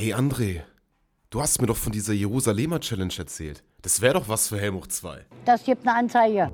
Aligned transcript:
Ey, 0.00 0.14
André, 0.14 0.62
du 1.28 1.40
hast 1.40 1.60
mir 1.60 1.66
doch 1.66 1.76
von 1.76 1.90
dieser 1.90 2.12
Jerusalemer 2.12 2.78
Challenge 2.78 3.12
erzählt. 3.18 3.64
Das 3.82 4.00
wäre 4.00 4.14
doch 4.14 4.28
was 4.28 4.46
für 4.46 4.56
Helmut 4.56 4.92
2. 4.92 5.26
Das 5.44 5.64
gibt 5.64 5.88
eine 5.88 5.96
Anzeige. 5.98 6.52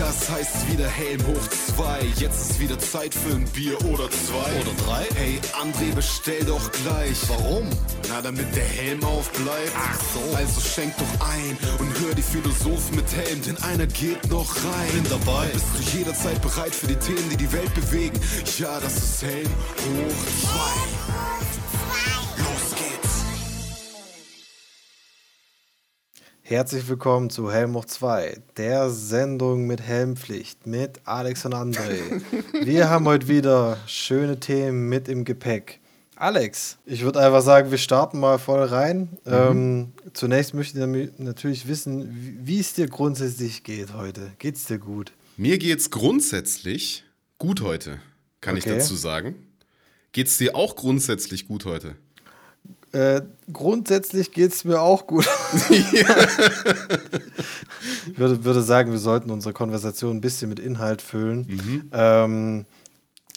Ja, 0.00 0.08
es 0.08 0.30
heißt 0.30 0.72
wieder 0.72 0.88
Helm 0.88 1.20
hoch 1.26 1.46
2. 1.76 2.00
Jetzt 2.16 2.40
ist 2.52 2.58
wieder 2.58 2.78
Zeit 2.78 3.12
für 3.12 3.34
ein 3.34 3.44
Bier 3.50 3.76
oder 3.84 4.10
zwei. 4.10 4.60
Oder 4.62 4.72
drei? 4.86 5.06
Hey, 5.14 5.38
André, 5.60 5.94
bestell 5.94 6.42
doch 6.46 6.72
gleich. 6.72 7.18
Warum? 7.28 7.68
Na, 8.08 8.22
damit 8.22 8.46
der 8.56 8.64
Helm 8.64 9.04
aufbleibt. 9.04 9.72
Ach 9.76 10.00
so. 10.14 10.34
Also 10.34 10.58
schenk 10.62 10.94
doch 10.96 11.28
ein 11.28 11.58
und 11.80 12.00
hör 12.00 12.14
die 12.14 12.22
Philosophen 12.22 12.96
mit 12.96 13.14
Helm, 13.14 13.42
denn 13.42 13.58
einer 13.58 13.86
geht 13.86 14.26
noch 14.30 14.56
rein. 14.56 15.02
Bin 15.02 15.10
dabei. 15.10 15.48
Bist 15.48 15.66
du 15.76 15.98
jederzeit 15.98 16.40
bereit 16.40 16.74
für 16.74 16.86
die 16.86 16.96
Themen, 16.96 17.28
die 17.28 17.36
die 17.36 17.52
Welt 17.52 17.74
bewegen? 17.74 18.18
Ja, 18.56 18.80
das 18.80 18.96
ist 18.96 19.22
Helm 19.22 19.50
hoch 19.50 21.39
2. 21.39 21.39
Herzlich 26.50 26.88
willkommen 26.88 27.30
zu 27.30 27.52
Helm 27.52 27.74
hoch 27.76 27.84
2, 27.84 28.38
der 28.56 28.90
Sendung 28.90 29.68
mit 29.68 29.80
Helmpflicht 29.80 30.66
mit 30.66 30.98
Alex 31.04 31.44
und 31.44 31.54
André. 31.54 32.22
Wir 32.64 32.90
haben 32.90 33.04
heute 33.06 33.28
wieder 33.28 33.76
schöne 33.86 34.40
Themen 34.40 34.88
mit 34.88 35.06
im 35.06 35.24
Gepäck. 35.24 35.78
Alex, 36.16 36.78
ich 36.86 37.02
würde 37.04 37.20
einfach 37.24 37.40
sagen, 37.42 37.70
wir 37.70 37.78
starten 37.78 38.18
mal 38.18 38.38
voll 38.38 38.64
rein. 38.64 39.10
Ähm, 39.26 39.92
zunächst 40.12 40.52
möchte 40.54 40.78
ich 40.80 41.18
natürlich 41.20 41.68
wissen, 41.68 42.40
wie- 42.42 42.58
es 42.58 42.74
dir 42.74 42.88
grundsätzlich 42.88 43.62
geht 43.62 43.94
heute. 43.94 44.32
Geht's 44.40 44.64
dir 44.64 44.78
gut? 44.78 45.12
Mir 45.36 45.56
geht's 45.56 45.88
grundsätzlich 45.90 47.04
gut 47.38 47.60
heute, 47.60 48.00
kann 48.40 48.56
ich 48.56 48.66
Okay. 48.66 48.74
dazu 48.78 48.96
sagen. 48.96 49.36
Geht's 50.10 50.36
dir 50.36 50.56
auch 50.56 50.74
grundsätzlich 50.74 51.46
gut 51.46 51.64
heute? 51.64 51.94
Äh, 52.92 53.22
grundsätzlich 53.52 54.32
geht's 54.32 54.64
mir 54.64 54.80
auch 54.80 55.06
gut. 55.06 55.28
ich 55.68 55.92
würde, 58.18 58.44
würde 58.44 58.62
sagen, 58.62 58.90
wir 58.90 58.98
sollten 58.98 59.30
unsere 59.30 59.52
Konversation 59.52 60.16
ein 60.16 60.20
bisschen 60.20 60.48
mit 60.48 60.58
Inhalt 60.58 61.00
füllen. 61.00 61.88
Ähm, 61.92 62.66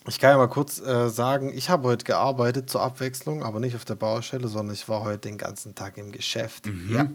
ich 0.07 0.19
kann 0.19 0.31
ja 0.31 0.37
mal 0.37 0.47
kurz 0.47 0.81
äh, 0.81 1.09
sagen, 1.09 1.51
ich 1.55 1.69
habe 1.69 1.87
heute 1.87 2.03
gearbeitet 2.03 2.69
zur 2.69 2.81
Abwechslung, 2.81 3.43
aber 3.43 3.59
nicht 3.59 3.75
auf 3.75 3.85
der 3.85 3.95
Baustelle, 3.95 4.47
sondern 4.47 4.73
ich 4.73 4.89
war 4.89 5.03
heute 5.03 5.19
den 5.19 5.37
ganzen 5.37 5.75
Tag 5.75 5.97
im 5.97 6.11
Geschäft. 6.11 6.67
Ja. 6.89 7.09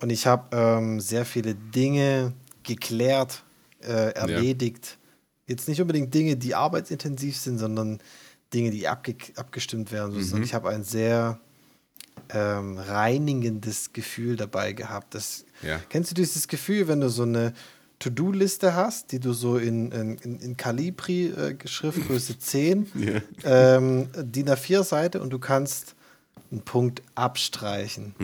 Und 0.00 0.10
ich 0.10 0.26
habe 0.26 0.54
ähm, 0.56 1.00
sehr 1.00 1.24
viele 1.24 1.54
Dinge 1.54 2.32
geklärt, 2.62 3.42
äh, 3.80 4.12
erledigt. 4.12 4.98
Jetzt 5.46 5.68
nicht 5.68 5.80
unbedingt 5.80 6.12
Dinge, 6.12 6.36
die 6.36 6.54
arbeitsintensiv 6.54 7.36
sind, 7.36 7.58
sondern 7.58 8.00
Dinge, 8.54 8.70
die 8.70 8.88
abge 8.88 9.16
abgestimmt 9.36 9.92
werden 9.92 10.14
müssen. 10.14 10.36
Und 10.36 10.44
ich 10.44 10.54
habe 10.54 10.70
ein 10.70 10.84
sehr 10.84 11.40
ähm, 12.30 12.78
reinigendes 12.78 13.92
Gefühl 13.92 14.36
dabei 14.36 14.72
gehabt. 14.72 15.14
Das, 15.14 15.44
Ja. 15.62 15.80
Kennst 15.88 16.10
du 16.10 16.14
dieses 16.14 16.48
Gefühl, 16.48 16.88
wenn 16.88 17.00
du 17.00 17.08
so 17.08 17.24
eine 17.24 17.52
To-Do-Liste 17.98 18.74
hast, 18.74 19.12
die 19.12 19.20
du 19.20 19.32
so 19.32 19.56
in, 19.56 19.90
in, 19.92 20.40
in, 20.40 20.56
Calibri 20.56 21.26
äh, 21.26 21.56
Schriftgröße 21.64 22.38
10, 22.38 22.86
ähm, 23.44 24.08
DIN 24.16 24.48
A4-Seite 24.48 25.20
und 25.20 25.30
du 25.30 25.38
kannst 25.38 25.94
einen 26.50 26.62
Punkt 26.62 27.02
abstreichen. 27.14 28.14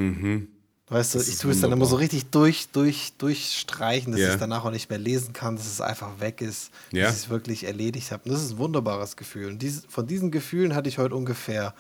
Weißt 0.91 1.15
du, 1.15 1.19
Das 1.19 1.29
ich 1.29 1.39
tue 1.39 1.53
es 1.53 1.61
dann 1.61 1.71
immer 1.73 1.87
so 1.87 1.95
richtig 1.97 2.27
durch, 2.31 2.69
durch, 2.73 3.13
durchstreichen, 3.17 4.11
dass 4.13 4.21
Ja. 4.21 4.27
ich 4.29 4.35
es 4.35 4.41
danach 4.41 4.65
auch 4.65 4.73
nicht 4.73 4.91
mehr 4.91 4.99
lesen 4.99 5.33
kann, 5.33 5.55
dass 5.57 5.67
es 5.67 5.81
einfach 5.81 6.19
weg 6.21 6.41
ist, 6.41 6.71
Ja. 6.91 7.05
dass 7.05 7.15
ich 7.17 7.23
es 7.25 7.29
wirklich 7.31 7.65
erledigt 7.65 8.11
habe. 8.11 8.25
Und 8.25 8.33
das 8.33 8.43
ist 8.43 8.51
ein 8.53 8.59
wunderbares 8.59 9.17
Gefühl. 9.17 9.47
Und 9.47 9.63
dieses, 9.63 9.85
von 9.87 10.07
diesen 10.09 10.31
Gefühlen 10.33 10.75
hatte 10.75 10.89
ich 10.89 10.99
heute 10.99 11.15
ungefähr 11.15 11.75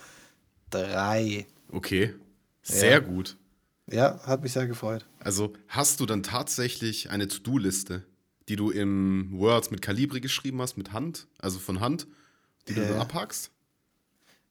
drei. 0.70 1.46
Okay, 1.72 2.14
sehr 2.62 2.90
Ja. 2.92 2.98
gut. 3.00 3.36
Ja, 3.90 4.20
hat 4.24 4.42
mich 4.42 4.52
sehr 4.52 4.68
gefreut. 4.68 5.04
Also 5.18 5.52
hast 5.66 5.98
du 5.98 6.06
dann 6.06 6.22
tatsächlich 6.22 7.10
eine 7.10 7.26
To-Do-Liste, 7.26 8.04
die 8.48 8.54
du 8.54 8.70
im 8.70 9.30
Word 9.32 9.72
mit 9.72 9.82
Calibri 9.82 10.20
geschrieben 10.20 10.60
hast, 10.62 10.76
mit 10.76 10.92
Hand, 10.92 11.26
also 11.38 11.58
von 11.58 11.80
Hand, 11.80 12.06
die 12.68 12.74
du 12.74 12.82
Ja. 12.82 12.88
dann 12.90 12.98
abhackst? 13.00 13.50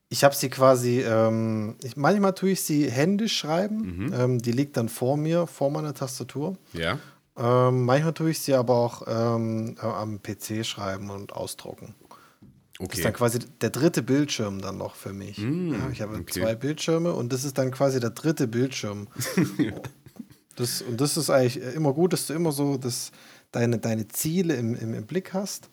Ich 0.09 0.23
habe 0.23 0.35
sie 0.35 0.49
quasi, 0.49 1.01
ähm, 1.01 1.75
ich, 1.83 1.95
manchmal 1.95 2.33
tue 2.33 2.49
ich 2.51 2.61
sie 2.61 2.89
händisch 2.89 3.37
schreiben. 3.37 4.05
Mhm. 4.07 4.13
Ähm, 4.13 4.39
die 4.39 4.51
liegt 4.51 4.75
dann 4.75 4.89
vor 4.89 5.17
mir, 5.17 5.45
vor 5.45 5.69
meiner 5.69 5.93
Tastatur. 5.93 6.57
Ja. 6.73 6.97
Ähm, 7.37 7.85
manchmal 7.85 8.13
tue 8.13 8.31
ich 8.31 8.39
sie 8.39 8.55
aber 8.55 8.73
auch 8.75 9.03
ähm, 9.07 9.75
äh, 9.79 9.85
am 9.85 10.19
PC 10.21 10.65
schreiben 10.65 11.09
und 11.11 11.31
ausdrucken. 11.33 11.95
Das 12.01 12.09
ist 12.09 12.49
Okay. 12.81 13.01
dann 13.03 13.13
quasi 13.13 13.39
der 13.61 13.69
dritte 13.71 14.01
Bildschirm 14.01 14.61
dann 14.61 14.77
noch 14.77 14.95
für 14.95 15.11
mich. 15.13 15.37
ja, 15.37 15.89
ich 15.91 16.01
habe 16.01 16.15
okay. 16.15 16.39
zwei 16.39 16.55
Bildschirme 16.55 17.13
und 17.13 17.31
das 17.33 17.43
ist 17.43 17.57
dann 17.57 17.71
quasi 17.71 17.99
der 17.99 18.11
dritte 18.11 18.47
Bildschirm. 18.47 19.07
das, 20.55 20.81
und 20.81 20.99
das 20.99 21.17
ist 21.17 21.29
eigentlich 21.29 21.61
immer 21.75 21.93
gut, 21.93 22.13
dass 22.13 22.25
du 22.27 22.33
immer 22.33 22.51
so 22.51 22.77
das, 22.77 23.11
deine, 23.51 23.79
deine 23.79 24.07
Ziele 24.07 24.55
im, 24.55 24.75
im, 24.75 24.93
im 24.93 25.05
Blick 25.05 25.33
hast. 25.33 25.69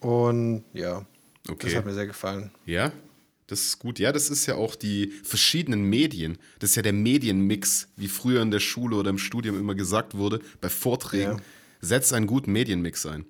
Und 0.00 0.64
ja, 0.72 1.04
das 1.44 1.52
Okay. 1.52 1.76
hat 1.76 1.84
mir 1.86 1.94
sehr 1.94 2.06
gefallen. 2.06 2.50
Ja, 2.66 2.92
das 3.52 3.62
ist 3.66 3.78
gut. 3.78 3.98
Ja, 3.98 4.10
das 4.12 4.30
ist 4.30 4.46
ja 4.46 4.56
auch 4.56 4.74
die 4.74 5.12
verschiedenen 5.22 5.84
Medien. 5.84 6.38
Das 6.58 6.70
ist 6.70 6.76
ja 6.76 6.82
der 6.82 6.92
Medienmix, 6.92 7.88
wie 7.96 8.08
früher 8.08 8.42
in 8.42 8.50
der 8.50 8.60
Schule 8.60 8.96
oder 8.96 9.10
im 9.10 9.18
Studium 9.18 9.58
immer 9.58 9.74
gesagt 9.74 10.16
wurde, 10.16 10.40
bei 10.60 10.68
Vorträgen. 10.68 11.36
Ja. 11.38 11.44
Setz 11.80 12.12
einen 12.12 12.26
guten 12.26 12.52
Medienmix 12.52 13.06
ein. 13.06 13.26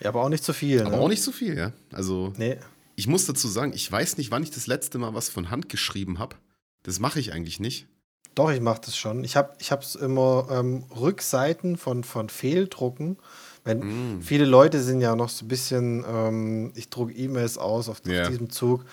Ja, 0.00 0.10
aber 0.10 0.22
auch 0.22 0.28
nicht 0.28 0.44
zu 0.44 0.52
viel. 0.52 0.82
Aber 0.82 0.96
ne? 0.96 1.02
auch 1.02 1.08
nicht 1.08 1.22
so 1.22 1.32
viel, 1.32 1.56
ja. 1.58 1.72
Also, 1.92 2.32
Nee. 2.36 2.56
ich 2.96 3.06
muss 3.08 3.26
dazu 3.26 3.48
sagen, 3.48 3.72
ich 3.74 3.90
weiß 3.90 4.16
nicht, 4.18 4.30
wann 4.30 4.42
ich 4.42 4.50
das 4.50 4.66
letzte 4.66 4.98
Mal 4.98 5.12
was 5.14 5.28
von 5.28 5.50
Hand 5.50 5.68
geschrieben 5.68 6.18
habe. 6.18 6.36
Das 6.84 7.00
mache 7.00 7.18
ich 7.18 7.32
eigentlich 7.32 7.58
nicht. 7.60 7.86
Doch, 8.34 8.52
ich 8.52 8.60
mache 8.60 8.80
das 8.84 8.96
schon. 8.96 9.24
Ich 9.24 9.36
habe 9.36 9.56
es 9.80 9.96
immer 9.96 10.46
ähm, 10.52 10.84
Rückseiten 10.96 11.76
von, 11.76 12.04
von 12.04 12.28
Fehldrucken. 12.28 13.16
Wenn, 13.64 14.22
Viele 14.22 14.44
Leute 14.44 14.80
sind 14.82 15.00
ja 15.00 15.16
noch 15.16 15.28
so 15.28 15.44
ein 15.44 15.48
bisschen, 15.48 16.04
ähm, 16.08 16.72
ich 16.76 16.88
drucke 16.88 17.12
E-Mails 17.14 17.58
aus 17.58 17.88
auf, 17.88 18.00
Ja. 18.06 18.22
auf 18.22 18.28
diesem 18.28 18.48
Zug 18.50 18.84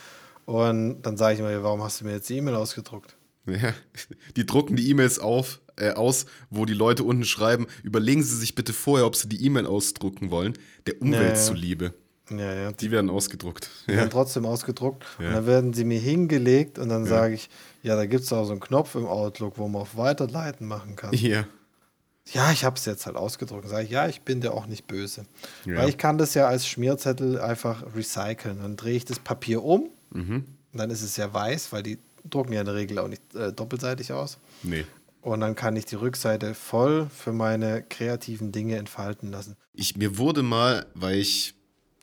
und 0.45 1.01
dann 1.03 1.17
sage 1.17 1.35
ich 1.35 1.41
mir, 1.41 1.63
warum 1.63 1.83
hast 1.83 2.01
du 2.01 2.05
mir 2.05 2.13
jetzt 2.13 2.29
die 2.29 2.37
E-Mail 2.37 2.55
ausgedruckt? 2.55 3.15
Ja. 3.47 3.73
Die 4.35 4.45
drucken 4.45 4.75
die 4.75 4.89
E-Mails 4.89 5.19
auf, 5.19 5.59
äh, 5.75 5.91
aus, 5.91 6.25
wo 6.49 6.65
die 6.65 6.73
Leute 6.73 7.03
unten 7.03 7.25
schreiben, 7.25 7.67
überlegen 7.83 8.23
Sie 8.23 8.35
sich 8.37 8.55
bitte 8.55 8.73
vorher, 8.73 9.05
ob 9.05 9.15
Sie 9.15 9.29
die 9.29 9.43
E-Mail 9.45 9.67
ausdrucken 9.67 10.31
wollen. 10.31 10.53
Der 10.87 10.99
Umwelt 11.01 11.21
Ja, 11.23 11.29
ja. 11.29 11.35
zuliebe. 11.35 11.93
Ja, 12.31 12.53
ja. 12.55 12.71
Die 12.71 12.77
Die 12.85 12.91
werden 12.91 13.11
ausgedruckt. 13.11 13.69
werden 13.85 14.09
trotzdem 14.09 14.47
ausgedruckt 14.47 15.03
Ja. 15.19 15.27
und 15.27 15.33
dann 15.35 15.45
werden 15.45 15.73
sie 15.73 15.83
mir 15.83 15.99
hingelegt 15.99 16.79
und 16.79 16.89
dann 16.89 17.05
sage 17.05 17.35
ich, 17.35 17.49
ja, 17.83 17.95
da 17.95 18.07
gibt 18.07 18.23
es 18.23 18.33
auch 18.33 18.45
so 18.45 18.51
einen 18.51 18.61
Knopf 18.61 18.95
im 18.95 19.05
Outlook, 19.05 19.59
wo 19.59 19.67
man 19.67 19.83
auf 19.83 19.95
Weiterleiten 19.95 20.65
machen 20.67 20.95
kann. 20.95 21.13
Ja. 21.13 21.45
Ja, 22.33 22.51
ich 22.51 22.63
habe 22.65 22.77
es 22.77 22.85
jetzt 22.85 23.05
halt 23.05 23.15
ausgedruckt. 23.15 23.69
Sage 23.69 23.83
ich, 23.83 23.91
ja, 23.91 24.07
ich 24.07 24.23
bin 24.23 24.41
dir 24.41 24.53
auch 24.55 24.65
nicht 24.65 24.87
böse. 24.87 25.25
Ja. 25.65 25.75
Weil 25.77 25.89
ich 25.89 25.99
kann 25.99 26.17
das 26.17 26.33
ja 26.33 26.47
als 26.47 26.65
Schmierzettel 26.67 27.39
einfach 27.39 27.83
recyceln. 27.95 28.57
Dann 28.63 28.75
drehe 28.75 28.95
ich 28.97 29.05
das 29.05 29.19
Papier 29.19 29.63
um 29.63 29.91
Mhm. 30.15 30.45
dann 30.73 30.89
ist 30.89 31.01
es 31.01 31.17
ja 31.17 31.33
weiß, 31.33 31.71
weil 31.71 31.83
die 31.83 31.97
drucken 32.29 32.53
ja 32.53 32.61
in 32.61 32.65
der 32.65 32.75
Regel 32.75 32.99
auch 32.99 33.07
nicht 33.07 33.21
äh, 33.35 33.53
doppelseitig 33.53 34.11
aus. 34.11 34.37
Nee. 34.63 34.85
Und 35.21 35.39
dann 35.39 35.55
kann 35.55 35.75
ich 35.75 35.85
die 35.85 35.95
Rückseite 35.95 36.53
voll 36.53 37.09
für 37.09 37.33
meine 37.33 37.81
kreativen 37.81 38.51
Dinge 38.51 38.77
entfalten 38.77 39.31
lassen. 39.31 39.55
Ich, 39.73 39.97
mir 39.97 40.17
wurde 40.17 40.43
mal, 40.43 40.85
weil 40.93 41.17
ich 41.17 41.55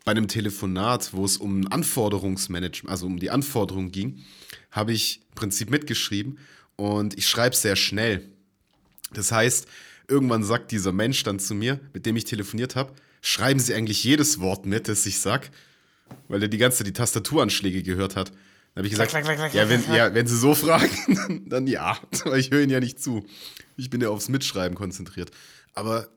bei 0.04 0.10
einem 0.10 0.26
Telefonat, 0.26 1.12
wo 1.12 1.24
es 1.24 1.36
um 1.36 1.66
Anforderungsmanagement, 1.70 2.90
also 2.90 3.06
um 3.06 3.20
die 3.20 3.30
Anforderungen 3.30 3.92
ging, 3.92 4.24
habe 4.72 4.92
ich 4.92 5.20
im 5.28 5.34
Prinzip 5.36 5.70
mitgeschrieben 5.70 6.38
und 6.76 7.16
ich 7.16 7.28
schreibe 7.28 7.54
sehr 7.54 7.76
schnell. 7.76 8.28
Das 9.12 9.30
heißt, 9.30 9.66
irgendwann 10.08 10.42
sagt 10.42 10.72
dieser 10.72 10.92
Mensch 10.92 11.22
dann 11.22 11.38
zu 11.38 11.54
mir, 11.54 11.78
mit 11.92 12.06
dem 12.06 12.16
ich 12.16 12.24
telefoniert 12.24 12.74
habe, 12.74 12.92
schreiben 13.20 13.60
Sie 13.60 13.74
eigentlich 13.74 14.02
jedes 14.02 14.40
Wort 14.40 14.66
mit, 14.66 14.88
das 14.88 15.06
ich 15.06 15.20
sag, 15.20 15.50
weil 16.28 16.42
er 16.42 16.48
die 16.48 16.58
ganze 16.58 16.78
Zeit 16.78 16.86
die 16.86 16.92
Tastaturanschläge 16.92 17.82
gehört 17.82 18.16
hat. 18.16 18.30
Dann 18.74 18.84
habe 18.84 18.86
ich 18.86 18.92
gesagt, 18.92 19.12
ja, 19.54 19.68
wenn, 19.68 19.80
ja, 19.94 20.14
wenn 20.14 20.26
Sie 20.26 20.36
so 20.38 20.54
fragen, 20.54 21.44
dann 21.48 21.66
ja, 21.66 21.98
weil 22.24 22.40
ich 22.40 22.50
höre 22.50 22.60
Ihnen 22.62 22.70
ja 22.70 22.80
nicht 22.80 23.02
zu. 23.02 23.24
Ich 23.76 23.90
bin 23.90 24.00
ja 24.00 24.08
aufs 24.08 24.28
Mitschreiben 24.28 24.76
konzentriert. 24.76 25.30
Aber 25.74 26.08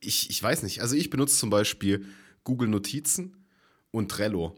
ich, 0.00 0.28
ich 0.30 0.42
weiß 0.42 0.62
nicht. 0.64 0.82
Also 0.82 0.96
ich 0.96 1.10
benutze 1.10 1.36
zum 1.38 1.50
Beispiel 1.50 2.04
Google 2.44 2.68
Notizen 2.68 3.46
und 3.90 4.10
Trello, 4.10 4.54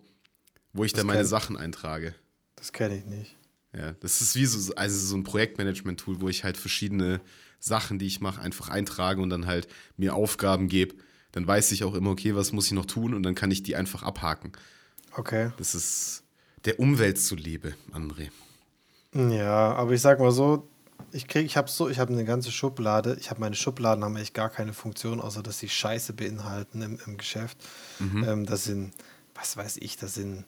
wo 0.72 0.82
ich 0.84 0.92
dann 0.92 1.06
meine 1.06 1.20
kenn- 1.20 1.24
Sachen 1.26 1.56
eintrage. 1.56 2.14
Das 2.56 2.72
kenne 2.72 2.96
ich 2.96 3.04
nicht. 3.04 3.36
Ja, 3.76 3.92
das 4.00 4.20
ist 4.22 4.34
wie 4.36 4.46
so, 4.46 4.74
also 4.74 4.98
so 5.06 5.16
ein 5.16 5.22
Projektmanagement-Tool, 5.24 6.20
wo 6.20 6.28
ich 6.28 6.44
halt 6.44 6.56
verschiedene 6.56 7.20
Sachen, 7.60 7.98
die 7.98 8.06
ich 8.06 8.20
mache, 8.20 8.40
einfach 8.40 8.70
eintrage 8.70 9.20
und 9.20 9.30
dann 9.30 9.46
halt 9.46 9.68
mir 9.96 10.14
Aufgaben 10.14 10.68
gebe. 10.68 10.94
Dann 11.32 11.46
weiß 11.46 11.72
ich 11.72 11.84
auch 11.84 11.94
immer, 11.94 12.10
okay, 12.10 12.34
was 12.34 12.52
muss 12.52 12.66
ich 12.66 12.72
noch 12.72 12.86
tun 12.86 13.12
und 13.14 13.22
dann 13.22 13.34
kann 13.34 13.50
ich 13.50 13.62
die 13.62 13.76
einfach 13.76 14.02
abhaken. 14.02 14.52
Okay. 15.16 15.50
Das 15.56 15.74
ist 15.74 16.22
der 16.64 16.78
Umwelt 16.78 17.18
zuliebe, 17.20 17.74
André. 17.92 18.30
Ja, 19.14 19.72
aber 19.74 19.92
ich 19.92 20.02
sag 20.02 20.20
mal 20.20 20.32
so, 20.32 20.68
ich 21.12 21.26
krieg, 21.28 21.46
ich 21.46 21.56
habe 21.56 21.70
so, 21.70 21.88
ich 21.88 21.98
habe 21.98 22.12
eine 22.12 22.24
ganze 22.24 22.50
Schublade. 22.52 23.16
Ich 23.20 23.30
habe 23.30 23.40
meine 23.40 23.54
Schubladen 23.54 24.04
haben 24.04 24.16
echt 24.16 24.34
gar 24.34 24.50
keine 24.50 24.72
Funktion, 24.74 25.20
außer 25.20 25.42
dass 25.42 25.58
sie 25.58 25.68
Scheiße 25.68 26.12
beinhalten 26.12 26.82
im, 26.82 26.98
im 27.06 27.16
Geschäft. 27.16 27.56
Ähm, 28.00 28.44
das 28.44 28.64
sind, 28.64 28.92
was 29.34 29.56
weiß 29.56 29.78
ich, 29.78 29.96
das 29.96 30.14
sind 30.14 30.44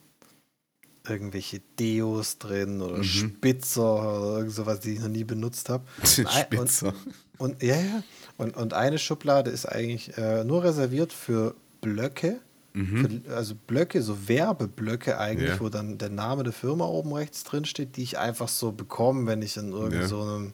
irgendwelche 1.09 1.61
Deos 1.79 2.39
drin 2.39 2.83
oder 2.83 2.99
Mhm. 2.99 3.03
Spitzer 3.05 3.93
oder 3.95 4.39
irgend 4.39 4.53
sowas, 4.53 4.81
die 4.81 4.95
ich 4.95 5.01
noch 5.01 5.09
nie 5.09 5.25
benutzt 5.25 5.71
habe. 5.71 5.85
Spitzer. 6.05 6.93
Und, 7.39 7.53
und 7.55 7.63
ja, 7.63 7.77
ja. 7.77 8.03
Und, 8.37 8.57
und 8.57 8.75
eine 8.75 8.99
Schublade 8.99 9.51
ist 9.51 9.65
eigentlich 9.67 10.19
äh, 10.19 10.45
nur 10.45 10.65
reserviert 10.65 11.13
für 11.15 11.55
Blöcke. 11.81 12.41
Für, 12.87 13.35
also 13.35 13.55
Blöcke, 13.55 14.03
so 14.03 14.29
Werbeblöcke 14.29 15.19
eigentlich, 15.19 15.49
Ja. 15.51 15.61
wo 15.61 15.69
dann 15.69 15.99
der 15.99 16.11
Name 16.11 16.45
der 16.45 16.53
Firma 16.53 16.85
oben 16.87 17.13
rechts 17.13 17.43
drin 17.45 17.65
steht, 17.65 17.97
die 17.97 18.03
ich 18.03 18.19
einfach 18.19 18.49
so 18.49 18.71
bekomme, 18.73 19.27
wenn 19.27 19.43
ich 19.43 19.57
in 19.57 19.73
irgendeiner 19.73 20.03
Ja. 20.03 20.09
so 20.09 20.53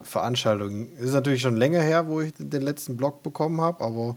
Veranstaltung. 0.00 0.92
Ist 0.96 1.12
natürlich 1.12 1.40
schon 1.40 1.56
länger 1.56 1.80
her, 1.80 2.06
wo 2.06 2.20
ich 2.20 2.32
den 2.38 2.62
letzten 2.62 2.96
Blog 2.96 3.22
bekommen 3.22 3.60
habe, 3.60 3.82
aber 3.84 4.16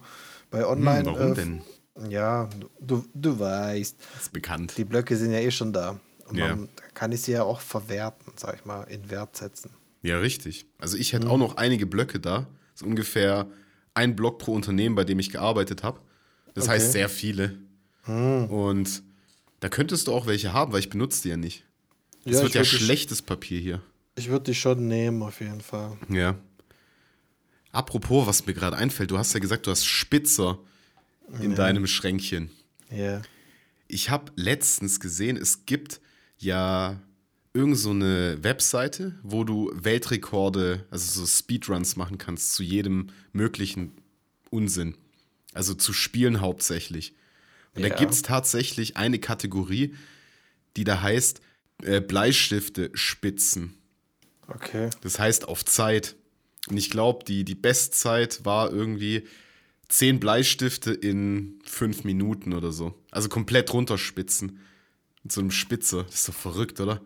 bei 0.52 0.66
Online. 0.68 1.00
Hm, 1.00 1.06
warum 1.06 1.32
äh, 1.32 1.36
denn? 1.36 1.62
Ja, 2.10 2.50
du, 2.80 3.04
du 3.14 3.40
weißt, 3.40 3.96
Das 4.14 4.22
ist 4.24 4.34
bekannt. 4.34 4.74
die 4.78 4.86
Blöcke 4.86 5.16
sind 5.18 5.32
ja 5.32 5.40
eh 5.40 5.52
schon 5.52 5.74
da. 5.74 6.00
Und 6.28 6.38
Ja. 6.38 6.56
man 6.56 6.70
kann 6.94 7.12
ich 7.12 7.22
sie 7.22 7.32
ja 7.32 7.44
auch 7.44 7.60
verwerten, 7.62 8.34
sag 8.36 8.56
ich 8.56 8.66
mal, 8.66 8.84
in 8.84 9.10
Wert 9.10 9.36
setzen. 9.36 9.72
Ja, 10.02 10.20
richtig. 10.20 10.66
Also 10.78 10.96
ich 10.98 11.14
hätte 11.14 11.30
auch 11.30 11.38
noch 11.38 11.58
einige 11.58 11.86
Blöcke 11.86 12.20
da. 12.20 12.48
So 12.76 12.86
ungefähr 12.86 13.48
ein 13.94 14.16
Block 14.16 14.38
pro 14.40 14.54
Unternehmen, 14.54 14.96
bei 14.96 15.04
dem 15.04 15.20
ich 15.20 15.30
gearbeitet 15.32 15.84
habe. 15.84 16.00
Das 16.54 16.66
Okay. 16.66 16.74
heißt 16.74 16.92
sehr 16.92 17.10
viele. 17.10 17.58
Und 18.06 19.04
da 19.60 19.70
könntest 19.70 20.08
du 20.08 20.14
auch 20.14 20.26
welche 20.26 20.54
haben, 20.54 20.72
weil 20.72 20.80
ich 20.80 20.90
benutze 20.90 21.22
die 21.24 21.30
ja 21.30 21.38
nicht. 21.38 21.64
Das 22.26 22.38
Ja, 22.38 22.42
wird 22.44 22.54
ja 22.56 22.64
schlechtes 22.66 23.22
Papier 23.22 23.60
hier. 23.60 23.82
Ich 24.16 24.30
würde 24.30 24.46
die 24.46 24.56
schon 24.56 24.88
nehmen, 24.88 25.22
auf 25.22 25.40
jeden 25.42 25.62
Fall. 25.62 25.98
Ja. 26.10 26.36
Apropos, 27.72 28.26
was 28.26 28.46
mir 28.46 28.54
gerade 28.54 28.78
einfällt, 28.78 29.12
du 29.12 29.18
hast 29.18 29.34
ja 29.34 29.40
gesagt, 29.40 29.68
du 29.68 29.72
hast 29.72 29.86
Spitzer 29.86 30.58
in 31.40 31.54
deinem 31.56 31.86
Schränkchen. 31.86 32.50
Ja. 32.90 33.22
Ich 33.88 34.10
habe 34.10 34.32
letztens 34.36 35.00
gesehen, 35.00 35.38
es 35.38 35.66
gibt 35.66 36.02
ja 36.40 37.00
irgend 37.54 37.78
so 37.78 37.92
eine 37.92 38.38
Webseite, 38.44 39.16
wo 39.24 39.44
du 39.44 39.72
Weltrekorde, 39.74 40.86
also 40.90 41.22
so 41.22 41.28
Speedruns 41.28 41.96
machen 41.96 42.18
kannst 42.18 42.54
zu 42.56 42.64
jedem 42.64 43.08
möglichen 43.34 43.92
Unsinn. 44.50 44.96
Also 45.54 45.74
zu 45.74 45.94
Spielen 45.94 46.42
hauptsächlich. 46.42 47.16
Und 47.76 47.84
Ja. 47.84 47.90
da 47.90 47.96
gibt 47.96 48.12
es 48.14 48.22
tatsächlich 48.22 48.98
eine 48.98 49.20
Kategorie, 49.20 49.96
die 50.78 50.84
da 50.84 51.02
heißt 51.02 51.42
äh, 51.84 52.02
Bleistifte 52.02 52.92
spitzen. 52.94 53.74
Okay. 54.48 54.90
Das 55.02 55.18
heißt 55.20 55.48
auf 55.48 55.64
Zeit. 55.66 56.16
Und 56.68 56.78
ich 56.78 56.90
glaube, 56.90 57.24
die, 57.26 57.46
die 57.46 57.56
Bestzeit 57.56 58.44
war 58.46 58.72
irgendwie 58.72 59.26
zehn 59.88 60.20
Bleistifte 60.20 60.92
in 60.92 61.60
fünf 61.64 62.04
Minuten 62.04 62.54
oder 62.54 62.72
so. 62.72 62.94
Also 63.12 63.30
komplett 63.30 63.72
runterspitzen. 63.74 64.60
Mit 65.24 65.32
so 65.32 65.42
einem 65.42 65.52
Spitzer. 65.52 66.04
Das 66.04 66.16
ist 66.16 66.30
doch 66.30 66.34
verrückt, 66.34 66.80
oder? 66.80 67.02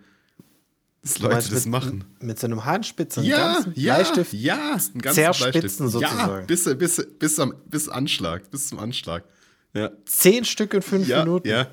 Dass 1.03 1.19
Leute 1.19 1.35
meinst 1.35 1.51
das 1.51 1.65
mit, 1.65 1.71
machen. 1.71 2.03
Mit 2.21 2.39
so 2.39 2.47
einem 2.47 2.63
Handspitzer, 2.65 3.21
einen 3.21 3.29
Ja, 3.29 3.53
ganzen 3.55 3.73
ja, 3.75 3.95
Bleistift. 3.95 4.33
ja, 4.33 4.55
einen 4.55 5.01
ganzen 5.01 5.15
zerspitzen 5.15 5.89
Bleistift. 5.89 6.01
Ja, 6.01 6.09
sozusagen. 6.09 6.47
bis, 6.47 6.77
bis, 6.77 7.07
bis, 7.19 7.39
am, 7.39 7.53
bis 7.65 7.89
Anschlag, 7.89 8.49
bis 8.51 8.67
zum 8.69 8.79
Anschlag. 8.79 9.25
Ja, 9.73 9.91
Zehn 10.05 10.45
Stück 10.45 10.73
in 10.73 10.81
fünf 10.81 11.07
ja, 11.07 11.19
Minuten. 11.25 11.47
ja. 11.47 11.67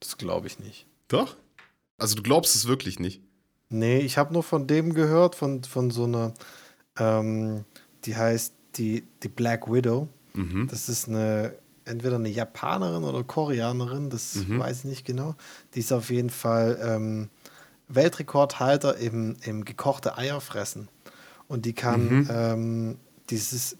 Das 0.00 0.18
glaube 0.18 0.46
ich 0.46 0.58
nicht. 0.58 0.86
Doch? 1.08 1.36
Also 1.96 2.16
du 2.16 2.22
glaubst 2.22 2.54
es 2.54 2.66
wirklich 2.66 2.98
nicht. 2.98 3.22
Nee, 3.70 4.00
ich 4.00 4.18
habe 4.18 4.32
nur 4.32 4.42
von 4.42 4.66
dem 4.66 4.92
gehört, 4.92 5.34
von, 5.34 5.62
von 5.64 5.90
so 5.90 6.04
einer, 6.04 6.34
ähm, 6.98 7.64
die 8.04 8.16
heißt 8.16 8.52
die, 8.76 9.04
die 9.22 9.28
Black 9.28 9.72
Widow. 9.72 10.08
Mhm. 10.34 10.66
Das 10.68 10.88
ist 10.88 11.08
eine, 11.08 11.54
entweder 11.84 12.16
eine 12.16 12.28
Japanerin 12.28 13.04
oder 13.04 13.22
Koreanerin, 13.24 14.10
das 14.10 14.34
Mhm. 14.34 14.58
weiß 14.58 14.78
ich 14.80 14.84
nicht 14.84 15.04
genau. 15.06 15.34
Die 15.74 15.80
ist 15.80 15.92
auf 15.92 16.10
jeden 16.10 16.30
Fall 16.30 16.78
ähm, 16.82 17.28
Weltrekordhalter 17.94 18.96
im, 18.96 19.36
im 19.44 19.64
gekochte 19.64 20.16
Eier 20.18 20.40
fressen. 20.40 20.88
Und 21.48 21.64
die 21.66 21.72
kann 21.72 22.08
Mhm. 22.20 22.28
ähm, 22.30 22.96
dieses, 23.30 23.76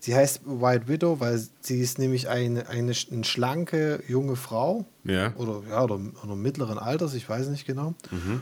sie 0.00 0.14
heißt 0.14 0.42
White 0.44 0.88
Widow, 0.88 1.20
weil 1.20 1.42
sie 1.60 1.80
ist 1.80 1.98
nämlich 1.98 2.28
eine, 2.28 2.68
eine, 2.68 2.92
eine 3.10 3.24
schlanke 3.24 4.02
junge 4.06 4.36
Frau 4.36 4.84
Ja. 5.04 5.32
oder 5.36 5.62
ja 5.68 5.82
oder, 5.82 5.98
oder 6.22 6.36
mittleren 6.36 6.78
Alters, 6.78 7.14
ich 7.14 7.28
weiß 7.28 7.48
nicht 7.48 7.66
genau. 7.66 7.94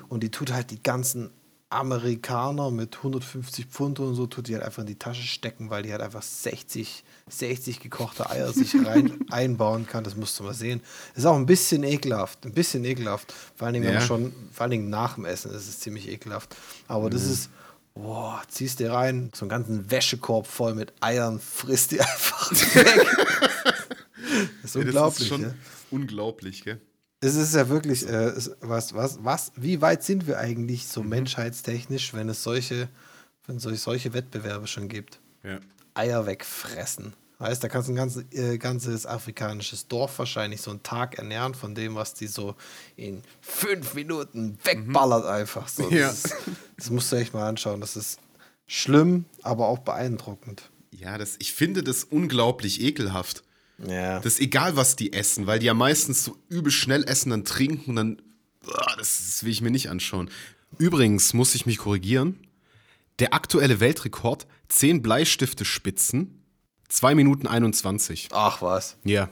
Und 0.09 0.23
die 0.23 0.31
tut 0.31 0.53
halt 0.53 0.71
die 0.71 0.83
ganzen 0.83 1.31
Amerikaner 1.73 2.71
mit 2.71 2.97
150 2.99 3.67
Pfund 3.67 3.99
und 4.01 4.15
so, 4.15 4.27
tut 4.27 4.49
die 4.49 4.55
halt 4.55 4.65
einfach 4.65 4.83
in 4.83 4.87
die 4.87 4.99
Tasche 4.99 5.23
stecken, 5.23 5.71
weil 5.71 5.83
die 5.83 5.93
halt 5.93 6.03
einfach 6.03 6.23
60, 6.23 7.05
60 7.29 7.81
gekochte 7.81 8.29
Eier 8.31 8.53
sich 8.53 8.75
rein 8.85 9.13
einbauen 9.31 9.87
kann. 9.87 10.05
Das 10.05 10.17
musst 10.17 10.39
du 10.39 10.45
mal 10.45 10.55
sehen. 10.55 10.81
Ist 11.15 11.25
auch 11.27 11.37
ein 11.37 11.47
bisschen 11.47 11.83
ekelhaft, 11.85 12.45
ein 12.45 12.53
bisschen 12.53 12.85
ekelhaft. 12.85 13.33
Vor 13.57 13.67
allen 13.67 13.75
Dingen, 13.75 13.93
Ja. 13.93 14.01
schon, 14.01 14.33
vor 14.53 14.63
allen 14.63 14.71
Dingen 14.73 14.91
nach 14.91 15.15
dem 15.15 15.25
Essen 15.25 15.51
ist 15.53 15.69
es 15.69 15.81
ziemlich 15.81 16.09
ekelhaft. 16.09 16.55
Aber 16.89 17.11
das 17.11 17.25
ist, 17.25 17.51
boah, 17.95 18.43
ziehst 18.49 18.81
dir 18.81 18.93
rein, 18.93 19.31
so 19.35 19.45
einen 19.45 19.51
ganzen 19.51 19.91
Wäschekorb 19.91 20.47
voll 20.47 20.75
mit 20.75 20.93
Eiern, 21.01 21.41
frisst 21.41 21.91
die 21.93 22.01
einfach 22.03 22.51
weg. 22.53 23.07
das 24.63 24.65
ist 24.65 24.75
Ja, 24.75 24.81
unglaublich. 24.83 25.15
Das 25.19 25.21
ist 25.23 25.29
schon 25.29 25.43
ja. 25.43 25.55
unglaublich, 25.91 26.65
gell? 26.65 26.81
Es 27.23 27.35
ist 27.37 27.55
ja 27.55 27.69
wirklich, 27.69 28.07
äh, 28.09 28.33
was, 28.61 28.95
was, 28.95 29.19
was, 29.25 29.53
wie 29.57 29.81
weit 29.81 30.03
sind 30.03 30.27
wir 30.27 30.39
eigentlich 30.39 30.83
Mhm. 30.85 30.89
so 30.91 31.03
menschheitstechnisch, 31.03 32.13
wenn 32.15 32.29
es 32.29 32.43
solche, 32.43 32.89
wenn 33.47 33.57
es 33.57 33.63
solche- 33.63 34.13
Wettbewerbe 34.13 34.67
schon 34.67 34.89
gibt? 34.89 35.21
Ja. 35.43 35.61
Eier 35.95 36.27
wegfressen. 36.27 37.15
Heißt, 37.41 37.63
da 37.65 37.69
kannst 37.69 37.89
du 37.89 37.93
ein 37.93 37.97
ganzes, 37.97 38.25
äh, 38.33 38.57
ganzes 38.59 39.05
afrikanisches 39.07 39.89
Dorf 39.89 40.17
wahrscheinlich 40.19 40.61
so 40.63 40.71
einen 40.71 40.83
Tag 40.85 41.19
ernähren 41.19 41.55
von 41.55 41.75
dem, 41.75 41.95
was 41.97 42.15
die 42.15 42.29
so 42.29 42.55
in 42.97 43.23
fünf 43.41 43.95
Minuten 43.95 44.59
wegballert 44.63 45.25
einfach. 45.27 45.67
So, 45.69 45.83
das, 45.91 45.93
Ja. 45.93 46.11
ist, 46.11 46.35
das 46.77 46.91
musst 46.91 47.11
du 47.11 47.17
echt 47.17 47.35
mal 47.35 47.49
anschauen. 47.49 47.81
Das 47.81 47.97
ist 47.97 48.19
schlimm, 48.69 49.25
aber 49.43 49.67
auch 49.69 49.81
beeindruckend. 49.81 50.71
Ja, 50.93 51.19
das, 51.19 51.37
ich 51.41 51.53
finde 51.53 51.83
das 51.83 52.05
unglaublich 52.05 52.81
ekelhaft. 52.81 53.43
Ja. 53.79 54.21
Das 54.21 54.35
ist 54.35 54.41
egal, 54.41 54.77
was 54.77 54.97
die 54.97 55.13
essen, 55.13 55.47
weil 55.47 55.59
die 55.59 55.67
ja 55.67 55.75
meistens 55.75 56.25
so 56.25 56.37
übel 56.49 56.71
schnell 56.71 57.05
essen, 57.05 57.31
dann 57.31 57.45
trinken 57.45 57.91
und 57.91 57.97
dann. 57.97 58.23
Uah, 58.67 58.97
Das, 58.97 59.43
will 59.43 59.51
ich 59.51 59.61
mir 59.61 59.71
nicht 59.71 59.91
anschauen. 59.91 60.31
Übrigens 60.79 61.35
muss 61.35 61.55
ich 61.55 61.67
mich 61.67 61.79
korrigieren. 61.79 62.39
Der 63.19 63.35
aktuelle 63.35 63.81
Weltrekord: 63.81 64.47
10 64.69 65.03
Bleistifte 65.03 65.65
spitzen, 65.65 66.43
2 66.89 67.15
Minuten 67.15 67.47
21. 67.47 68.29
Ach 68.33 68.63
was. 68.63 68.97
Ja. 69.05 69.29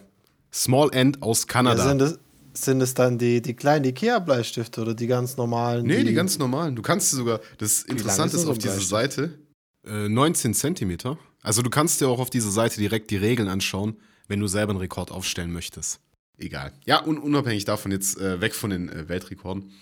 Small 0.53 0.91
End 0.93 1.23
aus 1.23 1.43
Ja, 1.43 1.47
Kanada. 1.47 1.89
sind, 1.89 2.03
es, 2.03 2.19
sind 2.55 2.81
es 2.81 2.95
dann 2.95 3.19
die, 3.19 3.41
die 3.41 3.55
kleinen 3.55 3.85
Ikea-Bleistifte 3.85 4.81
oder 4.83 4.95
die 4.95 5.07
ganz 5.07 5.37
normalen? 5.37 5.87
nee, 5.87 6.03
die 6.03 6.13
ganz 6.13 6.39
normalen. 6.39 6.75
Du 6.75 6.83
kannst 6.83 7.11
sogar, 7.13 7.41
das 7.59 7.83
Interessante 7.83 8.37
ist 8.37 8.43
so 8.43 8.51
auf 8.51 8.57
ein 8.57 8.61
dieser? 8.61 8.81
Seite, 8.81 9.39
äh, 9.87 10.09
19 10.09 10.55
Zentimeter. 10.55 11.19
Also 11.43 11.63
du 11.63 11.71
kannst 11.71 12.01
dir 12.01 12.09
auch 12.09 12.19
auf 12.19 12.31
dieser 12.31 12.51
Seite 12.51 12.79
direkt 12.81 13.11
die 13.13 13.17
Regeln 13.17 13.49
anschauen, 13.49 13.97
wenn 14.31 14.41
du 14.41 14.47
selber 14.47 14.71
einen 14.71 14.79
Rekord 14.79 15.11
aufstellen 15.11 15.53
möchtest. 15.53 16.01
Egal. 16.39 16.73
Ja, 16.87 17.01
und 17.01 17.19
unabhängig 17.19 17.65
davon 17.65 17.91
jetzt 17.91 18.17
äh, 18.19 18.41
weg 18.41 18.55
von 18.55 18.71
den 18.71 18.89
äh, 18.89 19.09
Weltrekorden. 19.09 19.73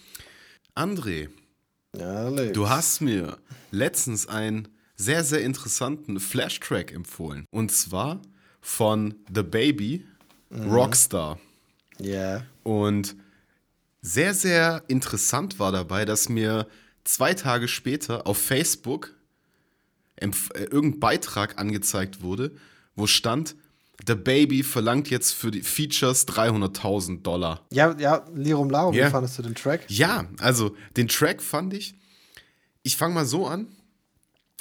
André, 0.74 1.28
Ja, 1.94 2.30
du 2.30 2.68
hast 2.68 3.00
mir 3.00 3.36
letztens 3.70 4.26
einen 4.26 4.68
sehr, 4.96 5.22
sehr 5.22 5.42
interessanten 5.42 6.18
Flash-Track 6.18 6.92
empfohlen. 6.92 7.44
Und 7.50 7.70
zwar 7.72 8.22
von 8.60 9.14
The 9.32 9.42
Baby, 9.42 10.06
Rockstar. 10.50 11.38
Ja. 12.00 12.44
Und 12.62 13.16
sehr, 14.00 14.32
sehr 14.32 14.82
interessant 14.88 15.58
war 15.58 15.72
dabei, 15.72 16.06
dass 16.06 16.30
mir 16.30 16.66
zwei 17.04 17.34
Tage 17.34 17.68
später 17.68 18.26
auf 18.26 18.38
Facebook 18.38 19.14
äh, 20.16 20.30
irgendein 20.54 21.00
Beitrag 21.00 21.58
angezeigt 21.58 22.22
wurde, 22.22 22.52
wo 22.96 23.06
stand, 23.06 23.54
The 24.06 24.14
Baby 24.14 24.62
verlangt 24.62 25.10
jetzt 25.10 25.32
für 25.32 25.50
die 25.50 25.62
Features 25.62 26.26
300.000 26.28 27.22
Dollar. 27.22 27.66
Ja, 27.72 27.96
ja, 27.98 28.24
Lirum 28.34 28.70
Larum, 28.70 28.94
Ja. 28.94 29.06
wie 29.06 29.10
fandest 29.10 29.38
du 29.38 29.42
den 29.42 29.54
Track? 29.54 29.84
Ja, 29.88 30.28
also 30.38 30.76
den 30.96 31.08
Track 31.08 31.42
fand 31.42 31.74
ich, 31.74 31.94
ich 32.82 32.96
fange 32.96 33.14
mal 33.14 33.26
so 33.26 33.46
an. 33.46 33.66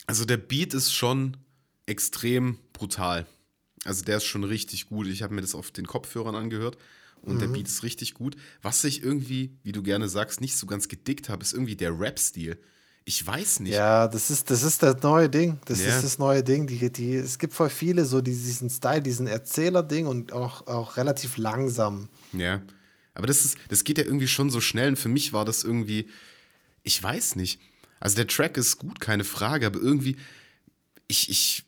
Also 0.07 0.25
der 0.25 0.37
Beat 0.37 0.73
ist 0.73 0.91
schon 0.93 1.37
extrem 1.85 2.57
brutal. 2.73 3.25
Also 3.85 4.03
der 4.03 4.17
ist 4.17 4.25
schon 4.25 4.43
richtig 4.43 4.87
gut. 4.87 5.07
Ich 5.07 5.21
habe 5.21 5.33
mir 5.33 5.41
das 5.41 5.55
auf 5.55 5.71
den 5.71 5.85
Kopfhörern 5.87 6.35
angehört 6.35 6.77
und 7.21 7.39
der 7.41 7.47
Beat 7.47 7.67
ist 7.67 7.83
richtig 7.83 8.13
gut. 8.13 8.35
Was 8.61 8.83
ich 8.83 9.03
irgendwie, 9.03 9.57
wie 9.63 9.71
du 9.71 9.83
gerne 9.83 10.09
sagst, 10.09 10.41
nicht 10.41 10.57
so 10.57 10.65
ganz 10.67 10.87
gedickt 10.87 11.29
habe, 11.29 11.43
ist 11.43 11.53
irgendwie 11.53 11.75
der 11.75 11.97
Rap-Stil. 11.97 12.57
Ich 13.09 13.25
weiß 13.25 13.61
nicht. 13.61 13.73
Ja, 13.73 14.09
das 14.09 14.29
ist, 14.29 14.49
das 14.51 14.63
ist 14.63 14.83
das 14.83 15.01
neue 15.01 15.29
Ding. 15.29 15.59
Das 15.63 15.79
Ja. 15.79 15.95
ist 15.95 16.03
das 16.03 16.17
neue 16.17 16.43
Ding. 16.43 16.67
Die, 16.67 16.91
die, 16.91 17.15
es 17.15 17.39
gibt 17.39 17.53
voll 17.53 17.69
viele 17.69 18.03
so 18.03 18.19
die, 18.19 18.31
diesen 18.31 18.69
Style, 18.69 19.01
diesen 19.01 19.27
Erzähler-Ding 19.27 20.07
und 20.07 20.33
auch, 20.33 20.67
auch 20.67 20.97
relativ 20.97 21.37
langsam. 21.37 22.09
Ja. 22.33 22.61
Aber 23.13 23.25
das 23.25 23.45
ist, 23.45 23.57
das 23.69 23.85
geht 23.85 23.97
ja 23.97 24.03
irgendwie 24.03 24.27
schon 24.27 24.49
so 24.49 24.59
schnell 24.59 24.89
und 24.89 24.95
für 24.97 25.07
mich 25.07 25.31
war 25.31 25.45
das 25.45 25.63
irgendwie, 25.63 26.09
ich 26.83 27.01
weiß 27.01 27.37
nicht. 27.37 27.61
Also 28.01 28.17
der 28.17 28.27
Track 28.27 28.57
ist 28.57 28.77
gut, 28.77 28.99
keine 28.99 29.23
Frage, 29.23 29.67
aber 29.67 29.79
irgendwie, 29.79 30.17
ich, 31.07 31.29
ich, 31.29 31.63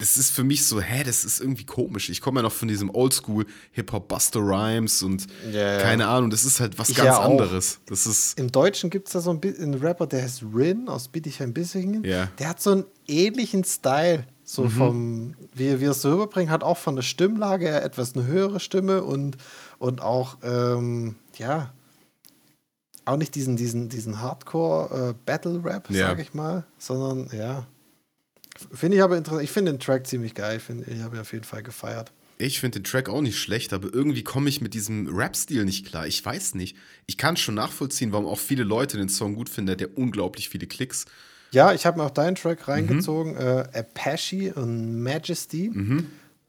das 0.00 0.16
ist 0.16 0.30
für 0.30 0.42
mich 0.42 0.66
so, 0.66 0.80
hä, 0.80 1.04
das 1.04 1.24
ist 1.24 1.40
irgendwie 1.40 1.64
komisch. 1.64 2.08
Ich 2.08 2.20
komme 2.20 2.40
ja 2.40 2.42
noch 2.42 2.52
von 2.52 2.68
diesem 2.68 2.90
Oldschool 2.90 3.46
Hip-Hop 3.72 4.08
Buster 4.08 4.40
Rhymes 4.40 5.02
und 5.02 5.26
ja. 5.52 5.78
keine 5.78 6.08
Ahnung, 6.08 6.30
das 6.30 6.44
ist 6.44 6.58
halt 6.58 6.78
was 6.78 6.88
Ich 6.88 6.96
ganz 6.96 7.06
ja 7.06 7.20
anderes. 7.20 7.78
Das 7.86 8.06
ist, 8.06 8.38
Im 8.38 8.50
Deutschen 8.50 8.88
gibt 8.90 9.08
es 9.08 9.12
da 9.12 9.20
so 9.20 9.30
einen 9.30 9.74
Rapper, 9.74 10.06
der 10.06 10.22
heißt 10.22 10.42
Rin 10.54 10.88
aus 10.88 11.08
Bietigheim-Bissingen. 11.08 12.02
Ja. 12.04 12.28
Der 12.38 12.48
hat 12.48 12.60
so 12.60 12.72
einen 12.72 12.84
ähnlichen 13.06 13.62
Style. 13.62 14.26
So 14.42 14.68
vom, 14.68 15.34
wie, 15.54 15.78
wie 15.80 15.84
er 15.84 15.92
es 15.92 16.02
so 16.02 16.10
rüberbringt, 16.10 16.50
hat 16.50 16.64
auch 16.64 16.76
von 16.76 16.96
der 16.96 17.04
Stimmlage 17.04 17.66
her 17.66 17.84
etwas 17.84 18.16
eine 18.16 18.26
höhere 18.26 18.58
Stimme 18.58 19.04
und, 19.04 19.36
und 19.78 20.02
auch, 20.02 20.38
ähm, 20.42 21.14
ja, 21.36 21.72
auch 23.04 23.16
nicht 23.16 23.36
diesen, 23.36 23.56
diesen, 23.56 23.88
diesen 23.88 24.20
Hardcore-Battle-Rap, 24.20 25.90
Ja. 25.90 26.08
sag 26.08 26.18
ich 26.18 26.34
mal, 26.34 26.64
sondern 26.78 27.28
ja. 27.36 27.66
Finde 28.72 28.96
ich 28.96 29.02
aber 29.02 29.16
interessant. 29.16 29.44
Ich 29.44 29.50
finde 29.52 29.72
den 29.72 29.80
Track 29.80 30.06
ziemlich 30.06 30.34
geil. 30.34 30.56
Ich, 30.58 30.62
finde- 30.62 30.90
ich 30.90 31.00
habe 31.02 31.16
ihn 31.16 31.20
auf 31.20 31.32
jeden 31.32 31.44
Fall 31.44 31.62
gefeiert. 31.62 32.12
ich 32.38 32.60
finde 32.60 32.80
den 32.80 32.84
Track 32.84 33.08
auch 33.08 33.20
nicht 33.20 33.38
schlecht, 33.38 33.72
aber 33.72 33.92
irgendwie 33.92 34.22
komme 34.24 34.48
ich 34.48 34.60
mit 34.60 34.72
diesem 34.74 35.06
Rap-Stil 35.14 35.64
nicht 35.64 35.86
klar. 35.86 36.06
Ich 36.06 36.24
weiß 36.24 36.54
nicht. 36.54 36.76
Ich 37.06 37.16
kann 37.18 37.36
schon 37.36 37.54
nachvollziehen, 37.54 38.12
warum 38.12 38.26
auch 38.26 38.38
viele 38.38 38.64
Leute 38.64 38.96
den 38.96 39.08
Song 39.08 39.34
gut 39.34 39.48
finden. 39.48 39.76
Der 39.76 39.88
hat 39.88 39.96
unglaublich 39.96 40.48
viele 40.48 40.66
Klicks. 40.66 41.04
Ja, 41.52 41.72
ich 41.74 41.84
habe 41.84 41.98
mir 41.98 42.04
auch 42.04 42.10
deinen 42.10 42.36
Track 42.36 42.68
reingezogen, 42.68 43.36
äh, 43.36 43.64
Apache 43.74 44.54
und 44.54 45.02
Majesty. 45.02 45.70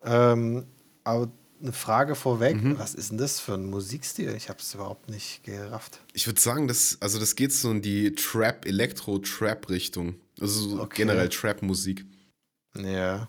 Ähm, 0.04 0.66
aber 1.04 1.32
eine 1.62 1.74
Frage 1.74 2.16
vorweg, 2.16 2.58
was 2.78 2.94
ist 2.96 3.12
denn 3.12 3.18
das 3.18 3.40
für 3.40 3.54
ein 3.54 3.66
Musikstil? 3.70 4.34
Ich 4.36 4.50
habe 4.50 4.60
es 4.60 4.74
überhaupt 4.74 5.10
nicht 5.10 5.44
gerafft. 5.44 6.00
Ich 6.14 6.26
würde 6.28 6.40
sagen, 6.42 6.68
das, 6.68 6.98
also 7.02 7.20
das 7.20 7.36
geht 7.36 7.54
so 7.54 7.72
in 7.72 7.82
die 7.82 8.14
Trap, 8.16 8.66
Elektro-Trap-Richtung. 8.66 10.16
Also 10.40 10.70
so 10.70 10.82
Okay. 10.82 10.98
generell 11.04 11.30
Trap-Musik. 11.30 12.06
Ja. 12.76 13.28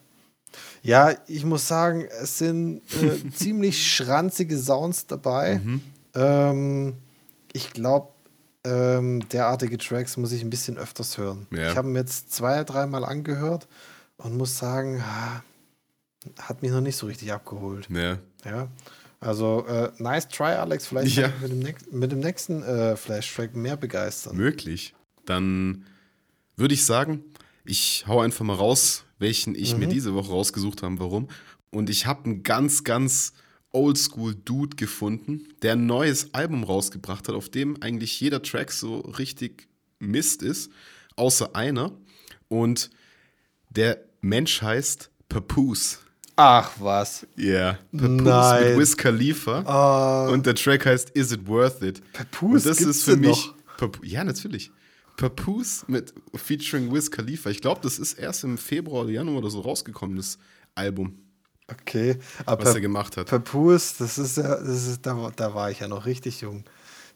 Ja, 0.83 1.15
ich 1.27 1.45
muss 1.45 1.67
sagen, 1.67 2.07
es 2.21 2.39
sind 2.39 2.83
äh, 3.03 3.31
ziemlich 3.35 3.87
schranzige 3.95 4.59
Sounds 4.59 5.07
dabei. 5.07 5.61
Ähm, 6.15 6.95
ich 7.53 7.71
glaube, 7.73 8.09
ähm, 8.65 9.27
derartige 9.31 9.79
Tracks 9.79 10.17
muss 10.17 10.33
ich 10.33 10.43
ein 10.43 10.51
bisschen 10.51 10.79
öfters 10.79 11.19
hören. 11.19 11.47
Ja. 11.51 11.71
Ich 11.71 11.77
habe 11.77 11.89
ihn 11.89 11.97
jetzt 11.97 12.33
zwei, 12.33 12.65
dreimal 12.65 13.05
angehört 13.05 13.67
und 14.19 14.37
muss 14.37 14.59
sagen, 14.59 15.01
ah, 15.05 15.43
hat 16.41 16.63
mich 16.63 16.71
noch 16.71 16.81
nicht 16.81 16.97
so 16.97 17.07
richtig 17.07 17.33
abgeholt. 17.33 17.89
Ja. 17.91 18.19
Ja. 18.45 18.69
Also, 19.21 19.65
äh, 19.69 19.93
nice 19.99 20.29
try, 20.29 20.45
Alex. 20.55 20.87
Vielleicht 20.87 21.17
Ja. 21.17 21.33
mit 21.41 21.51
dem, 21.53 21.59
nächsten- 21.61 21.99
mit 21.99 22.13
dem 22.13 22.19
nächsten 22.21 22.63
äh, 22.63 22.97
Flash-Track 22.97 23.55
mehr 23.55 23.77
begeistern. 23.77 24.37
Möglich. 24.37 24.95
Dann 25.27 25.85
würde 26.57 26.75
ich 26.75 26.85
sagen, 26.85 27.23
ich 27.65 28.05
hau 28.09 28.21
einfach 28.21 28.45
mal 28.45 28.57
raus, 28.57 29.05
welchen 29.19 29.55
ich 29.55 29.77
mir 29.77 29.87
diese 29.87 30.15
Woche 30.15 30.31
rausgesucht 30.33 30.83
habe, 30.83 30.99
warum. 30.99 31.29
Und 31.71 31.89
ich 31.89 32.07
habe 32.07 32.25
einen 32.25 32.43
ganz, 32.43 32.83
ganz 32.83 33.33
Oldschool-Dude 33.71 34.77
gefunden, 34.77 35.49
der 35.63 35.73
ein 35.75 35.87
neues 35.87 36.35
Album 36.35 36.65
rausgebracht 36.65 37.29
hat, 37.29 37.35
auf 37.35 37.49
dem 37.49 37.81
eigentlich 37.81 38.21
jeder 38.21 38.43
Track 38.43 38.73
so 38.73 38.99
richtig 39.01 39.69
Mist 40.01 40.43
ist, 40.43 40.71
außer 41.17 41.55
einer. 41.55 41.93
Und 42.49 42.91
der 43.71 44.03
Mensch 44.21 44.61
heißt 44.61 45.11
Papoose. 45.29 45.99
Ach, 46.37 46.71
was. 46.79 47.27
Ja, 47.37 47.79
Papoose 47.93 48.23
Nein. 48.23 48.69
mit 48.71 48.79
Wiz 48.79 48.97
Khalifa. 48.97 49.61
Ah. 49.67 50.29
Und 50.31 50.47
der 50.47 50.55
Track 50.55 50.87
heißt 50.87 51.11
Is 51.11 51.33
It 51.33 51.47
Worth 51.47 51.83
It? 51.83 52.03
Papoose 52.13 52.69
Und 52.69 52.79
das 52.79 52.81
ist 52.81 53.05
für 53.05 53.17
mich. 53.17 53.51
ja, 54.03 54.25
natürlich. 54.25 54.71
Papoose 55.17 55.85
mit 55.89 56.15
featuring 56.35 56.93
Wiz 56.93 57.11
Khalifa. 57.11 57.51
Ich 57.51 57.61
glaube, 57.61 57.81
das 57.83 57.99
ist 57.99 58.15
erst 58.15 58.45
im 58.45 58.57
Februar 58.57 59.03
oder 59.05 59.13
Januar 59.13 59.39
oder 59.39 59.51
so 59.51 59.61
rausgekommen, 59.61 60.17
das 60.17 60.39
Album, 60.75 61.19
Okay. 61.69 62.19
Aber 62.45 62.65
was 62.65 62.75
er 62.75 62.81
gemacht 62.81 63.17
hat. 63.17 63.29
Papoose, 63.29 63.95
das 63.99 64.19
ist 64.19 64.37
ja, 64.37 64.57
das 64.57 64.87
ist, 64.87 65.07
da, 65.07 65.31
da 65.35 65.55
war 65.55 65.71
ich 65.71 65.81
ja 65.81 65.89
noch 65.89 66.07
richtig 66.07 66.41
jung. 66.41 66.65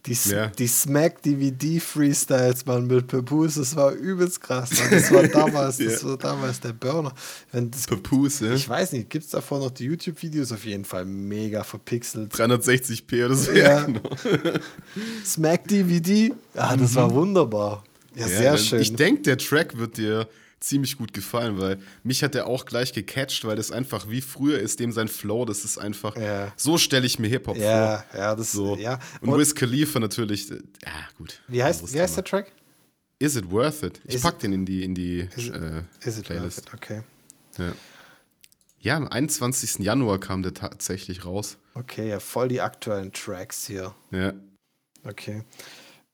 Die, 0.07 0.17
Ja. 0.31 0.47
die 0.49 0.67
Smack 0.69 1.23
DVD 1.23 1.81
Freestyles, 1.81 2.65
man, 2.65 2.87
mit 2.87 3.09
Papoose, 3.09 3.61
das 3.61 3.75
war 3.75 3.93
übelst 3.93 4.41
krass. 4.41 4.71
Mann. 4.79 4.91
Das 4.91 5.11
war 5.13 5.23
damals, 5.27 5.77
das 5.79 6.03
Ja. 6.03 6.09
war 6.09 6.17
damals 6.17 6.61
der 6.61 6.73
Burner. 6.73 7.13
Wenn 7.53 7.71
das, 7.71 7.87
Papoose, 7.87 8.47
ja. 8.47 8.55
ich 8.55 8.69
weiß 8.69 8.93
nicht, 8.93 9.11
gibt 9.11 9.25
es 9.25 9.31
davor 9.33 9.59
noch 9.59 9.71
die 9.71 9.85
YouTube-Videos? 9.85 10.53
Auf 10.53 10.65
jeden 10.65 10.85
Fall 10.85 11.05
mega 11.05 11.65
verpixelt. 11.65 12.33
360p 12.33 13.25
oder 13.27 13.35
so. 13.35 13.53
Ja. 13.53 13.83
genau. 13.83 14.01
Smack 15.25 15.67
DVD, 15.69 16.33
ah, 16.55 16.77
das 16.77 16.95
war 16.95 17.11
wunderbar. 17.13 17.85
Ja, 18.15 18.29
sehr 18.29 18.57
schön. 18.59 18.81
Ich 18.81 18.95
denke, 18.95 19.23
der 19.23 19.39
Track 19.39 19.77
wird 19.77 19.97
dir 19.99 20.27
ziemlich 20.61 20.97
gut 20.97 21.13
gefallen, 21.13 21.59
weil 21.59 21.79
mich 22.03 22.23
hat 22.23 22.35
er 22.35 22.47
auch 22.47 22.65
gleich 22.65 22.93
gecatcht, 22.93 23.45
weil 23.45 23.57
das 23.57 23.71
einfach 23.71 24.09
wie 24.09 24.21
früher 24.21 24.59
ist, 24.59 24.81
dem 24.81 24.91
sein 24.93 25.09
Flow, 25.09 25.45
das 25.45 25.65
ist 25.65 25.79
einfach, 25.79 26.17
Ja. 26.17 26.53
so 26.57 26.79
stelle 26.79 27.07
ich 27.07 27.19
mir 27.19 27.29
Hip-Hop 27.29 27.57
ja, 27.57 28.05
vor. 28.11 28.19
ja, 28.21 28.35
das 28.35 28.53
So. 28.53 28.77
ja. 28.77 28.99
Und, 29.21 29.29
Und 29.31 29.39
Wiz 29.39 29.55
Khalifa 29.55 30.01
natürlich, 30.01 30.51
äh, 30.51 30.55
ja 30.85 30.93
gut. 31.19 31.41
wie 31.49 31.63
heißt, 31.63 31.93
wie 31.93 32.01
heißt 32.01 32.17
der. 32.17 32.25
Track? 32.25 32.53
Is 33.19 33.37
it 33.37 33.51
worth 33.51 33.83
it? 33.83 34.01
Ich 34.05 34.17
Is 34.17 34.23
pack 34.23 34.39
den 34.41 34.53
in 34.53 34.65
die, 34.67 34.83
in 34.85 34.95
die 34.95 35.29
Is 35.37 35.47
it- 35.49 35.55
äh, 35.55 35.83
Is 36.05 36.19
it 36.19 36.25
Playlist. 36.25 36.67
worth 36.67 36.69
it? 36.69 36.75
Okay. 36.75 37.03
Ja. 37.59 37.73
ja, 38.81 38.97
am 38.97 39.09
21. 39.09 39.79
Januar 39.85 40.19
kam 40.21 40.43
der 40.43 40.53
tatsächlich 40.55 41.25
raus. 41.25 41.57
Okay, 41.75 42.09
ja, 42.11 42.21
voll 42.21 42.49
die 42.49 42.61
aktuellen 42.61 43.13
Tracks 43.13 43.67
hier. 43.67 43.95
Ja. 44.11 44.33
Okay. 45.05 45.45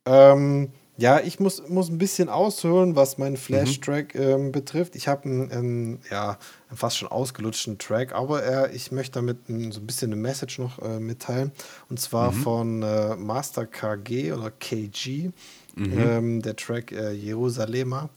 Ähm, 0.05 0.73
ja, 1.03 1.19
ich 1.19 1.41
muss, 1.41 1.69
muss 1.69 1.89
ein 1.89 1.99
bisschen 1.99 2.29
ausholen, 2.29 2.95
was 2.95 3.19
meinen 3.19 3.37
Flash-Track 3.37 4.15
ähm, 4.15 4.53
betrifft. 4.53 4.95
Ich 4.95 5.09
habe 5.09 5.25
einen, 5.25 5.51
ähm, 5.51 5.99
ja, 6.09 6.39
einen 6.69 6.77
fast 6.77 6.97
schon 6.97 7.09
ausgelutschten 7.09 7.77
Track, 7.79 8.13
aber 8.15 8.45
äh, 8.45 8.73
ich 8.77 8.93
möchte 8.93 9.15
damit 9.15 9.49
ein, 9.49 9.73
so 9.73 9.81
ein 9.81 9.87
bisschen 9.87 10.13
eine 10.13 10.21
Message 10.21 10.61
noch 10.61 10.79
äh, 10.79 11.01
mitteilen. 11.01 11.51
Und 11.91 11.99
zwar 11.99 12.31
von 12.31 12.85
äh, 12.85 13.17
Master 13.17 13.67
KG 13.67 14.31
oder 14.31 14.53
KG. 14.53 15.31
Ähm, 15.77 16.41
der 16.41 16.55
Track 16.55 16.93
äh, 16.93 17.11
Jerusalema. 17.11 18.09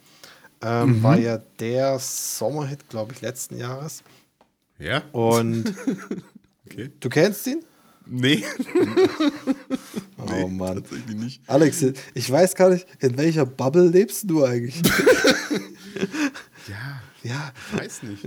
Ähm, 0.61 1.01
War 1.01 1.17
ja 1.17 1.39
der 1.59 1.97
Sommerhit, 1.97 2.87
glaube 2.89 3.13
ich, 3.13 3.21
letzten 3.21 3.57
Jahres. 3.57 4.03
Ja? 4.77 5.01
Und 5.11 5.73
Okay. 6.67 6.91
du 6.99 7.09
kennst 7.09 7.47
ihn? 7.47 7.63
Nee. 8.07 8.43
Oh 10.17 10.47
Mann. 10.47 10.75
Tatsächlich 10.75 11.15
nicht. 11.15 11.41
Alex, 11.47 11.83
ich 12.13 12.31
weiß 12.31 12.55
gar 12.55 12.69
nicht, 12.69 12.87
in 12.99 13.17
welcher 13.17 13.45
Bubble 13.45 13.87
lebst 13.87 14.29
du 14.29 14.43
eigentlich? 14.43 14.81
Ja, 16.67 17.01
ja, 17.23 17.53
weiß 17.79 18.03
nicht. 18.03 18.23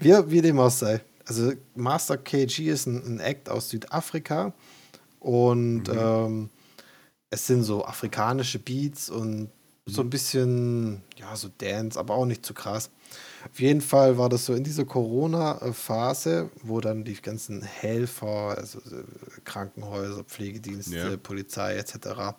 wie, 0.00 0.12
wie 0.26 0.42
dem 0.42 0.58
auch 0.58 0.70
sei. 0.70 1.00
Also 1.24 1.52
Master 1.76 2.18
KG 2.18 2.68
ist 2.70 2.86
ein, 2.86 3.02
ein 3.06 3.20
Act 3.20 3.48
aus 3.48 3.70
Südafrika 3.70 4.52
und 5.20 5.84
ähm, 5.88 6.50
es 7.30 7.46
sind 7.46 7.62
so 7.62 7.84
afrikanische 7.84 8.58
Beats 8.58 9.08
und 9.10 9.48
so 9.86 10.02
ein 10.02 10.10
bisschen, 10.10 11.02
ja, 11.16 11.34
so 11.36 11.48
Dance, 11.56 11.98
aber 11.98 12.14
auch 12.14 12.26
nicht 12.26 12.44
zu 12.44 12.52
krass. 12.52 12.90
Auf 13.50 13.60
jeden 13.60 13.80
Fall 13.80 14.16
war 14.18 14.28
das 14.28 14.46
so 14.46 14.54
in 14.54 14.64
dieser 14.64 14.84
Corona-Phase, 14.84 16.50
wo 16.62 16.80
dann 16.80 17.04
die 17.04 17.14
ganzen 17.20 17.62
Helfer, 17.62 18.56
also 18.58 18.78
äh, 18.78 19.04
Krankenhäuser, 19.44 20.24
Pflegedienste, 20.24 20.96
Ja. 20.96 21.16
Polizei 21.16 21.76
etc., 21.76 22.34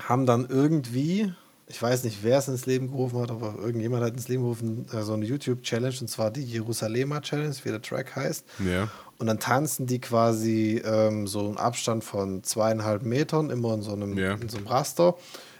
haben 0.00 0.26
dann 0.26 0.46
irgendwie, 0.48 1.32
ich 1.68 1.80
weiß 1.80 2.04
nicht, 2.04 2.18
wer 2.22 2.38
es 2.38 2.48
ins 2.48 2.66
Leben 2.66 2.88
gerufen 2.90 3.20
hat, 3.20 3.30
aber 3.30 3.54
irgendjemand 3.60 4.02
hat 4.02 4.14
ins 4.14 4.28
Leben 4.28 4.42
gerufen, 4.42 4.86
äh, 4.92 5.02
so 5.02 5.12
eine 5.14 5.24
YouTube-Challenge, 5.26 5.94
und 6.00 6.08
zwar 6.08 6.30
die 6.30 6.42
Jerusalemer 6.44 7.20
Challenge, 7.22 7.54
wie 7.62 7.68
der 7.68 7.82
Track 7.82 8.16
heißt. 8.16 8.44
Ja. 8.66 8.88
Und 9.18 9.26
dann 9.28 9.38
tanzen 9.38 9.86
die 9.86 10.00
quasi 10.00 10.82
ähm, 10.84 11.28
so 11.28 11.46
einen 11.46 11.56
Abstand 11.56 12.02
von 12.02 12.42
zweieinhalb 12.42 13.02
Metern, 13.04 13.50
immer 13.50 13.74
in 13.74 13.82
so 13.82 13.92
einem, 13.92 14.18
Ja. 14.18 14.34
in 14.34 14.48
so 14.48 14.56
einem 14.58 14.66
Raster. 14.66 15.14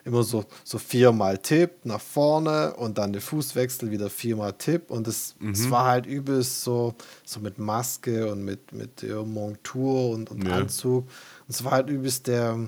Immer 0.04 0.24
so, 0.24 0.44
so 0.64 0.78
viermal 0.78 1.38
Tipp 1.38 1.84
nach 1.84 2.00
vorne 2.00 2.74
und 2.74 2.98
dann 2.98 3.12
der 3.12 3.22
Fußwechsel 3.22 3.90
wieder 3.90 4.10
viermal 4.10 4.52
Tipp. 4.54 4.90
Und 4.90 5.06
es 5.06 5.36
es 5.52 5.70
war 5.70 5.84
halt 5.84 6.06
übelst 6.06 6.62
so, 6.64 6.94
so 7.24 7.38
mit 7.38 7.58
Maske 7.58 8.30
und 8.30 8.44
mit, 8.44 8.72
mit 8.72 9.02
der 9.02 9.22
Montur 9.22 10.10
und, 10.10 10.30
und 10.30 10.46
Ja. 10.46 10.56
Anzug. 10.56 11.04
Und 11.04 11.50
es 11.50 11.62
war 11.64 11.72
halt 11.72 11.88
übelst 11.88 12.26
der, 12.26 12.58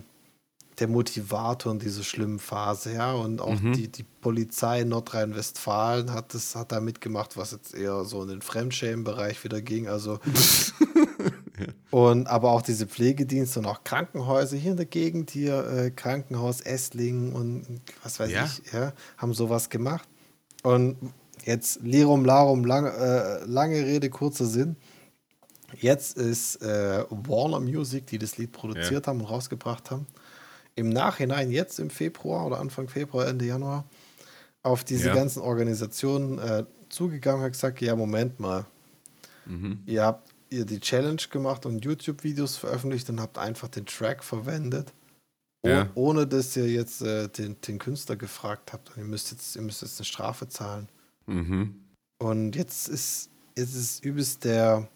der 0.78 0.88
Motivator 0.88 1.72
in 1.72 1.78
dieser 1.80 2.02
schlimmen 2.04 2.38
Phase, 2.38 2.92
ja. 2.94 3.12
Und 3.12 3.40
auch 3.40 3.58
die, 3.74 3.88
die 3.88 4.04
Polizei 4.20 4.82
in 4.82 4.88
Nordrhein-Westfalen 4.90 6.12
hat 6.12 6.34
das, 6.34 6.54
hat 6.54 6.70
da 6.72 6.80
mitgemacht, 6.80 7.36
was 7.36 7.50
jetzt 7.52 7.74
eher 7.74 8.04
so 8.04 8.22
in 8.22 8.28
den 8.28 8.42
Fremdschämen-Bereich 8.42 9.42
wieder 9.44 9.60
ging. 9.60 9.88
Also 9.88 10.18
und 11.90 12.26
aber 12.26 12.50
auch 12.50 12.62
diese 12.62 12.86
Pflegedienste 12.86 13.60
und 13.60 13.66
auch 13.66 13.84
Krankenhäuser 13.84 14.56
hier 14.56 14.72
in 14.72 14.76
der 14.76 14.86
Gegend, 14.86 15.30
hier 15.30 15.66
äh, 15.68 15.90
Krankenhaus 15.90 16.60
Esslingen 16.60 17.32
und 17.32 17.80
was 18.02 18.18
weiß 18.20 18.30
Ja. 18.30 18.44
ich, 18.44 18.72
ja, 18.72 18.92
haben 19.18 19.34
sowas 19.34 19.70
gemacht. 19.70 20.08
Und 20.62 20.96
jetzt 21.44 21.80
Lirum 21.82 22.24
Larum, 22.24 22.64
lang, 22.64 22.86
äh, 22.86 23.44
lange 23.44 23.76
Rede, 23.84 24.10
kurzer 24.10 24.46
Sinn. 24.46 24.76
Jetzt 25.80 26.16
ist 26.16 26.62
äh, 26.62 27.04
Warner 27.10 27.60
Music, 27.60 28.06
die 28.06 28.18
das 28.18 28.38
Lied 28.38 28.52
produziert 28.52 29.06
haben 29.06 29.20
und 29.20 29.26
rausgebracht 29.26 29.90
haben, 29.90 30.06
im 30.76 30.88
Nachhinein, 30.88 31.50
jetzt 31.50 31.78
im 31.80 31.90
Februar 31.90 32.46
oder 32.46 32.60
Anfang 32.60 32.88
Februar, 32.88 33.26
Ende 33.26 33.44
Januar, 33.44 33.84
auf 34.62 34.84
diese 34.84 35.08
Ja. 35.08 35.14
ganzen 35.14 35.40
Organisationen 35.42 36.38
äh, 36.38 36.64
zugegangen 36.88 37.40
und 37.40 37.46
hat 37.46 37.52
gesagt, 37.52 37.80
ja, 37.80 37.94
Moment 37.96 38.40
mal. 38.40 38.66
Mhm. 39.46 39.82
Ihr 39.86 40.02
habt 40.04 40.33
ihr 40.54 40.64
die 40.64 40.80
Challenge 40.80 41.22
gemacht 41.30 41.66
und 41.66 41.84
YouTube-Videos 41.84 42.56
veröffentlicht 42.56 43.08
und 43.10 43.20
habt 43.20 43.38
einfach 43.38 43.68
den 43.68 43.86
Track 43.86 44.24
verwendet. 44.24 44.92
Oh, 45.62 45.68
Ja. 45.68 45.90
Ohne 45.94 46.26
dass 46.26 46.56
ihr 46.56 46.68
jetzt 46.68 47.02
äh, 47.02 47.28
den, 47.28 47.60
den 47.60 47.78
Künstler 47.78 48.16
gefragt 48.16 48.72
habt. 48.72 48.90
Und 48.90 48.98
ihr 48.98 49.04
müsst 49.04 49.30
jetzt, 49.30 49.56
ihr 49.56 49.62
müsst 49.62 49.82
jetzt 49.82 49.98
eine 49.98 50.04
Strafe 50.04 50.48
zahlen. 50.48 50.88
Mhm. 51.26 51.74
Und 52.18 52.56
jetzt 52.56 52.88
ist, 52.88 53.30
jetzt 53.56 53.74
ist 53.74 54.04
übelst 54.04 54.44
der 54.44 54.88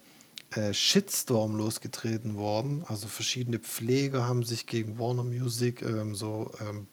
äh, 0.51 0.73
Shitstorm 0.73 1.55
losgetreten 1.55 2.35
worden. 2.35 2.83
Also 2.87 3.07
verschiedene 3.07 3.59
Pfleger 3.59 4.27
haben 4.27 4.43
sich 4.43 4.65
gegen 4.65 4.97
Warner 4.97 5.23
Music 5.23 5.81
ähm, 5.81 6.15
so, 6.15 6.51
ähm, 6.59 6.87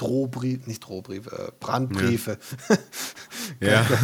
so 0.00 0.06
Drohbriefe, 0.06 0.68
nicht 0.68 0.80
Drohbriefe, 0.80 1.30
äh, 1.48 1.52
Brandbriefe. 1.60 2.38
Ja. 3.60 3.86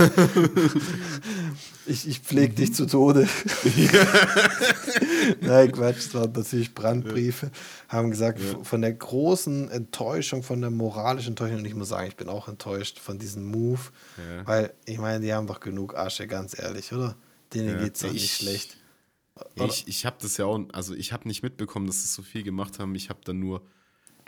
Ich, 1.86 2.08
ich 2.08 2.20
pflege 2.20 2.54
dich 2.54 2.74
zu 2.74 2.86
Tode. 2.86 3.28
Nein, 5.42 5.70
Quatsch, 5.72 5.98
es 5.98 6.14
waren 6.14 6.32
natürlich 6.32 6.72
Brandbriefe. 6.74 7.50
Haben 7.88 8.10
gesagt, 8.10 8.40
Ja. 8.40 8.62
von 8.62 8.80
der 8.80 8.94
großen 8.94 9.70
Enttäuschung, 9.70 10.42
von 10.42 10.62
der 10.62 10.70
moralischen 10.70 11.32
Enttäuschung, 11.32 11.58
und 11.58 11.66
ich 11.66 11.74
muss 11.74 11.90
sagen, 11.90 12.08
ich 12.08 12.16
bin 12.16 12.30
auch 12.30 12.48
enttäuscht 12.48 12.98
von 12.98 13.18
diesem 13.18 13.44
Move, 13.50 13.80
Ja. 14.16 14.46
weil 14.46 14.72
ich 14.86 14.98
meine, 14.98 15.20
die 15.24 15.32
haben 15.34 15.46
doch 15.46 15.60
genug 15.60 15.94
Asche, 15.94 16.26
ganz 16.26 16.58
ehrlich, 16.58 16.90
oder? 16.92 17.16
Denen 17.52 17.68
Ja. 17.76 17.84
geht's 17.84 18.00
doch 18.00 18.10
nicht 18.12 18.24
Ich- 18.24 18.36
schlecht. 18.36 18.78
Ich, 19.56 19.86
ich 19.88 20.06
habe 20.06 20.16
das 20.22 20.36
ja 20.38 20.46
auch, 20.46 20.60
also 20.72 20.94
ich 20.94 21.12
habe 21.12 21.28
nicht 21.28 21.42
mitbekommen, 21.42 21.86
dass 21.86 21.96
es 21.96 22.14
so 22.14 22.22
viel 22.22 22.44
gemacht 22.44 22.78
haben. 22.78 22.94
Ich 22.94 23.10
habe 23.10 23.18
dann 23.24 23.40
nur 23.40 23.60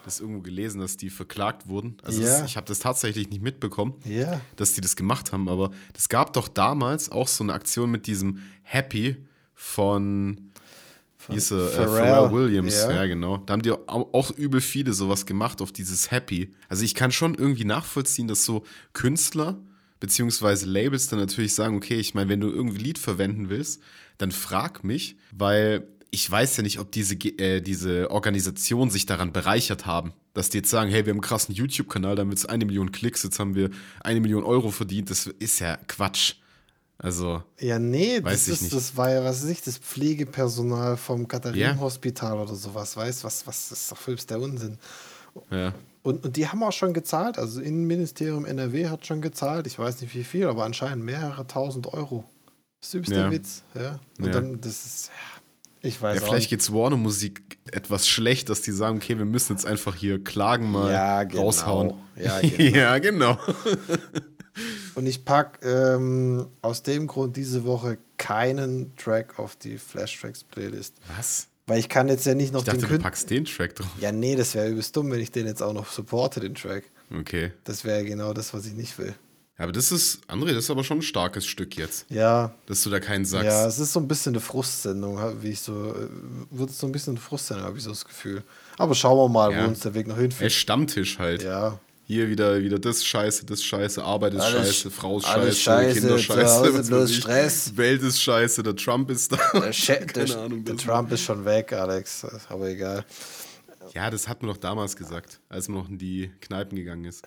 das 0.07 0.21
irgendwo 0.21 0.41
gelesen, 0.41 0.81
dass 0.81 0.97
die 0.97 1.11
verklagt 1.11 1.69
wurden. 1.69 1.97
Also 2.03 2.23
Ja. 2.23 2.39
es, 2.39 2.45
ich 2.51 2.57
habe 2.57 2.67
das 2.67 2.79
tatsächlich 2.79 3.29
nicht 3.31 3.43
mitbekommen, 3.43 3.95
Ja. 4.05 4.41
dass 4.57 4.73
die 4.73 4.81
das 4.81 4.97
gemacht 4.97 5.33
haben. 5.33 5.49
Aber 5.49 5.71
es 5.97 6.09
gab 6.09 6.33
doch 6.33 6.49
damals 6.49 7.11
auch 7.13 7.29
so 7.29 7.45
eine 7.45 7.53
Aktion 7.53 7.91
mit 7.91 8.07
diesem 8.07 8.39
Happy 8.63 9.17
von, 9.55 10.51
von 11.17 11.35
hieß 11.35 11.51
er, 11.53 11.69
Pharrell. 11.69 11.87
Pharrell, 11.89 12.05
Pharrell 12.15 12.33
Williams. 12.33 12.75
Ja. 12.75 12.93
Ja. 12.93 13.07
genau. 13.07 13.39
Da 13.39 13.53
haben 13.55 13.63
die 13.63 13.73
auch, 13.73 13.87
auch 13.89 14.31
übel 14.33 14.61
viele 14.61 14.93
sowas 14.93 15.27
gemacht 15.27 15.61
auf 15.61 15.73
dieses 15.73 16.11
Happy. 16.11 16.53
Also 16.69 16.85
ich 16.85 16.95
kann 16.95 17.11
schon 17.13 17.35
irgendwie 17.35 17.65
nachvollziehen, 17.65 18.29
dass 18.29 18.45
so 18.45 18.63
Künstler 18.93 19.59
beziehungsweise 19.99 20.67
Labels 20.67 21.09
dann 21.09 21.19
natürlich 21.19 21.55
sagen, 21.55 21.77
okay, 21.77 21.97
ich 21.97 22.15
meine, 22.15 22.29
wenn 22.29 22.41
du 22.41 22.49
irgendwie 22.49 22.79
Lied 22.79 22.99
verwenden 22.99 23.49
willst, 23.49 23.83
dann 24.19 24.31
frag 24.31 24.85
mich, 24.85 25.17
weil 25.33 25.89
ich 26.11 26.31
weiß 26.31 26.57
ja 26.59 26.63
nicht, 26.63 26.79
ob 26.79 26.91
diese, 26.93 27.15
äh, 27.15 27.61
diese 27.61 28.11
Organisation 28.11 28.91
sich 28.91 29.07
daran 29.07 29.33
bereichert 29.33 29.87
haben. 29.87 30.13
Dass 30.35 30.51
die 30.51 30.59
jetzt 30.59 30.71
sagen, 30.71 30.91
hey, 30.91 31.05
wir 31.07 31.11
haben 31.11 31.17
einen 31.19 31.21
krassen 31.23 31.55
YouTube-Kanal, 31.55 32.15
da 32.17 32.21
haben 32.21 32.29
wir 32.29 32.35
jetzt 32.35 32.49
eine 32.49 32.65
Million 32.67 32.93
Klicks, 32.93 33.23
jetzt 33.23 33.39
haben 33.39 33.55
wir 33.55 33.71
eine 34.01 34.21
Million 34.21 34.45
Euro 34.45 34.71
verdient. 34.71 35.11
Das 35.11 35.27
ist 35.27 35.59
ja 35.61 35.77
Quatsch. 35.89 36.35
Also, 36.99 37.43
Ja, 37.61 37.79
nee, 37.79 38.21
das, 38.21 38.49
ist, 38.49 38.63
nicht. 38.63 38.75
das 38.75 38.97
war 38.97 39.11
ja, 39.11 39.23
was 39.23 39.43
weiß 39.43 39.51
ich, 39.51 39.63
das 39.63 39.77
Pflegepersonal 39.79 40.97
vom 40.97 41.29
Katharinenhospital 41.29 42.39
oder 42.39 42.55
sowas, 42.55 42.97
weißt 42.97 43.23
was, 43.25 43.47
was 43.47 43.71
ist 43.71 43.93
doch 43.93 44.01
selbst 44.01 44.31
der 44.31 44.41
Unsinn. 44.41 44.79
ja. 45.51 45.75
Und, 46.03 46.25
und 46.25 46.37
die 46.37 46.47
haben 46.49 46.63
auch 46.63 46.73
schon 46.73 46.95
gezahlt, 46.95 47.37
also 47.37 47.61
Innenministerium 47.61 48.45
NRW 48.47 48.89
hat 48.89 49.05
schon 49.07 49.21
gezahlt, 49.21 49.67
ich 49.67 49.77
weiß 49.79 50.01
nicht 50.01 50.15
wie 50.15 50.23
viel, 50.25 50.47
aber 50.47 50.65
anscheinend 50.65 51.05
mehrere 51.05 51.47
tausend 51.49 51.93
Euro. 51.93 52.25
Das 52.81 52.89
ist 52.91 52.95
übelst 52.95 53.13
der 53.13 53.25
Ja. 53.25 53.31
Witz, 53.33 53.63
ja. 53.75 54.01
Und 54.19 54.27
Ja. 54.27 54.33
dann, 54.33 54.61
das 54.61 54.87
ist, 54.87 55.09
ja, 55.09 55.36
ich 55.83 56.01
weiß 56.03 56.17
Ja, 56.17 56.23
auch 56.23 56.29
vielleicht 56.29 56.51
geht 56.51 56.61
es 56.61 56.73
Warner 56.73 56.97
Musik 56.97 57.59
etwas 57.71 58.09
schlecht, 58.09 58.49
dass 58.49 58.63
die 58.63 58.73
sagen, 58.73 58.97
okay, 58.99 59.19
wir 59.19 59.25
müssen 59.25 59.53
jetzt 59.53 59.67
einfach 59.67 59.95
hier 59.95 60.23
Klagen 60.23 60.71
mal 60.71 60.93
Ja, 60.93 61.25
genau. 61.25 61.43
raushauen. 61.45 61.95
Ja, 62.17 62.41
genau. 62.43 62.77
ja, 62.77 62.99
genau. 62.99 63.39
Und 64.95 65.07
ich 65.07 65.25
pack 65.25 65.59
ähm, 65.63 66.47
aus 66.63 66.83
dem 66.83 67.07
Grund 67.07 67.37
diese 67.37 67.65
Woche 67.65 67.99
keinen 68.17 68.97
Track 68.97 69.39
auf 69.39 69.57
die 69.57 69.77
Flash 69.77 70.19
Tracks 70.21 70.43
Playlist. 70.45 70.95
Was? 71.17 71.49
Weil 71.67 71.79
ich 71.81 71.89
kann 71.89 72.09
jetzt 72.09 72.25
ja 72.25 72.35
nicht 72.35 72.53
noch 72.53 72.61
Ich 72.61 72.67
dachte, 72.67 72.79
den 72.81 72.89
du 72.89 72.95
Kün- 72.95 73.03
packst 73.03 73.29
den 73.29 73.45
Track 73.45 73.75
drauf. 73.75 73.91
Ja, 74.01 74.13
nee, 74.13 74.37
das 74.37 74.55
wäre 74.55 74.69
übelst 74.69 74.97
dumm, 74.97 75.11
wenn 75.11 75.21
ich 75.21 75.31
den 75.33 75.47
jetzt 75.47 75.63
auch 75.63 75.73
noch 75.75 75.91
supporte, 75.91 76.41
den 76.41 76.55
Track. 76.55 76.85
Okay. 77.17 77.53
Das 77.65 77.85
wäre 77.85 78.05
genau 78.05 78.33
das, 78.33 78.55
was 78.55 78.67
ich 78.67 78.73
nicht 78.75 78.97
will. 78.99 79.15
Ja, 79.59 79.65
aber 79.65 79.73
das 79.73 79.91
ist, 79.91 80.21
André, 80.29 80.49
das 80.49 80.65
ist 80.65 80.71
aber 80.71 80.85
schon 80.85 80.99
ein 80.99 81.03
starkes 81.03 81.47
Stück 81.47 81.77
jetzt, 81.79 82.05
Ja, 82.11 82.55
dass 82.67 82.83
du 82.83 82.91
da 82.91 83.01
keinen 83.01 83.25
sagst. 83.25 83.47
ja, 83.47 83.67
es 83.67 83.79
ist 83.79 83.93
so 83.95 84.01
ein 84.01 84.07
bisschen 84.09 84.35
eine 84.35 84.41
Frustsendung, 84.41 85.19
wie 85.43 85.51
ich 85.51 85.61
so, 85.61 85.95
äh, 85.95 86.09
wird 86.51 86.71
so 86.73 86.87
ein 86.87 86.93
bisschen 86.93 87.13
eine 87.15 87.21
Frustsendung, 87.21 87.65
habe 87.67 87.79
ich 87.79 87.85
so 87.85 87.91
das 87.91 88.05
Gefühl. 88.05 88.43
Aber 88.77 88.95
schauen 88.95 89.17
wir 89.17 89.29
mal, 89.33 89.53
Ja. 89.53 89.65
wo 89.65 89.69
uns 89.69 89.81
der 89.81 89.95
Weg 89.95 90.09
noch 90.09 90.17
Ey, 90.17 90.23
hinführt. 90.23 90.53
Stammtisch 90.53 91.19
halt. 91.19 91.43
Ja, 91.43 91.79
Hier 92.09 92.29
wieder, 92.29 92.61
wieder 92.61 92.79
das 92.79 93.05
Scheiße, 93.05 93.47
das 93.47 93.65
Scheiße, 93.65 94.01
Arbeit 94.05 94.35
ist 94.35 94.41
Alles- 94.43 94.77
Scheiße, 94.77 94.91
Frau 94.93 95.19
ist 95.19 95.27
Scheiße, 95.27 95.53
Scheiße, 95.57 96.01
Kinder 96.01 96.19
Scheiße, 96.19 96.83
bloß. 96.85 97.13
Stress. 97.15 97.77
Welt 97.77 98.03
ist 98.03 98.23
Scheiße, 98.23 98.63
der 98.63 98.77
Trump 98.77 99.11
ist 99.11 99.33
da. 99.33 99.39
der, 99.55 99.73
Che- 99.73 100.07
der, 100.15 100.25
Keine 100.27 100.37
Ahnung. 100.39 100.65
der 100.65 100.77
Trump 100.77 101.11
ist 101.11 101.23
schon 101.23 101.45
weg, 101.45 101.73
Alex, 101.73 102.25
aber 102.49 102.69
egal. 102.69 103.05
Ja, 103.95 104.09
das 104.11 104.29
hat 104.29 104.43
man 104.43 104.51
doch 104.53 104.59
damals 104.59 104.95
gesagt, 104.97 105.41
als 105.49 105.67
man 105.69 105.79
noch 105.79 105.89
in 105.89 105.99
die 105.99 106.31
Kneipen 106.43 106.77
gegangen 106.77 107.07
ist. 107.07 107.23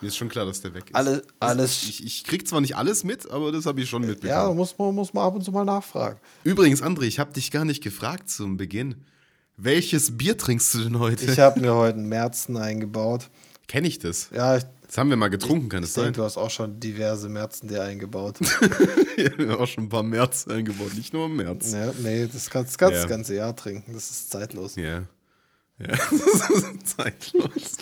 Mir 0.00 0.08
ist 0.08 0.16
schon 0.16 0.28
klar, 0.28 0.46
dass 0.46 0.60
der 0.62 0.72
weg 0.74 0.84
ist. 0.86 0.94
Alle- 0.94 1.22
Also 1.40 1.60
alles- 1.60 1.82
Ich, 1.82 2.04
ich 2.04 2.24
krieg 2.24 2.46
zwar 2.48 2.60
nicht 2.60 2.76
alles 2.76 3.04
mit, 3.04 3.30
aber 3.30 3.52
das 3.52 3.66
habe 3.66 3.80
ich 3.82 3.88
schon 3.90 4.02
Ja, 4.02 4.08
mitbekommen. 4.08 4.56
muss 4.56 4.76
man, 4.78 4.94
muss 4.94 5.12
man 5.12 5.24
ab 5.24 5.34
und 5.34 5.44
zu 5.44 5.52
mal 5.52 5.64
nachfragen. 5.64 6.18
Übrigens, 6.44 6.82
André, 6.82 7.02
ich 7.02 7.18
habe 7.18 7.32
dich 7.32 7.50
gar 7.50 7.64
nicht 7.64 7.82
gefragt 7.82 8.30
zum 8.30 8.56
Beginn. 8.56 8.96
Welches 9.56 10.16
Bier 10.16 10.38
trinkst 10.38 10.72
du 10.74 10.78
denn 10.84 10.98
heute? 10.98 11.26
Ich 11.30 11.38
habe 11.38 11.60
mir 11.60 11.74
heute 11.74 11.98
einen 11.98 12.08
Märzen 12.08 12.56
eingebaut. 12.56 13.28
Kenne 13.68 13.88
ich 13.88 13.98
das? 13.98 14.30
Ja, 14.34 14.56
ich, 14.56 14.64
Das 14.86 14.96
haben 14.96 15.10
wir 15.10 15.16
mal 15.18 15.28
getrunken, 15.28 15.68
kann 15.68 15.82
ich 15.82 15.90
es 15.90 15.94
denke, 15.94 16.06
sein? 16.06 16.12
du 16.14 16.24
hast 16.24 16.38
auch 16.38 16.50
schon 16.50 16.80
diverse 16.80 17.28
Märzen 17.28 17.68
dir 17.68 17.82
eingebaut. 17.84 18.38
Wir 19.16 19.30
haben 19.32 19.50
auch 19.60 19.66
schon 19.68 19.84
ein 19.84 19.88
paar 19.90 20.02
März 20.02 20.48
eingebaut, 20.48 20.94
nicht 20.94 21.12
nur 21.12 21.26
im 21.26 21.36
März. 21.36 21.72
ja, 21.72 21.92
nee, 22.02 22.26
das 22.26 22.48
kannst, 22.48 22.78
kannst 22.78 22.94
Ja. 22.94 23.02
das 23.02 23.08
ganze 23.10 23.34
Jahr 23.34 23.54
trinken. 23.54 23.92
Das 23.92 24.10
ist 24.10 24.30
zeitlos. 24.30 24.76
Ja. 24.76 25.02
Ja, 25.78 25.86
das 25.88 26.50
ist 26.50 26.88
zeitlos. 26.96 27.76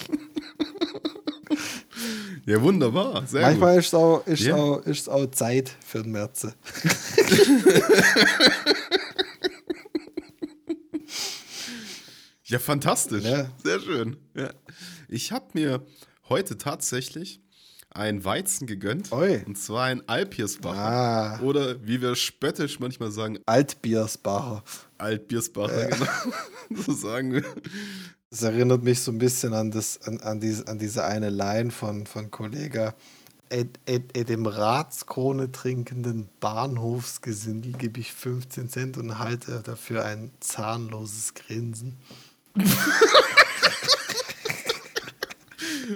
Ja, 2.48 2.62
wunderbar. 2.62 3.26
Sehr 3.26 3.42
Manchmal 3.42 3.74
gut. 3.74 3.80
ist 3.80 3.86
es 3.88 3.94
auch, 3.94 4.26
ist 4.26 4.40
Ja. 4.42 4.56
auch, 4.56 4.80
ist 4.86 5.08
auch 5.08 5.26
Zeit 5.30 5.70
für 5.86 6.02
den 6.02 6.12
Märze. 6.12 6.54
Ja, 12.44 12.58
fantastisch. 12.58 13.24
Ja. 13.24 13.50
Sehr 13.62 13.80
schön. 13.80 14.16
Ja. 14.34 14.50
Ich 15.08 15.32
habe 15.32 15.46
mir 15.52 15.84
heute 16.30 16.56
tatsächlich 16.56 17.42
ein 17.90 18.24
Weizen 18.24 18.66
gegönnt. 18.66 19.12
Oi. 19.12 19.42
Und 19.46 19.58
zwar 19.58 19.84
ein 19.84 20.08
Alpiersbacher. 20.08 20.78
Ah. 20.78 21.40
Oder 21.40 21.84
wie 21.86 22.00
wir 22.00 22.14
spöttisch 22.16 22.80
manchmal 22.80 23.10
sagen, 23.10 23.38
Altbiersbacher. 23.44 24.64
Altbiersbacher, 24.96 25.86
genau. 25.88 26.06
so 26.82 26.92
sagen 26.94 27.32
wir. 27.34 27.44
Das 28.30 28.42
erinnert 28.42 28.82
mich 28.82 29.00
so 29.00 29.10
ein 29.10 29.18
bisschen 29.18 29.54
an, 29.54 29.70
das, 29.70 30.02
an, 30.02 30.20
an, 30.20 30.38
diese, 30.38 30.68
an 30.68 30.78
diese 30.78 31.04
eine 31.04 31.30
Line 31.30 31.70
von, 31.70 32.06
von 32.06 32.30
Kollega. 32.30 32.94
Et, 33.50 33.78
et, 33.86 34.14
et 34.14 34.28
dem 34.28 34.44
Ratskrone 34.44 35.50
trinkenden 35.50 36.28
Bahnhofsgesindel 36.38 37.72
gebe 37.72 38.00
ich 38.00 38.12
15 38.12 38.68
Cent 38.68 38.98
und 38.98 39.18
halte 39.18 39.62
dafür 39.64 40.04
ein 40.04 40.30
zahnloses 40.40 41.32
Grinsen. 41.32 41.96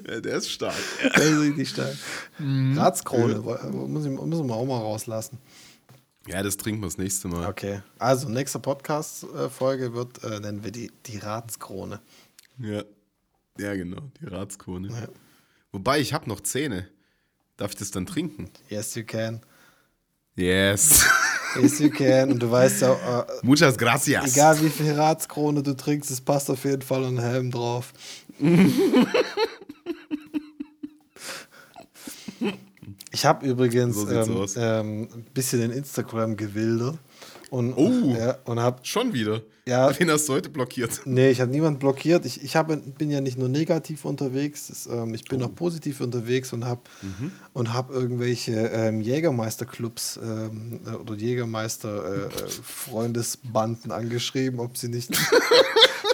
Ja, 0.08 0.20
der 0.20 0.36
ist 0.36 0.50
stark. 0.50 0.74
Das 1.14 1.24
ist 1.24 1.40
richtig 1.40 1.68
stark. 1.68 1.94
Mhm. 2.38 2.78
Ratskrone, 2.78 3.40
muss 3.40 4.06
ich, 4.06 4.10
müssen 4.10 4.46
wir 4.46 4.54
auch 4.54 4.64
mal 4.64 4.78
rauslassen. 4.78 5.38
Ja, 6.28 6.42
das 6.42 6.56
trinken 6.56 6.80
wir 6.82 6.87
das 6.87 6.98
nächste 6.98 7.28
Mal. 7.28 7.48
Okay, 7.48 7.82
also 7.98 8.28
nächste 8.28 8.61
Podcast-Folge 8.61 9.92
wird, 9.94 10.22
äh, 10.22 10.38
nennen 10.40 10.62
wir 10.62 10.70
die, 10.70 10.90
die 11.06 11.18
Ratskrone. 11.18 12.00
Ja. 12.58 12.85
Ja, 13.58 13.74
genau, 13.74 14.11
die 14.20 14.26
Ratskrone. 14.26 14.88
Ja. 14.88 15.08
Wobei, 15.72 16.00
ich 16.00 16.12
habe 16.12 16.28
noch 16.28 16.40
Zähne. 16.40 16.88
Darf 17.56 17.72
ich 17.72 17.76
das 17.78 17.90
dann 17.90 18.06
trinken? 18.06 18.50
Yes, 18.68 18.94
you 18.94 19.04
can. 19.04 19.40
Yes. 20.37 21.04
Yes, 21.61 21.80
you 21.80 21.90
can. 21.90 22.32
Und 22.32 22.38
du 22.42 22.50
weißt 22.50 22.80
ja, 22.80 23.20
äh, 23.20 23.26
Muchas 23.42 23.76
gracias. 23.76 24.32
egal 24.32 24.58
wie 24.62 24.70
viel 24.70 24.92
Ratskrone 24.92 25.62
du 25.62 25.76
trinkst, 25.76 26.11
es 26.11 26.18
passt 26.22 26.48
auf 26.48 26.64
jeden 26.64 26.80
Fall 26.80 27.04
ein 27.04 27.18
Helm 27.18 27.50
drauf. 27.50 27.92
Ich 33.12 33.25
habe 33.27 33.46
übrigens 33.46 33.96
So 33.96 34.09
ähm, 34.09 34.46
ähm, 34.57 35.09
ein 35.14 35.25
bisschen 35.35 35.62
in 35.62 35.70
Instagram 35.70 36.37
gewildert 36.37 36.98
und, 37.51 37.75
Oh. 37.77 38.14
ja, 38.18 38.38
und 38.44 38.59
habe 38.59 38.81
Schon 38.85 39.12
wieder. 39.12 39.42
Ja. 39.66 39.90
Wen 39.98 40.11
hast 40.11 40.29
du 40.29 40.33
heute 40.33 40.48
blockiert? 40.48 41.03
Nee, 41.05 41.31
ich 41.31 41.40
habe 41.40 41.51
niemanden 41.51 41.79
blockiert. 41.79 42.25
Ich, 42.25 42.42
ich 42.42 42.57
hab, 42.57 42.68
bin 42.68 43.11
ja 43.11 43.20
nicht 43.20 43.38
nur 43.38 43.48
negativ 43.48 44.05
unterwegs, 44.05 44.68
das, 44.68 44.87
ähm, 44.87 45.14
ich 45.14 45.25
bin 45.25 45.42
auch 45.42 45.55
positiv 45.55 46.01
unterwegs 46.01 46.53
und 46.53 46.64
habe 46.64 46.81
und 47.53 47.72
hab 47.75 47.90
irgendwelche 47.90 48.53
ähm, 48.53 49.01
Jägermeisterclubs 49.03 50.18
ähm, 50.22 50.81
äh, 50.87 50.96
oder 50.96 51.14
Jägermeister 51.14 52.05
äh, 52.05 52.27
äh, 52.27 53.92
angeschrieben, 53.92 54.59
ob 54.59 54.77
sie 54.77 54.88
nicht. 54.88 55.11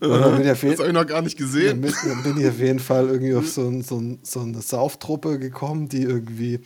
Und 0.00 0.10
dann 0.10 0.36
bin 0.36 0.44
ich 0.44 0.50
auf 0.50 0.60
Das 0.60 0.62
jeden 0.62 0.78
habe 0.78 0.88
ich 0.88 0.94
noch 0.94 1.06
gar 1.06 1.22
nicht 1.22 1.38
dann 1.40 1.46
gesehen. 1.46 1.80
bin, 1.80 1.92
dann 2.04 2.22
bin 2.22 2.38
ich 2.40 2.48
auf 2.48 2.58
jeden 2.58 2.78
Fall 2.78 3.08
irgendwie 3.08 3.34
auf 3.34 3.48
so, 3.48 3.66
ein, 3.68 3.82
so, 3.82 3.98
ein, 3.98 4.18
so 4.22 4.40
eine 4.40 4.60
Sauftruppe 4.62 5.38
gekommen, 5.38 5.88
die 5.88 6.02
irgendwie 6.02 6.60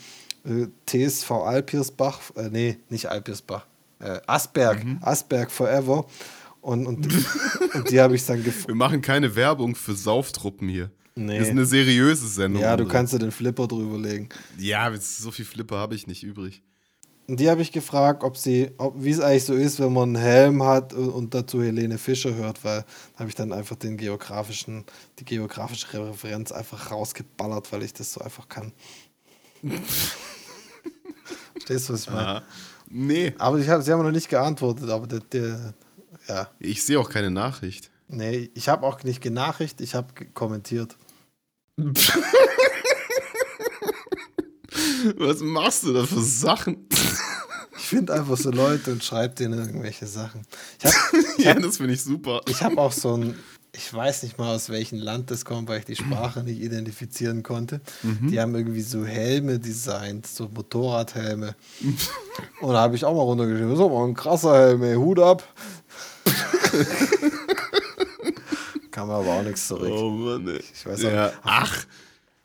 äh, 0.45 0.67
TSV 0.87 1.31
Alpirsbach, 1.31 2.21
äh, 2.37 2.49
nee, 2.51 2.79
nicht 2.91 3.07
Alpirsbach, 3.07 3.67
äh, 4.01 4.21
Asberg, 4.27 4.85
Mhm. 4.85 4.99
Asberg 5.01 5.51
Forever. 5.51 6.07
Und, 6.61 6.87
und, 6.87 7.09
und 7.75 7.91
die 7.91 8.01
habe 8.01 8.15
ich 8.15 8.25
dann 8.27 8.43
gefunden. 8.45 8.69
Wir 8.69 8.75
machen 8.77 9.01
keine 9.03 9.35
Werbung 9.35 9.75
für 9.75 9.95
Sauftruppen 9.95 10.69
hier. 10.69 10.91
Nee. 11.15 11.39
Wir 11.39 11.45
sind 11.45 11.59
eine 11.59 11.67
seriöse 11.67 12.27
Sendung. 12.29 12.63
Ja, 12.63 12.77
du 12.77 12.87
kannst 12.87 13.13
dir 13.13 13.19
den 13.19 13.33
Flipper 13.33 13.67
drüber 13.67 13.99
legen. 13.99 14.29
Ja, 14.59 14.91
so 14.99 15.31
viel 15.31 15.45
Flipper 15.45 15.77
habe 15.77 15.95
ich 15.95 16.07
nicht 16.07 16.23
übrig. 16.23 16.63
Und 17.29 17.39
die 17.39 17.49
habe 17.49 17.63
ich 17.63 17.71
gefragt, 17.73 18.25
ob 18.25 18.37
sie, 18.37 18.73
ob, 18.79 18.95
wie 18.97 19.11
es 19.11 19.21
eigentlich 19.21 19.45
so 19.45 19.55
ist, 19.55 19.79
wenn 19.79 19.93
man 19.93 20.17
einen 20.17 20.23
Helm 20.23 20.63
hat 20.65 20.93
und, 20.93 21.11
und 21.11 21.35
dazu 21.35 21.63
Helene 21.63 21.97
Fischer 21.99 22.35
hört, 22.35 22.65
weil 22.65 22.85
da 23.13 23.21
habe 23.21 23.29
ich 23.29 23.37
dann 23.37 23.53
einfach 23.53 23.77
den 23.77 23.97
geografischen, 23.97 24.85
die 25.19 25.25
geografische 25.25 25.87
Referenz 26.09 26.51
einfach 26.51 26.91
rausgeballert, 26.91 27.73
weil 27.73 27.85
ich 27.85 27.93
das 27.93 28.13
so 28.13 28.21
einfach 28.21 28.49
kann. 28.49 28.73
Verstehst 31.53 31.89
du, 31.89 31.93
was 31.93 32.03
ich 32.03 32.11
meine? 32.11 32.29
Aha. 32.29 32.43
Nee, 32.95 33.35
Aber 33.39 33.59
ich 33.59 33.69
hab, 33.69 33.83
sie 33.83 33.93
haben 33.93 34.03
noch 34.03 34.11
nicht 34.11 34.29
geantwortet, 34.29 34.91
aber 34.91 35.07
der, 35.07 35.21
der 35.21 35.75
ja, 36.29 36.51
ich 36.59 36.85
sehe 36.85 37.01
auch 37.01 37.09
keine 37.09 37.31
Nachricht. 37.31 37.91
nee, 38.09 38.51
ich 38.55 38.69
habe 38.69 38.87
auch 38.87 39.03
nicht 39.03 39.23
genachrichtet, 39.23 39.81
ich 39.81 39.95
habe 39.95 40.13
kommentiert. 40.35 40.97
Was 45.17 45.41
machst 45.41 45.85
du 45.85 45.93
da 45.93 46.05
für 46.05 46.21
Sachen? 46.21 46.87
Ich 47.77 47.85
finde 47.85 48.13
einfach 48.15 48.37
so 48.37 48.51
Leute 48.51 48.93
und 48.93 49.03
schreibe 49.03 49.35
denen 49.35 49.59
irgendwelche 49.59 50.07
Sachen. 50.07 50.43
Ich 50.79 50.85
habe 50.85 50.95
ja, 51.43 51.55
das 51.55 51.79
finde 51.79 51.95
ich 51.95 52.03
super. 52.03 52.41
Ich 52.49 52.63
habe 52.63 52.79
auch 52.79 52.93
so 52.93 53.17
ein, 53.17 53.35
ich 53.73 53.93
weiß 53.93 54.23
nicht 54.25 54.37
mal 54.39 54.55
aus 54.55 54.69
welchem 54.69 54.99
Land 54.99 55.31
das 55.31 55.45
kommt, 55.47 55.69
weil 55.69 55.79
ich 55.79 55.87
die 55.87 55.97
Sprache 55.97 56.43
nicht 56.43 56.61
identifizieren 56.61 57.43
konnte. 57.43 57.81
Die 58.03 58.39
haben 58.39 58.55
irgendwie 58.55 58.83
so 58.83 59.07
Helme 59.07 59.59
designt, 59.59 60.27
so 60.27 60.49
Motorradhelme. 60.55 61.55
Und 62.61 62.73
da 62.75 62.81
habe 62.81 62.95
ich 62.97 63.05
auch 63.07 63.15
mal 63.15 63.23
runtergeschrieben, 63.23 63.81
aber 63.81 64.05
ein 64.05 64.15
krasser 64.15 64.55
Helm, 64.55 64.83
ey, 64.83 64.97
Hut 64.97 65.19
ab. 65.19 65.43
Kam 68.91 69.09
mir 69.09 69.15
aber 69.15 69.29
auch 69.33 69.43
nichts 69.43 69.67
zurück. 69.69 69.91
Oh 69.91 70.11
Mann, 70.11 70.47
ey. 70.49 70.61
Ich 70.75 70.85
weiß 70.85 71.03
ja. 71.03 71.29
auch- 71.29 71.33
Ach, 71.43 71.85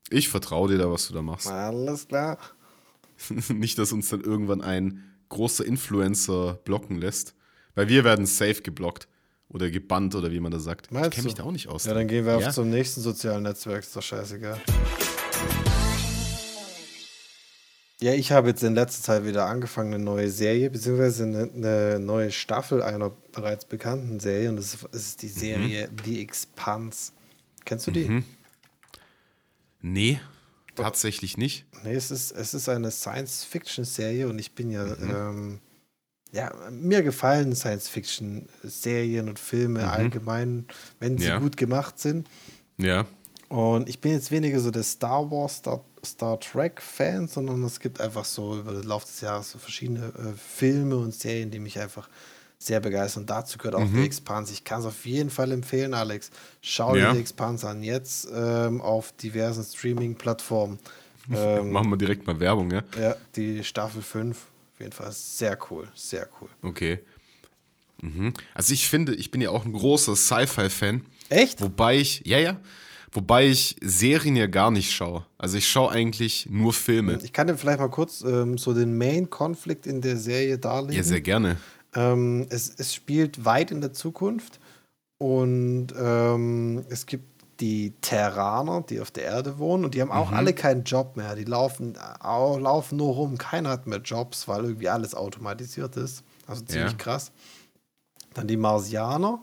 ich 0.09 0.29
vertraue 0.29 0.69
dir 0.69 0.77
da, 0.77 0.89
was 0.89 1.07
du 1.09 1.13
da 1.13 1.21
machst. 1.21 1.47
Alles 1.47 2.07
klar. 2.07 2.37
Nicht, 3.49 3.77
dass 3.79 3.91
uns 3.91 4.09
dann 4.09 4.21
irgendwann 4.21 4.61
ein 4.61 5.03
großer 5.29 5.65
Influencer 5.65 6.59
blocken 6.63 6.97
lässt. 6.99 7.33
Weil 7.75 7.87
wir 7.89 8.03
werden 8.03 8.25
safe 8.25 8.61
geblockt. 8.61 9.07
Oder 9.49 9.69
gebannt, 9.69 10.13
oder 10.13 10.29
wie 10.31 10.41
man 10.41 10.51
das 10.51 10.63
sagt. 10.65 10.91
Meinst 10.91 11.09
ich 11.09 11.15
kenne 11.15 11.25
mich 11.25 11.35
da 11.35 11.43
auch 11.43 11.51
nicht 11.51 11.69
aus. 11.69 11.85
Ja, 11.85 11.93
dann 11.93 12.07
gehen 12.07 12.25
wir 12.25 12.37
Ja. 12.37 12.47
auf 12.49 12.53
zum 12.53 12.69
nächsten 12.69 12.99
sozialen 13.01 13.43
Netzwerk, 13.43 13.79
ist 13.79 13.95
doch 13.95 14.01
scheißegal. 14.03 14.59
Ja, 17.99 18.13
ich 18.13 18.31
habe 18.31 18.49
jetzt 18.49 18.61
in 18.63 18.75
letzter 18.75 19.01
Zeit 19.01 19.25
wieder 19.25 19.45
angefangen, 19.47 19.93
eine 19.93 20.03
neue 20.03 20.29
Serie, 20.29 20.69
beziehungsweise 20.69 21.23
eine, 21.23 21.49
eine 21.55 21.99
neue 21.99 22.31
Staffel 22.31 22.83
einer 22.83 23.09
bereits 23.31 23.65
bekannten 23.65 24.19
Serie. 24.19 24.49
Und 24.49 24.57
das 24.57 24.77
ist, 24.91 25.21
die 25.23 25.27
Serie 25.29 25.89
The 26.03 26.21
Expanse. 26.21 27.11
Kennst 27.65 27.87
du 27.87 27.91
die? 27.91 28.23
Nee, 29.81 30.19
tatsächlich 30.83 31.37
nicht. 31.37 31.65
Nee, 31.83 31.95
es 31.95 32.11
ist, 32.11 32.31
es 32.31 32.53
ist 32.53 32.69
eine 32.69 32.91
Science-Fiction-Serie 32.91 34.27
und 34.27 34.39
ich 34.39 34.53
bin 34.53 34.71
ja, 34.71 34.85
ähm, 34.85 35.59
ja, 36.31 36.51
mir 36.71 37.01
gefallen 37.03 37.55
Science-Fiction-Serien 37.55 39.29
und 39.29 39.39
Filme 39.39 39.89
allgemein, 39.89 40.65
wenn 40.99 41.17
sie 41.17 41.27
Ja. 41.27 41.39
gut 41.39 41.57
gemacht 41.57 41.99
sind. 41.99 42.27
Ja. 42.77 43.05
Und 43.49 43.87
ich 43.87 44.01
bin 44.01 44.11
jetzt 44.11 44.31
weniger 44.31 44.59
so 44.59 44.71
der 44.71 44.83
Star 44.83 45.31
Wars, 45.31 45.57
Star, 45.57 45.83
Star 46.05 46.39
Trek-Fan, 46.39 47.27
sondern 47.27 47.63
es 47.63 47.79
gibt 47.79 48.01
einfach 48.01 48.25
so 48.25 48.59
über 48.59 48.73
den 48.73 48.83
Lauf 48.83 49.05
des 49.05 49.21
Jahres 49.21 49.51
so 49.51 49.57
verschiedene 49.57 50.07
äh, 50.07 50.33
Filme 50.37 50.97
und 50.97 51.13
Serien, 51.13 51.49
die 51.49 51.59
mich 51.59 51.79
einfach 51.79 52.09
sehr 52.59 52.79
begeistern. 52.79 53.23
Und 53.23 53.29
dazu 53.29 53.57
gehört 53.57 53.75
auch 53.75 53.81
Mhm. 53.85 53.97
The 53.97 54.05
Expanse. 54.05 54.53
Ich 54.53 54.63
kann 54.63 54.79
es 54.81 54.85
auf 54.85 55.05
jeden 55.05 55.29
Fall 55.29 55.51
empfehlen, 55.51 55.93
Alex. 55.93 56.31
Schau 56.61 56.93
dir 56.93 57.01
Ja. 57.01 57.13
The 57.13 57.19
Expanse 57.19 57.67
an. 57.67 57.83
Jetzt 57.83 58.27
ähm, 58.33 58.81
auf 58.81 59.11
diversen 59.13 59.63
Streaming-Plattformen. 59.63 60.79
Ähm, 61.31 61.71
Machen 61.71 61.89
wir 61.89 61.97
direkt 61.97 62.25
mal 62.25 62.39
Werbung, 62.39 62.71
ja? 62.71 62.83
ja, 62.99 63.15
die 63.35 63.63
Staffel 63.63 64.01
5. 64.01 64.37
Auf 64.37 64.79
jeden 64.79 64.91
Fall 64.91 65.11
sehr 65.11 65.57
cool. 65.69 65.87
Sehr 65.95 66.27
cool. 66.41 66.49
Okay. 66.63 66.99
Mhm. 68.01 68.33
Also 68.53 68.73
ich 68.73 68.87
finde, 68.87 69.15
ich 69.15 69.31
bin 69.31 69.41
ja 69.41 69.49
auch 69.49 69.65
ein 69.65 69.73
großer 69.73 70.15
Sci-Fi-Fan. 70.15 71.01
Echt? 71.29 71.61
Wobei 71.61 71.97
ich, 71.97 72.21
ja, 72.25 72.37
ja, 72.37 72.59
wobei 73.11 73.47
ich 73.47 73.75
Serien 73.81 74.35
ja 74.35 74.47
gar 74.47 74.69
nicht 74.71 74.91
schaue. 74.91 75.25
Also 75.37 75.57
ich 75.57 75.67
schaue 75.67 75.91
eigentlich 75.91 76.47
nur 76.49 76.73
Filme. 76.73 77.19
Ich 77.23 77.33
kann 77.33 77.47
dir 77.47 77.57
vielleicht 77.57 77.79
mal 77.79 77.89
kurz 77.89 78.21
ähm, 78.21 78.57
so 78.57 78.73
den 78.73 78.97
Main-Konflikt 78.97 79.87
in 79.87 80.01
der 80.01 80.17
Serie 80.17 80.57
darlegen. 80.59 80.95
Ja, 80.95 81.03
sehr 81.03 81.21
gerne. 81.21 81.57
Ähm, 81.95 82.45
es, 82.49 82.73
es 82.77 82.93
spielt 82.93 83.45
weit 83.45 83.71
in 83.71 83.81
der 83.81 83.93
Zukunft 83.93 84.59
und 85.19 85.87
ähm, 85.97 86.85
es 86.89 87.05
gibt 87.05 87.25
die 87.59 87.93
Terraner, 88.01 88.81
die 88.81 89.01
auf 89.01 89.09
der 89.09 89.23
Erde 89.23 89.57
wohnen 89.57 89.83
und 89.85 89.95
die 89.95 90.01
haben 90.01 90.09
Mhm. 90.09 90.13
auch 90.15 90.31
alle 90.31 90.53
keinen 90.53 90.83
Job 90.83 91.17
mehr. 91.17 91.33
Die 91.35 91.43
laufen, 91.45 91.97
au, 92.19 92.59
laufen 92.59 92.97
nur 92.97 93.15
rum. 93.15 93.37
Keiner 93.39 93.69
hat 93.69 93.87
mehr 93.87 93.99
Jobs, 93.99 94.47
weil 94.47 94.63
irgendwie 94.63 94.89
alles 94.89 95.15
automatisiert 95.15 95.97
ist. 95.97 96.23
Also 96.45 96.61
ziemlich 96.63 96.91
Ja. 96.91 96.97
krass. 96.97 97.31
Dann 98.35 98.47
die 98.47 98.57
Marsianer, 98.57 99.41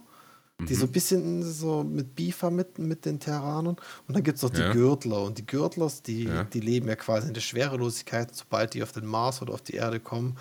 Mhm. 0.60 0.66
die 0.66 0.74
so 0.76 0.84
ein 0.86 0.92
bisschen 0.92 1.42
so 1.42 1.82
mit 1.82 2.16
haben 2.40 2.54
mit, 2.54 2.78
mit 2.78 3.04
den 3.04 3.18
Terranern. 3.18 3.76
Und 4.06 4.14
dann 4.14 4.22
gibt 4.22 4.36
es 4.36 4.42
noch 4.44 4.54
Ja. 4.54 4.68
die 4.68 4.72
Gürtler. 4.78 5.22
Und 5.24 5.38
die 5.38 5.46
Gürtlers, 5.46 6.02
die, 6.02 6.24
Ja. 6.26 6.44
die 6.44 6.60
leben 6.60 6.86
ja 6.86 6.94
quasi 6.94 7.26
in 7.26 7.34
der 7.34 7.40
Schwerelosigkeit. 7.40 8.32
Sobald 8.32 8.74
die 8.74 8.84
auf 8.84 8.92
den 8.92 9.06
Mars 9.06 9.42
oder 9.42 9.52
auf 9.54 9.62
die 9.62 9.74
Erde 9.74 9.98
kommen, 9.98 10.36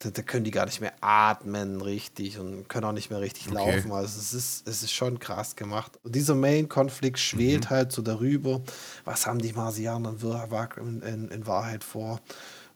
da, 0.00 0.10
da 0.10 0.22
können 0.22 0.44
die 0.44 0.52
gar 0.52 0.66
nicht 0.66 0.80
mehr 0.80 0.92
atmen 1.00 1.80
richtig 1.80 2.38
und 2.38 2.68
können 2.68 2.84
auch 2.84 2.92
nicht 2.92 3.10
mehr 3.10 3.20
richtig 3.20 3.48
Okay. 3.48 3.54
laufen. 3.54 3.90
Also 3.92 4.20
es 4.20 4.32
ist, 4.32 4.68
es 4.68 4.82
ist 4.82 4.92
schon 4.92 5.18
krass 5.18 5.56
gemacht. 5.56 5.98
Und 6.04 6.14
dieser 6.14 6.34
Main-Konflikt 6.36 7.18
schwelt 7.18 7.64
Mhm. 7.64 7.70
halt 7.70 7.92
so 7.92 8.02
darüber. 8.02 8.62
Was 9.04 9.26
haben 9.26 9.40
die 9.40 9.52
Marsianer 9.52 10.14
in, 10.76 11.02
in, 11.02 11.28
in, 11.28 11.46
Wahrheit 11.46 11.82
vor? 11.82 12.20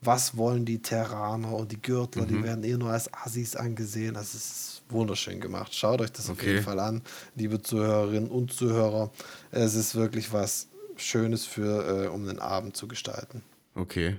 Was 0.01 0.37
wollen 0.37 0.65
die 0.65 0.83
Terraner 0.83 1.53
und 1.55 1.71
die 1.71 1.81
Gürtler? 1.81 2.25
Mhm. 2.25 2.29
Die 2.29 2.43
werden 2.43 2.65
eher 2.65 2.79
nur 2.79 2.91
als 2.91 3.13
Assis 3.15 3.55
angesehen. 3.55 4.17
Also 4.17 4.37
es 4.37 4.51
ist 4.51 4.83
wunderschön 4.89 5.41
gemacht. 5.41 5.73
Schaut 5.75 6.01
euch 6.01 6.11
das 6.11 6.29
auf 6.29 6.39
Okay. 6.39 6.55
jeden 6.55 6.65
Fall 6.65 6.81
an, 6.81 7.03
liebe 7.37 7.63
Zuhörerinnen 7.63 8.31
und 8.31 8.53
Zuhörer. 8.53 9.13
Es 9.53 9.77
ist 9.77 9.95
wirklich 9.95 10.33
was 10.33 10.67
Schönes 10.97 11.45
für, 11.47 12.05
äh, 12.05 12.09
um 12.09 12.27
den 12.27 12.41
Abend 12.41 12.77
zu 12.77 12.89
gestalten. 12.89 13.43
Okay. 13.77 14.17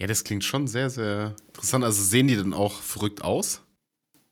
Ja, 0.00 0.06
das 0.06 0.24
klingt 0.24 0.44
schon 0.44 0.66
sehr, 0.66 0.88
sehr 0.90 1.34
interessant. 1.48 1.84
Also 1.84 2.02
sehen 2.02 2.26
die 2.28 2.36
dann 2.36 2.54
auch 2.54 2.80
verrückt 2.80 3.22
aus? 3.22 3.62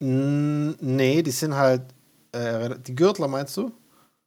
Mm, 0.01 0.71
nee, 0.81 1.23
die 1.23 1.31
sind 1.31 1.55
halt. 1.55 1.83
Äh, 2.33 2.79
die 2.81 2.95
Gürtler 2.95 3.29
meinst 3.29 3.57
du? 3.57 3.73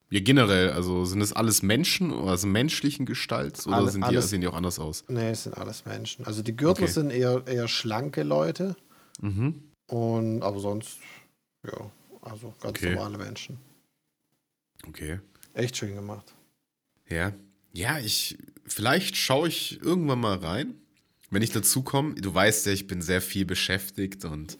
Ja, 0.10 0.20
generell, 0.20 0.72
also 0.72 1.06
sind 1.06 1.20
das 1.22 1.32
alles 1.32 1.62
Menschen, 1.64 2.12
also 2.12 2.46
menschlichen 2.46 3.06
Gestalts 3.06 3.66
oder 3.66 3.78
Alle- 3.78 3.92
sind 3.92 4.02
die, 4.02 4.08
alles- 4.08 4.30
sehen 4.30 4.42
die 4.42 4.48
auch 4.48 4.56
anders 4.56 4.78
aus? 4.78 5.06
Nee, 5.08 5.30
es 5.32 5.44
sind 5.44 5.58
alles 5.58 5.86
Menschen. 5.86 6.26
Also 6.26 6.42
die 6.44 6.56
Gürtler 6.56 6.84
Okay. 6.84 6.92
sind 6.94 7.12
eher, 7.12 7.44
eher 7.48 7.68
schlanke 7.70 8.24
Leute. 8.24 8.76
Mhm. 9.22 9.64
Und 9.88 10.42
aber 10.42 10.60
sonst, 10.60 10.98
ja, 11.66 11.90
also 12.22 12.54
ganz 12.62 12.78
Okay. 12.78 12.94
normale 12.96 13.18
Menschen. 13.18 13.58
Okay. 14.88 15.20
Echt 15.54 15.78
schön 15.78 15.96
gemacht. 15.96 16.34
Ja. 17.08 17.32
Ja, 17.74 17.98
ich, 18.00 18.38
vielleicht 18.66 19.16
schaue 19.16 19.48
ich 19.48 19.80
irgendwann 19.82 20.20
mal 20.20 20.38
rein. 20.38 20.76
Wenn 21.34 21.42
ich 21.42 21.52
dazu 21.52 21.82
komme, 21.82 22.14
du 22.16 22.34
weißt 22.34 22.66
ja, 22.66 22.74
ich 22.74 22.88
bin 22.88 23.02
sehr 23.02 23.22
viel 23.22 23.46
beschäftigt 23.46 24.26
und 24.26 24.58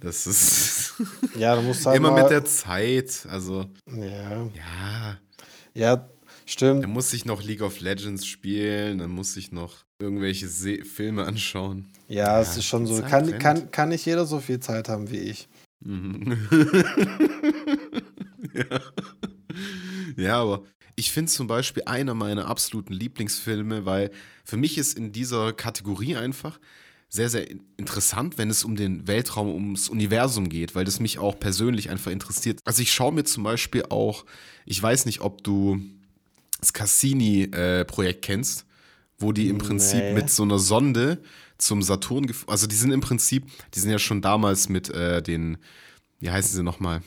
das 0.00 0.26
ist 0.26 0.92
Ja, 1.38 1.56
du 1.56 1.62
musst 1.62 1.86
halt 1.86 1.96
immer 1.98 2.12
mit 2.12 2.28
der 2.30 2.44
Zeit. 2.44 3.26
Also, 3.28 3.64
Ja, 3.86 4.42
ja, 4.54 5.18
ja, 5.72 6.10
stimmt. 6.44 6.84
dann 6.84 6.90
muss 6.90 7.14
ich 7.14 7.24
noch 7.24 7.42
League 7.42 7.62
of 7.62 7.80
Legends 7.80 8.26
spielen, 8.26 8.98
dann 8.98 9.10
muss 9.10 9.38
ich 9.38 9.52
noch 9.52 9.78
irgendwelche 9.98 10.48
Se 10.48 10.84
Filme 10.84 11.24
anschauen. 11.24 11.86
Ja, 12.08 12.40
es 12.40 12.58
ist 12.58 12.66
schon 12.66 12.86
so. 12.86 13.00
Kann, 13.02 13.38
kann, 13.38 13.70
kann 13.70 13.88
nicht 13.88 14.04
jeder 14.04 14.26
so 14.26 14.38
viel 14.40 14.60
Zeit 14.60 14.90
haben 14.90 15.10
wie 15.10 15.18
ich. 15.18 15.48
ja. 18.52 18.80
ja, 20.16 20.42
aber 20.42 20.64
ich 20.96 21.10
finde 21.12 21.30
zum 21.30 21.46
Beispiel 21.46 21.82
einer 21.86 22.14
meiner 22.14 22.46
absoluten 22.46 22.92
Lieblingsfilme, 22.92 23.84
weil 23.86 24.10
für 24.44 24.56
mich 24.56 24.78
ist 24.78 24.96
in 24.98 25.12
dieser 25.12 25.52
Kategorie 25.52 26.16
einfach 26.16 26.58
sehr, 27.08 27.28
sehr 27.28 27.50
in- 27.50 27.62
interessant, 27.76 28.38
wenn 28.38 28.50
es 28.50 28.62
um 28.64 28.76
den 28.76 29.06
Weltraum, 29.08 29.48
ums 29.52 29.88
Universum 29.88 30.48
geht, 30.48 30.74
weil 30.74 30.84
das 30.84 31.00
mich 31.00 31.18
auch 31.18 31.38
persönlich 31.40 31.90
einfach 31.90 32.10
interessiert. 32.12 32.60
Also 32.64 32.82
ich 32.82 32.92
schaue 32.92 33.12
mir 33.12 33.24
zum 33.24 33.42
Beispiel 33.42 33.84
auch, 33.88 34.24
ich 34.64 34.80
weiß 34.80 35.06
nicht, 35.06 35.20
ob 35.20 35.42
du 35.42 35.80
das 36.60 36.72
Cassini-Projekt 36.72 38.22
kennst, 38.22 38.64
wo 39.18 39.32
die 39.32 39.48
im 39.48 39.58
Prinzip 39.58 40.02
Nee. 40.04 40.12
mit 40.14 40.30
so 40.30 40.42
einer 40.44 40.58
Sonde 40.58 41.18
zum 41.58 41.82
Saturn, 41.82 42.30
also 42.46 42.66
die 42.66 42.74
sind 42.76 42.90
im 42.90 43.00
Prinzip, 43.00 43.44
die 43.74 43.80
sind 43.80 43.90
ja 43.90 43.98
schon 43.98 44.22
damals 44.22 44.68
mit 44.68 44.88
äh, 44.90 45.22
den, 45.22 45.58
wie 46.20 46.30
heißen 46.30 46.56
sie 46.56 46.62
nochmal? 46.62 47.02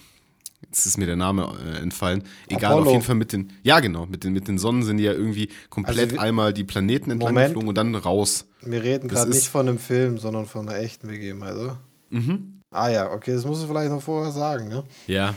Jetzt 0.64 0.86
ist 0.86 0.98
mir 0.98 1.06
der 1.06 1.16
Name 1.16 1.56
äh, 1.66 1.82
entfallen. 1.82 2.24
Egal, 2.50 2.72
Apollo. 2.72 2.86
auf 2.88 2.92
jeden 2.94 3.04
Fall 3.04 3.16
mit 3.16 3.34
den. 3.34 3.54
Ja, 3.64 3.80
genau, 3.80 4.06
mit 4.06 4.24
den, 4.24 4.34
mit 4.34 4.48
den 4.48 4.58
Sonnen 4.58 4.84
sind 4.84 4.98
die 4.98 5.04
ja 5.04 5.14
irgendwie 5.14 5.50
komplett 5.70 6.12
Also 6.12 6.20
einmal 6.20 6.54
die 6.54 6.64
Planeten 6.64 7.12
entlang 7.12 7.34
Moment. 7.34 7.50
geflogen 7.50 7.70
und 7.70 7.76
dann 7.76 7.96
raus. 7.96 8.46
Wir 8.62 8.82
reden 8.84 9.08
gerade 9.08 9.30
nicht 9.30 9.48
von 9.48 9.68
einem 9.68 9.78
Film, 9.80 10.18
sondern 10.18 10.46
von 10.46 10.68
einer 10.68 10.80
echten 10.80 11.08
Begebenheit, 11.08 11.56
oder? 11.56 11.80
Mhm. 12.10 12.62
Ah 12.72 12.90
ja, 12.90 13.12
okay, 13.12 13.34
das 13.34 13.46
musst 13.46 13.64
du 13.64 13.68
vielleicht 13.68 13.92
noch 13.92 14.02
vorher 14.02 14.32
sagen, 14.32 14.68
ne? 14.68 14.84
Ja. 15.08 15.36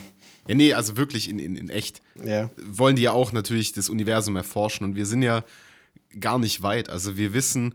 Ja, 0.49 0.55
nee, 0.55 0.73
also 0.73 0.97
wirklich 0.97 1.29
in, 1.29 1.39
in, 1.39 1.57
in 1.57 1.69
echt. 1.69 2.01
Ja. 2.25 2.51
Wollen 2.65 2.97
die 2.97 3.03
ja 3.03 3.13
auch 3.13 3.33
natürlich 3.33 3.73
das 3.73 3.89
Universum 3.89 4.37
erforschen 4.37 4.87
und 4.87 4.95
wir 4.97 5.05
sind 5.05 5.23
ja 5.23 5.45
gar 6.21 6.39
nicht 6.39 6.63
weit. 6.63 6.89
Also 6.89 7.17
wir 7.17 7.35
wissen 7.35 7.75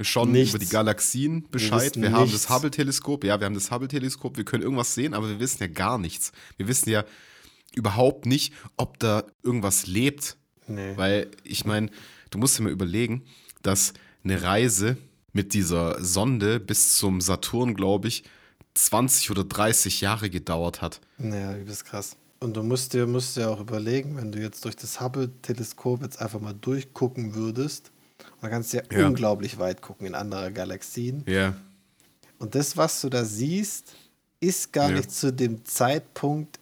schon 0.00 0.32
Nichts. 0.32 0.50
über 0.50 0.58
die 0.58 0.68
Galaxien 0.68 1.46
Bescheid. 1.50 1.92
wissen 1.92 2.02
Wir, 2.02 2.12
haben 2.12 2.30
das 2.30 2.50
Hubble-Teleskop. 2.50 3.24
Ja, 3.24 3.40
wir 3.40 3.46
haben 3.46 3.54
das 3.54 3.70
Hubble-Teleskop. 3.70 4.36
Wir 4.36 4.44
können 4.44 4.62
irgendwas 4.62 4.94
sehen, 4.94 5.14
aber 5.14 5.28
wir 5.28 5.40
wissen 5.40 5.62
ja 5.62 5.68
gar 5.68 5.98
nichts. 5.98 6.32
Wir 6.56 6.68
wissen 6.68 6.90
ja 6.90 7.04
überhaupt 7.74 8.26
nicht, 8.26 8.52
ob 8.76 8.98
da 8.98 9.24
irgendwas 9.42 9.86
lebt. 9.86 10.36
Nee. 10.66 10.96
Weil 10.96 11.30
ich 11.44 11.64
meine, 11.64 11.90
du 12.30 12.38
musst 12.38 12.58
dir 12.58 12.62
mal 12.64 12.72
überlegen, 12.72 13.24
dass 13.62 13.94
eine 14.24 14.42
Reise 14.42 14.96
mit 15.32 15.54
dieser 15.54 16.02
Sonde 16.02 16.60
bis 16.60 16.96
zum 16.96 17.20
Saturn, 17.20 17.74
glaube 17.74 18.08
ich, 18.08 18.24
20 18.74 19.30
oder 19.30 19.44
30 19.44 20.00
Jahre 20.00 20.30
gedauert 20.30 20.82
hat. 20.82 21.00
Naja, 21.18 21.56
übelst 21.56 21.84
krass. 21.84 22.16
Und 22.40 22.56
du 22.56 22.62
musst 22.62 22.92
dir, 22.92 23.06
musst 23.06 23.36
dir 23.36 23.50
auch 23.50 23.60
überlegen, 23.60 24.16
wenn 24.16 24.30
du 24.32 24.40
jetzt 24.40 24.64
durch 24.64 24.76
das 24.76 25.00
Hubble-Teleskop 25.00 26.02
jetzt 26.02 26.20
einfach 26.20 26.40
mal 26.40 26.52
durchgucken 26.52 27.34
würdest, 27.34 27.92
dann 28.46 28.52
kannst 28.52 28.72
du 28.72 28.78
ja, 28.78 28.82
Ja. 29.00 29.06
unglaublich 29.08 29.58
weit 29.58 29.82
gucken 29.82 30.06
in 30.06 30.14
andere 30.14 30.52
Galaxien. 30.52 31.24
Ja. 31.26 31.54
Und 32.38 32.54
das, 32.54 32.76
was 32.76 33.00
du 33.00 33.08
da 33.08 33.24
siehst, 33.24 33.94
ist 34.40 34.72
gar 34.72 34.90
Ja. 34.90 34.96
nicht 34.96 35.10
zu 35.10 35.32
dem 35.32 35.64
Zeitpunkt 35.64 36.58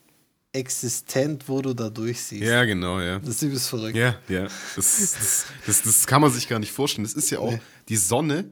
existent, 0.52 1.48
wo 1.48 1.60
du 1.60 1.74
da 1.74 1.90
durchsiehst. 1.90 2.42
Ja, 2.44 2.64
genau, 2.64 3.00
ja. 3.00 3.18
Das 3.18 3.30
ist 3.30 3.42
übelst 3.42 3.68
verrückt. 3.68 3.96
Ja, 3.96 4.16
ja. 4.28 4.44
Das, 4.76 5.14
das, 5.18 5.46
das, 5.66 5.82
das 5.82 6.06
kann 6.06 6.20
man 6.22 6.30
sich 6.30 6.48
gar 6.48 6.58
nicht 6.60 6.70
vorstellen. 6.72 7.04
Das 7.04 7.14
ist 7.14 7.30
ja 7.30 7.40
auch 7.40 7.50
Nee. 7.52 7.60
die 7.88 7.96
Sonne. 7.96 8.44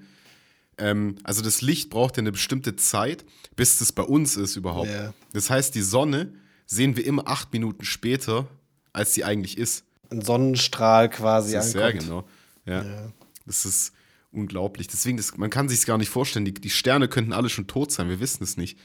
Ähm, 0.78 1.16
also 1.22 1.42
das 1.42 1.60
Licht 1.62 1.90
braucht 1.90 2.16
ja 2.16 2.22
eine 2.22 2.32
bestimmte 2.32 2.74
Zeit, 2.76 3.24
bis 3.54 3.78
das 3.78 3.92
bei 3.92 4.02
uns 4.02 4.36
ist 4.36 4.56
überhaupt. 4.56 4.90
Ja. 4.90 5.14
Das 5.32 5.48
heißt, 5.48 5.74
die 5.76 5.82
Sonne 5.82 6.32
sehen 6.66 6.96
wir 6.96 7.06
immer 7.06 7.28
acht 7.28 7.52
Minuten 7.52 7.84
später, 7.84 8.48
als 8.92 9.14
sie 9.14 9.22
eigentlich 9.22 9.56
ist. 9.56 9.84
Ein 10.10 10.22
Sonnenstrahl 10.22 11.08
quasi 11.08 11.52
Das 11.52 11.68
ist 11.68 11.74
ja 11.74 11.90
genau. 11.92 12.24
Ja. 12.66 12.82
Ja. 12.82 13.12
Das 13.46 13.64
ist 13.64 13.92
unglaublich. 14.30 14.88
Deswegen, 14.88 15.16
das, 15.16 15.36
man 15.36 15.50
kann 15.50 15.68
sich 15.68 15.80
es 15.80 15.86
gar 15.86 15.98
nicht 15.98 16.08
vorstellen. 16.10 16.44
Die, 16.44 16.54
die 16.54 16.70
Sterne 16.70 17.08
könnten 17.08 17.32
alle 17.32 17.48
schon 17.48 17.66
tot 17.66 17.92
sein. 17.92 18.08
Wir 18.08 18.20
wissen 18.20 18.42
es 18.42 18.56
nicht. 18.56 18.78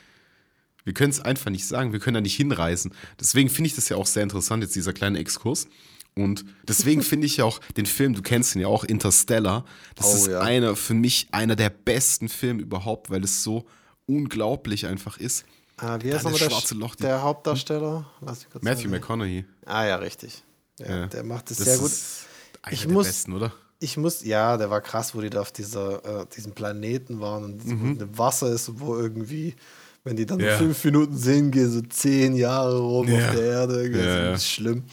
Wir 0.83 0.93
können 0.93 1.11
es 1.11 1.19
einfach 1.19 1.51
nicht 1.51 1.65
sagen. 1.67 1.91
Wir 1.93 1.99
können 1.99 2.15
da 2.15 2.21
nicht 2.21 2.35
hinreisen. 2.35 2.93
Deswegen 3.19 3.49
finde 3.49 3.67
ich 3.69 3.75
das 3.75 3.89
ja 3.89 3.97
auch 3.97 4.05
sehr 4.07 4.23
interessant, 4.23 4.63
jetzt 4.63 4.75
dieser 4.75 4.93
kleine 4.93 5.19
Exkurs. 5.19 5.67
Und 6.15 6.45
deswegen 6.67 7.01
finde 7.03 7.27
ich 7.27 7.37
ja 7.37 7.45
auch 7.45 7.59
den 7.77 7.85
Film, 7.85 8.13
du 8.13 8.21
kennst 8.21 8.55
ihn 8.55 8.61
ja 8.61 8.67
auch, 8.67 8.83
Interstellar. 8.83 9.65
Das 9.95 10.07
Oh, 10.07 10.15
ist 10.15 10.27
ja. 10.27 10.39
einer, 10.39 10.75
für 10.75 10.93
mich 10.93 11.27
einer 11.31 11.55
der 11.55 11.69
besten 11.69 12.29
Filme 12.29 12.61
überhaupt, 12.61 13.09
weil 13.09 13.23
es 13.23 13.43
so 13.43 13.65
unglaublich 14.05 14.85
einfach 14.87 15.17
ist. 15.17 15.45
Ah, 15.77 15.99
wie 16.01 16.11
heißt 16.11 16.23
nochmal 16.23 16.39
das 16.39 16.47
der, 16.47 16.49
schwarze 16.55 16.75
Loch, 16.75 16.95
der 16.95 17.21
Hauptdarsteller? 17.21 18.09
Mich 18.21 18.49
kurz 18.49 18.63
Matthew 18.63 18.89
mal- 18.89 18.99
McConaughey. 18.99 19.45
Ah 19.65 19.85
ja, 19.85 19.97
richtig. 19.97 20.43
Ja, 20.79 20.87
Ja. 21.01 21.07
Der 21.07 21.23
macht 21.23 21.51
es 21.51 21.57
sehr 21.57 21.77
gut. 21.77 21.87
ist 21.91 22.25
einer 22.63 22.73
Ich 22.73 22.81
der 22.83 22.91
muss- 22.91 23.05
besten, 23.07 23.33
oder? 23.33 23.53
Ich 23.79 23.95
muss, 23.97 24.23
ja, 24.23 24.57
der 24.57 24.69
war 24.69 24.81
krass, 24.81 25.13
wo 25.13 25.21
die 25.21 25.29
da 25.29 25.41
auf 25.41 25.51
dieser, 25.51 26.21
äh, 26.21 26.25
diesem 26.35 26.53
Planeten 26.53 27.19
waren 27.19 27.43
und 27.43 27.65
mhm. 27.65 27.99
im 28.01 28.17
Wasser 28.17 28.51
ist, 28.51 28.79
wo 28.79 28.95
irgendwie, 28.97 29.55
wenn 30.03 30.15
die 30.15 30.25
dann 30.25 30.39
Ja. 30.39 30.57
fünf 30.57 30.83
Minuten 30.83 31.15
sehen, 31.15 31.51
gehen 31.51 31.69
so 31.69 31.81
zehn 31.81 32.35
Jahre 32.35 32.79
rum 32.79 33.07
Ja. 33.07 33.29
auf 33.29 33.35
der 33.35 33.43
Erde. 33.43 33.91
Das 33.91 34.01
ja. 34.05 34.33
ist 34.33 34.47
schlimm. 34.49 34.83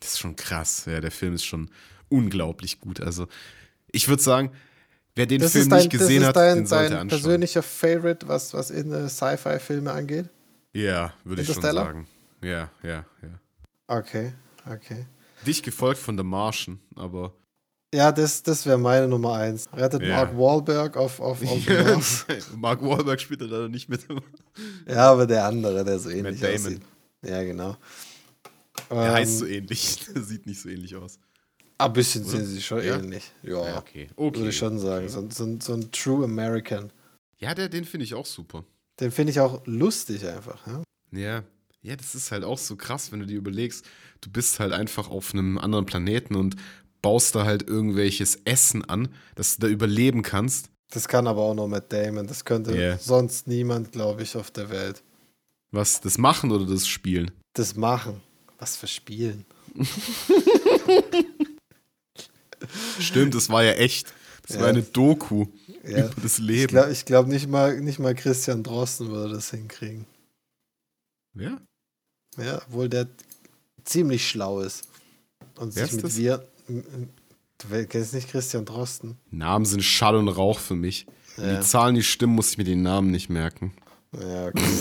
Das 0.00 0.12
ist 0.12 0.18
schon 0.20 0.34
krass. 0.34 0.84
Ja, 0.86 1.00
der 1.00 1.10
Film 1.10 1.34
ist 1.34 1.44
schon 1.44 1.68
unglaublich 2.08 2.80
gut. 2.80 3.00
Also, 3.00 3.26
ich 3.90 4.08
würde 4.08 4.22
sagen, 4.22 4.50
wer 5.14 5.26
den 5.26 5.40
Das 5.42 5.52
Film 5.52 5.68
dein, 5.68 5.78
nicht 5.80 5.90
gesehen 5.90 6.24
hat, 6.24 6.34
dein, 6.36 6.56
den 6.56 6.66
sollte 6.66 6.90
dein 6.90 7.00
anschauen. 7.00 7.20
persönlicher 7.20 7.62
Favorite, 7.62 8.26
was, 8.28 8.54
was 8.54 8.70
in 8.70 8.92
äh, 8.92 9.08
Sci-Fi-Filme 9.08 9.92
angeht? 9.92 10.28
Ja, 10.72 11.12
würde 11.24 11.42
ich 11.42 11.52
schon 11.52 11.62
sagen. 11.62 12.06
Ja, 12.42 12.70
ja, 12.82 13.04
ja. 13.22 13.40
Okay, 13.88 14.32
okay. 14.66 15.04
Dich 15.46 15.62
gefolgt 15.62 16.00
von 16.00 16.16
The 16.16 16.24
Martian, 16.24 16.80
aber. 16.96 17.34
Ja, 17.94 18.10
das, 18.10 18.42
das 18.42 18.64
wäre 18.64 18.78
meine 18.78 19.06
Nummer 19.06 19.34
eins. 19.34 19.68
Rettet 19.74 20.02
Ja. 20.02 20.16
Mark 20.16 20.36
Wahlberg 20.38 20.96
auf, 20.96 21.20
auf, 21.20 21.42
auf 21.42 21.66
Mars. 21.68 22.26
Mark 22.56 22.82
Wahlberg 22.82 23.20
spielt 23.20 23.42
da 23.42 23.44
leider 23.44 23.68
nicht 23.68 23.88
mit. 23.88 24.00
Ja, 24.88 25.10
aber 25.12 25.26
der 25.26 25.44
andere, 25.44 25.84
der 25.84 25.98
so 25.98 26.08
ähnlich 26.08 26.40
Damon. 26.40 26.54
aussieht. 26.56 26.80
Ja, 27.22 27.42
genau. 27.42 27.76
Er 28.88 28.96
Ähm, 29.08 29.12
heißt 29.12 29.38
so 29.38 29.46
ähnlich. 29.46 30.00
Der 30.14 30.22
sieht 30.22 30.46
nicht 30.46 30.60
so 30.60 30.68
ähnlich 30.68 30.96
aus. 30.96 31.18
Ein 31.78 31.92
bisschen 31.92 32.24
sind 32.24 32.44
sie 32.46 32.60
schon 32.62 32.82
Ja? 32.84 32.96
ähnlich. 32.98 33.30
Ja, 33.42 33.64
Ja, 33.66 33.78
okay. 33.78 34.08
okay. 34.16 34.38
würde 34.38 34.50
ich 34.50 34.56
schon 34.56 34.78
sagen. 34.78 35.08
So, 35.08 35.28
so, 35.30 35.44
ein- 35.44 35.60
so 35.60 35.74
ein 35.74 35.90
True 35.92 36.24
American. 36.24 36.90
Ja, 37.38 37.54
der, 37.54 37.68
den 37.68 37.84
finde 37.84 38.04
ich 38.04 38.14
auch 38.14 38.26
super. 38.26 38.64
Den 39.00 39.10
finde 39.10 39.32
ich 39.32 39.40
auch 39.40 39.62
lustig 39.66 40.26
einfach. 40.26 40.66
Ja? 40.66 40.82
Ja. 41.12 41.42
Ja, 41.84 41.96
das 41.96 42.14
ist 42.14 42.30
halt 42.30 42.44
auch 42.44 42.58
so 42.58 42.76
krass, 42.76 43.10
wenn 43.10 43.18
du 43.20 43.26
dir 43.26 43.36
überlegst, 43.38 43.84
du 44.20 44.30
bist 44.30 44.60
halt 44.60 44.72
einfach 44.72 45.10
auf 45.10 45.32
einem 45.34 45.58
anderen 45.58 45.84
Planeten 45.84 46.36
und 46.36 46.54
baust 47.02 47.34
da 47.34 47.44
halt 47.44 47.68
irgendwelches 47.68 48.38
Essen 48.44 48.84
an, 48.84 49.08
dass 49.34 49.56
du 49.56 49.66
da 49.66 49.72
überleben 49.72 50.22
kannst. 50.22 50.70
Das 50.90 51.08
kann 51.08 51.26
aber 51.26 51.42
auch 51.42 51.54
noch 51.54 51.68
Matt 51.68 51.92
Damon. 51.92 52.26
Das 52.26 52.44
könnte 52.44 52.76
Ja. 52.78 52.98
sonst 52.98 53.46
niemand, 53.46 53.92
glaube 53.92 54.22
ich, 54.22 54.36
auf 54.36 54.50
der 54.50 54.70
Welt. 54.70 55.02
Was, 55.70 56.00
das 56.00 56.18
Machen 56.18 56.50
oder 56.52 56.66
das 56.66 56.86
Spielen? 56.86 57.30
Das 57.54 57.76
machen. 57.76 58.20
Was 58.58 58.76
für 58.76 58.86
Spielen. 58.86 59.44
Stimmt, 62.98 63.34
das 63.34 63.48
war 63.50 63.64
ja 63.64 63.72
echt. 63.72 64.12
Das 64.46 64.56
Ja. 64.56 64.62
war 64.62 64.68
eine 64.68 64.82
Doku 64.82 65.46
Ja. 65.84 66.06
über 66.06 66.20
das 66.22 66.38
Ich 66.38 66.44
Leben. 66.44 66.68
glaube, 66.68 66.92
ich 66.92 67.04
glaub 67.04 67.26
nicht, 67.26 67.48
mal, 67.48 67.80
nicht 67.80 67.98
mal 67.98 68.14
Christian 68.14 68.62
Drosten 68.62 69.08
würde 69.10 69.34
das 69.34 69.50
hinkriegen. 69.50 70.06
ja? 71.34 71.60
Ja, 72.38 72.62
obwohl 72.66 72.88
der 72.88 73.08
ziemlich 73.84 74.26
schlau 74.28 74.60
ist. 74.60 74.88
Und 75.56 75.74
Wer 75.76 75.84
sich 75.86 75.96
mit 75.96 76.04
das? 76.04 76.16
wir. 76.16 76.48
Du 76.68 77.86
kennst 77.86 78.14
nicht 78.14 78.28
Christian 78.30 78.64
Drosten? 78.64 79.18
Namen 79.30 79.64
sind 79.64 79.82
Schall 79.82 80.16
und 80.16 80.28
Rauch 80.28 80.58
für 80.58 80.74
mich. 80.74 81.06
Ja. 81.36 81.56
die 81.56 81.60
Zahlen 81.66 81.94
nicht 81.94 82.10
stimmen, 82.10 82.34
muss 82.34 82.50
ich 82.50 82.58
mir 82.58 82.64
den 82.64 82.82
Namen 82.82 83.10
nicht 83.10 83.30
merken. 83.30 83.72
Ja, 84.12 84.46
okay. 84.46 84.62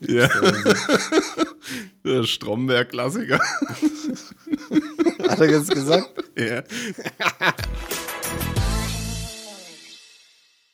Ja. 0.00 0.28
Der 2.04 2.24
Stromberg-Klassiker. 2.24 3.38
Hat 5.28 5.40
er 5.40 5.50
jetzt 5.50 5.70
gesagt? 5.70 6.10
Ja. 6.38 6.62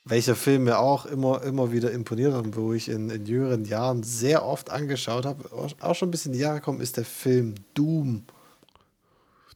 Welcher 0.04 0.34
Film 0.34 0.64
mir 0.64 0.78
auch 0.80 1.06
immer, 1.06 1.42
immer 1.42 1.70
wieder 1.72 1.92
imponiert 1.92 2.32
hat, 2.34 2.44
und 2.44 2.56
wo 2.56 2.72
ich 2.72 2.88
in, 2.88 3.08
in 3.08 3.24
jüngeren 3.24 3.64
Jahren 3.64 4.02
sehr 4.02 4.44
oft 4.44 4.70
angeschaut 4.70 5.24
habe, 5.24 5.48
auch 5.52 5.94
schon 5.94 6.08
ein 6.08 6.10
bisschen 6.10 6.32
in 6.32 6.38
die 6.38 6.42
Jahre 6.42 6.56
gekommen, 6.58 6.80
ist 6.80 6.96
der 6.96 7.04
Film 7.04 7.54
Doom. 7.74 8.24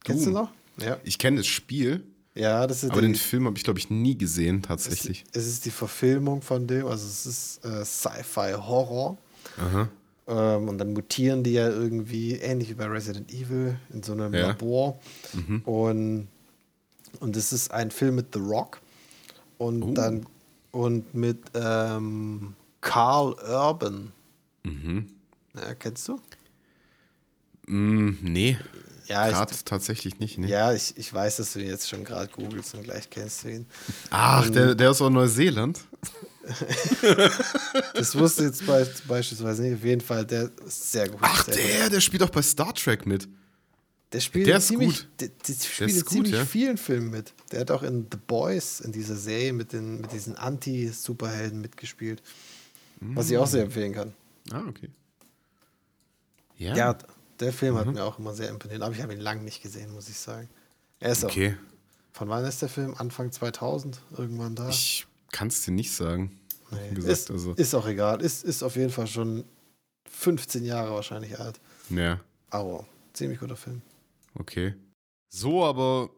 Kennst 0.04 0.26
du 0.26 0.30
Doom. 0.30 0.34
noch? 0.44 0.50
Ja. 0.80 0.98
Ich 1.02 1.18
kenne 1.18 1.38
das 1.38 1.46
Spiel, 1.48 2.04
Ja, 2.36 2.66
das 2.68 2.84
ist 2.84 2.90
aber 2.90 3.00
die, 3.00 3.08
den 3.08 3.14
Film 3.16 3.46
habe 3.46 3.56
ich, 3.56 3.64
glaube 3.64 3.80
ich, 3.80 3.90
nie 3.90 4.16
gesehen, 4.16 4.58
es, 4.62 4.68
tatsächlich. 4.68 5.24
es 5.32 5.46
ist 5.48 5.64
die 5.64 5.70
Verfilmung 5.70 6.42
von 6.42 6.66
dem, 6.68 6.86
also 6.86 7.04
es 7.06 7.26
ist 7.26 7.64
äh, 7.64 7.84
Sci-Fi-Horror. 7.84 9.16
Ähm, 10.28 10.68
und 10.68 10.78
dann 10.78 10.92
mutieren 10.92 11.42
die 11.42 11.52
ja 11.54 11.68
irgendwie, 11.68 12.34
ähnlich 12.34 12.68
wie 12.70 12.74
bei 12.74 12.86
Resident 12.86 13.32
Evil, 13.32 13.78
in 13.92 14.02
so 14.02 14.12
einem 14.12 14.32
Ja. 14.34 14.42
Mhm. 14.42 14.46
Labor. 14.48 15.00
Und, 15.64 16.28
und 17.20 17.36
es 17.36 17.52
ist 17.52 17.70
ein 17.72 17.90
Film 17.90 18.14
mit 18.16 18.26
The 18.32 18.40
Rock. 18.40 18.80
Und 19.58 19.82
Oh. 19.82 19.92
dann 19.92 20.26
und 20.76 21.14
mit 21.14 21.38
ähm, 21.54 22.54
Carl 22.80 23.34
Urban. 23.48 24.12
Mhm. 24.62 25.06
Ja, 25.54 25.74
kennst 25.74 26.06
du? 26.08 26.20
Mm, 27.66 28.10
nee, 28.20 28.58
Ja, 29.06 29.28
gerade 29.28 29.52
ich, 29.52 29.64
tatsächlich 29.64 30.18
nicht. 30.18 30.38
Nee. 30.38 30.48
ja 30.48 30.72
ich, 30.72 30.96
ich 30.96 31.12
weiß, 31.12 31.36
dass 31.38 31.54
du 31.54 31.60
ihn 31.60 31.68
jetzt 31.68 31.88
schon 31.88 32.04
gerade 32.04 32.30
googelst 32.30 32.74
und 32.74 32.84
gleich 32.84 33.08
kennst 33.08 33.44
du 33.44 33.48
ihn. 33.48 33.66
Ach, 34.10 34.48
der, 34.50 34.74
der 34.74 34.90
ist 34.90 35.00
aus 35.00 35.10
Neuseeland. 35.10 35.80
Das 37.94 38.16
wusste 38.16 38.42
ich 38.42 38.50
jetzt 38.50 38.64
be 38.66 38.88
beispielsweise 39.08 39.62
nicht. 39.62 39.74
Auf 39.74 39.84
jeden 39.84 40.00
Fall, 40.00 40.24
der 40.24 40.48
ist 40.64 40.92
sehr 40.92 41.08
gut. 41.08 41.18
Ach, 41.20 41.44
gut. 41.44 41.56
der, 41.56 41.90
der 41.90 42.00
spielt 42.00 42.22
auch 42.22 42.30
bei 42.30 42.40
Star 42.40 42.72
Trek 42.72 43.04
mit. 43.04 43.26
Der 44.16 44.20
spielt 44.20 44.46
Der 44.46 44.56
ist 44.56 44.68
ziemlich, 44.68 45.00
gut. 45.00 45.08
Der, 45.20 45.28
der 45.28 45.54
spielt 45.54 45.90
ist 45.90 45.96
in 45.96 46.02
gut, 46.02 46.08
ziemlich 46.12 46.32
ja. 46.32 46.44
vielen 46.46 46.78
Filmen 46.78 47.10
mit. 47.10 47.34
Der 47.52 47.60
hat 47.60 47.70
auch 47.70 47.82
in 47.82 48.06
The 48.10 48.18
Boys, 48.26 48.80
in 48.80 48.92
dieser 48.92 49.14
Serie 49.16 49.52
mit, 49.52 49.72
den, 49.74 50.00
mit 50.00 50.10
diesen 50.12 50.36
Anti-Superhelden 50.36 51.60
mitgespielt. 51.60 52.22
Was 53.00 53.30
ich 53.30 53.36
auch 53.36 53.46
sehr 53.46 53.64
empfehlen 53.64 53.92
kann. 53.92 54.14
Ah, 54.50 54.62
okay. 54.68 54.88
Ja, 56.56 56.74
Ja, 56.74 56.98
der 57.40 57.52
Film 57.52 57.74
Mhm. 57.74 57.78
hat 57.78 57.86
mir 57.92 58.04
auch 58.04 58.18
immer 58.18 58.32
sehr 58.32 58.48
imponiert, 58.48 58.80
aber 58.80 58.94
ich 58.94 59.02
habe 59.02 59.12
ihn 59.12 59.20
lange 59.20 59.42
nicht 59.42 59.62
gesehen, 59.62 59.92
muss 59.92 60.08
ich 60.08 60.16
sagen. 60.18 60.48
Er 61.00 61.12
ist 61.12 61.24
okay. 61.24 61.54
auch. 61.58 62.16
Von 62.16 62.28
wann 62.30 62.44
ist 62.46 62.62
der 62.62 62.70
Film? 62.70 62.94
Anfang 62.96 63.30
2000? 63.30 64.00
Irgendwann 64.16 64.54
da? 64.54 64.70
Ich 64.70 65.06
kann 65.32 65.48
es 65.48 65.62
dir 65.62 65.72
nicht 65.72 65.92
sagen. 65.92 66.40
Nee, 66.70 66.94
gesagt. 66.94 67.12
ist, 67.12 67.30
also, 67.30 67.52
ist 67.52 67.74
auch 67.74 67.86
egal. 67.86 68.22
Ist, 68.22 68.42
ist 68.44 68.62
auf 68.62 68.76
jeden 68.76 68.90
Fall 68.90 69.06
schon 69.06 69.44
15 70.10 70.64
Jahre 70.64 70.94
wahrscheinlich 70.94 71.38
alt. 71.38 71.60
ja, 71.90 72.18
Aber 72.48 72.86
ziemlich 73.12 73.38
guter 73.38 73.56
Film. 73.56 73.82
Okay. 74.38 74.74
So, 75.28 75.64
aber 75.64 76.10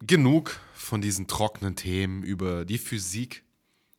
genug 0.00 0.58
von 0.74 1.00
diesen 1.00 1.26
trockenen 1.26 1.76
Themen 1.76 2.22
über 2.22 2.64
die 2.64 2.78
Physik 2.78 3.44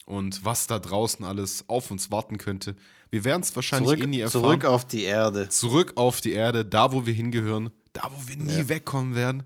und 0.05 0.43
was 0.43 0.67
da 0.67 0.79
draußen 0.79 1.23
alles 1.25 1.65
auf 1.67 1.91
uns 1.91 2.11
warten 2.11 2.37
könnte. 2.37 2.75
Wir 3.11 3.23
werden 3.23 3.41
es 3.41 3.55
wahrscheinlich 3.55 3.89
Zurück, 3.89 4.03
eh 4.03 4.07
nie 4.07 4.19
erfahren. 4.21 4.43
zurück 4.43 4.65
auf 4.65 4.85
die 4.85 5.03
Erde. 5.03 5.49
zurück 5.49 5.93
auf 5.95 6.21
die 6.21 6.31
Erde, 6.31 6.65
da 6.65 6.91
wo 6.91 7.05
wir 7.05 7.13
hingehören, 7.13 7.71
da 7.93 8.09
wo 8.15 8.27
wir 8.27 8.37
nie 8.37 8.67
wegkommen 8.69 9.15
werden. 9.15 9.43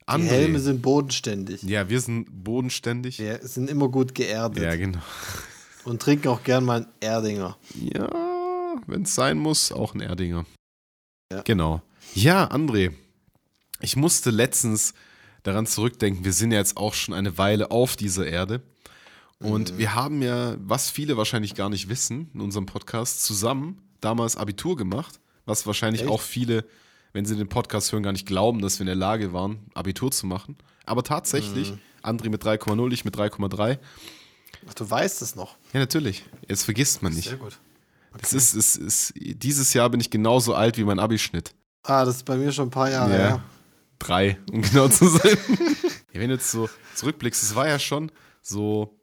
Die 0.00 0.04
André. 0.06 0.28
Helme 0.28 0.60
sind 0.60 0.82
bodenständig. 0.82 1.62
ja, 1.62 1.88
wir 1.88 2.00
sind 2.00 2.26
bodenständig. 2.44 3.18
Wir 3.18 3.38
sind 3.46 3.70
immer 3.70 3.88
gut 3.88 4.14
geerdet. 4.14 4.62
Ja, 4.62 4.76
genau. 4.76 5.00
Und 5.84 6.00
trinken 6.02 6.28
auch 6.28 6.42
gern 6.42 6.64
mal 6.64 6.76
einen 6.82 6.86
Erdinger. 7.00 7.56
Ja, 7.74 8.08
wenn 8.86 9.02
es 9.02 9.14
sein 9.14 9.38
muss, 9.38 9.72
auch 9.72 9.94
ein 9.94 10.00
Erdinger. 10.00 10.44
Ja. 11.32 11.42
Genau. 11.42 11.82
Ja, 12.14 12.50
André, 12.50 12.92
ich 13.80 13.96
musste 13.96 14.30
letztens 14.30 14.94
daran 15.42 15.66
zurückdenken, 15.66 16.24
wir 16.24 16.32
sind 16.32 16.52
ja 16.52 16.58
jetzt 16.58 16.76
auch 16.76 16.94
schon 16.94 17.14
eine 17.14 17.36
Weile 17.38 17.70
auf 17.70 17.96
dieser 17.96 18.26
Erde. 18.26 18.62
Und 19.40 19.72
Mhm. 19.74 19.78
wir 19.78 19.94
haben 19.94 20.22
ja, 20.22 20.56
was 20.58 20.90
viele 20.90 21.16
wahrscheinlich 21.16 21.54
gar 21.54 21.68
nicht 21.68 21.88
wissen, 21.88 22.30
in 22.34 22.40
unserem 22.40 22.66
Podcast 22.66 23.22
zusammen 23.24 23.82
damals 24.00 24.36
Abitur 24.36 24.76
gemacht, 24.76 25.18
was 25.44 25.66
wahrscheinlich 25.66 26.02
Echt? 26.02 26.10
auch 26.10 26.20
viele, 26.20 26.64
wenn 27.12 27.26
sie 27.26 27.36
den 27.36 27.48
Podcast 27.48 27.92
hören, 27.92 28.02
gar 28.02 28.12
nicht 28.12 28.26
glauben, 28.26 28.60
dass 28.62 28.78
wir 28.78 28.82
in 28.82 28.86
der 28.86 28.94
Lage 28.96 29.32
waren, 29.32 29.58
Abitur 29.74 30.10
zu 30.12 30.26
machen. 30.26 30.56
Aber 30.86 31.02
tatsächlich, 31.02 31.72
Mhm. 31.72 31.78
André 32.02 32.30
mit 32.30 32.42
3,0, 32.44 32.92
ich 32.92 33.04
mit 33.04 33.16
3,3. 33.16 33.78
Ach, 34.68 34.74
du 34.74 34.88
weißt 34.88 35.20
es 35.20 35.34
noch. 35.34 35.56
Ja, 35.72 35.80
natürlich. 35.80 36.24
Jetzt 36.48 36.62
vergisst 36.64 37.02
man 37.02 37.12
nicht. 37.12 37.28
Sehr 37.28 37.36
gut. 37.38 37.58
Es 38.22 38.32
ist, 38.32 38.54
es 38.54 38.76
ist, 38.76 39.12
dieses 39.16 39.74
Jahr 39.74 39.90
bin 39.90 40.00
ich 40.00 40.08
genauso 40.10 40.54
alt 40.54 40.78
wie 40.78 40.84
mein 40.84 41.00
Abischnitt. 41.00 41.52
Ah, 41.84 42.04
das 42.04 42.16
ist 42.16 42.24
bei 42.24 42.36
mir 42.36 42.50
schon 42.50 42.68
ein 42.68 42.70
paar 42.70 42.90
Jahre 42.90 43.10
Ja. 43.12 43.16
her. 43.18 43.42
Drei, 43.98 44.38
um 44.50 44.60
genau 44.62 44.88
zu 44.88 45.06
sein. 45.08 45.36
ja, 46.12 46.20
wenn 46.20 46.28
du 46.28 46.34
jetzt 46.34 46.50
so 46.50 46.68
zurückblickst, 46.94 47.42
es 47.42 47.54
war 47.54 47.68
ja 47.68 47.78
schon 47.78 48.10
so 48.42 48.98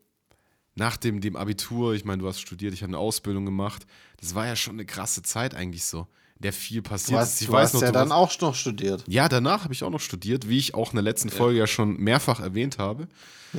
nach 0.76 0.98
dem, 0.98 1.22
dem 1.22 1.36
Abitur, 1.36 1.94
ich 1.94 2.06
meine, 2.06 2.22
du 2.22 2.28
hast 2.28 2.40
studiert, 2.42 2.74
ich 2.74 2.82
habe 2.84 2.90
eine 2.92 2.98
Ausbildung 2.98 3.46
gemacht, 3.46 3.86
das 4.20 4.36
war 4.36 4.46
ja 4.48 4.56
schon 4.56 4.74
eine 4.76 4.86
krasse 4.86 5.22
Zeit 5.22 5.54
eigentlich 5.56 5.86
so, 5.86 6.08
in 6.36 6.42
der 6.44 6.54
viel 6.54 6.82
Du 6.82 6.90
passiert 6.90 7.20
hast, 7.20 7.34
ist. 7.36 7.42
Ich 7.42 7.48
du 7.48 7.54
weiß 7.54 7.66
hast 7.70 7.74
noch, 7.76 7.82
ja 7.82 7.88
du 7.88 7.94
dann 7.94 8.12
auch 8.12 8.40
noch 8.42 8.56
studiert. 8.56 9.04
Ja, 9.08 9.28
danach 9.30 9.64
habe 9.64 9.74
ich 9.74 9.84
auch 9.84 9.90
noch 9.90 10.00
studiert, 10.02 10.48
wie 10.50 10.58
ich 10.58 10.74
auch 10.74 10.92
in 10.92 10.96
der 10.98 11.04
letzten 11.04 11.30
Folge 11.30 11.60
ja 11.60 11.68
schon 11.68 11.98
mehrfach 11.98 12.40
erwähnt 12.40 12.78
habe. 12.78 13.08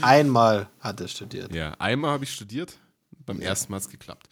Einmal 0.00 0.68
hat 0.80 1.00
er 1.00 1.08
studiert. 1.08 1.54
Ja, 1.54 1.72
einmal 1.78 2.12
habe 2.12 2.24
ich 2.24 2.32
studiert, 2.32 2.76
beim 3.26 3.40
ersten 3.40 3.70
Mal 3.70 3.76
hat 3.76 3.84
es 3.84 3.90
geklappt. 3.90 4.28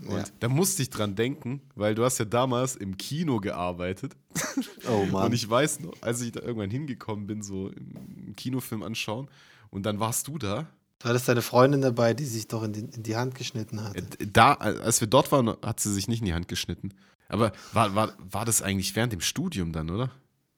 Und 0.00 0.10
Ja. 0.18 0.24
da 0.40 0.48
musste 0.48 0.82
ich 0.82 0.90
dran 0.90 1.14
denken, 1.14 1.60
weil 1.76 1.94
du 1.94 2.04
hast 2.04 2.18
ja 2.18 2.24
damals 2.24 2.74
im 2.76 2.96
Kino 2.96 3.40
gearbeitet. 3.40 4.14
Oh 4.88 5.06
Mann. 5.06 5.26
Und 5.26 5.32
ich 5.32 5.48
weiß 5.48 5.80
noch, 5.80 5.94
als 6.02 6.20
ich 6.20 6.32
da 6.32 6.40
irgendwann 6.40 6.68
hingekommen 6.70 7.26
bin, 7.26 7.40
so 7.42 7.68
im 7.68 8.34
Kinofilm 8.36 8.82
anschauen, 8.82 9.28
und 9.70 9.84
dann 9.86 9.98
warst 9.98 10.28
du 10.28 10.36
da. 10.36 10.66
Du 10.98 11.08
hattest 11.08 11.26
deine 11.28 11.40
Freundin 11.42 11.80
dabei, 11.80 12.12
die 12.14 12.24
sich 12.26 12.48
doch 12.48 12.62
in 12.62 12.72
die, 12.74 12.80
in 12.80 13.02
die 13.02 13.16
Hand 13.16 13.34
geschnitten 13.34 13.82
hat. 13.82 13.96
Äh, 13.96 14.02
Da, 14.30 14.52
als 14.54 15.00
wir 15.00 15.08
dort 15.08 15.32
waren, 15.32 15.48
hat 15.62 15.80
sie 15.80 15.92
sich 15.92 16.06
nicht 16.08 16.20
in 16.20 16.26
die 16.26 16.34
Hand 16.34 16.48
geschnitten. 16.48 16.90
Aber 17.28 17.52
war, 17.72 17.94
war, 17.94 18.12
war 18.30 18.44
das 18.44 18.60
eigentlich 18.62 18.94
während 18.94 19.12
dem 19.14 19.20
Studium 19.22 19.72
dann, 19.72 19.88
oder? 19.90 20.10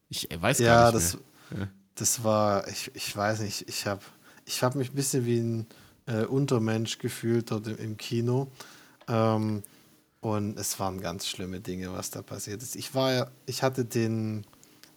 Ich 0.08 0.30
äh, 0.32 0.40
weiß 0.42 0.58
Ja, 0.58 0.82
gar 0.82 0.92
das, 0.92 1.14
nicht 1.14 1.24
mehr. 1.56 1.68
das 1.94 2.24
war, 2.24 2.66
ich, 2.68 2.90
ich 2.94 3.16
weiß 3.16 3.40
nicht, 3.40 3.68
ich 3.68 3.86
habe 3.86 4.02
ich 4.44 4.62
hab 4.64 4.74
mich 4.74 4.90
ein 4.90 4.94
bisschen 4.96 5.24
wie 5.26 5.38
ein 5.38 5.66
äh, 6.06 6.24
Untermensch 6.24 6.98
gefühlt 6.98 7.50
dort 7.52 7.68
im, 7.68 7.76
im 7.78 7.96
Kino. 7.96 8.50
Ähm, 9.08 9.62
und 10.20 10.58
es 10.58 10.78
waren 10.80 11.00
ganz 11.00 11.26
schlimme 11.26 11.60
Dinge, 11.60 11.92
was 11.92 12.10
da 12.10 12.22
passiert 12.22 12.62
ist. 12.62 12.74
Ich 12.76 12.94
war 12.94 13.12
ja, 13.12 13.26
ich 13.46 13.62
hatte 13.62 13.84
den, 13.84 14.44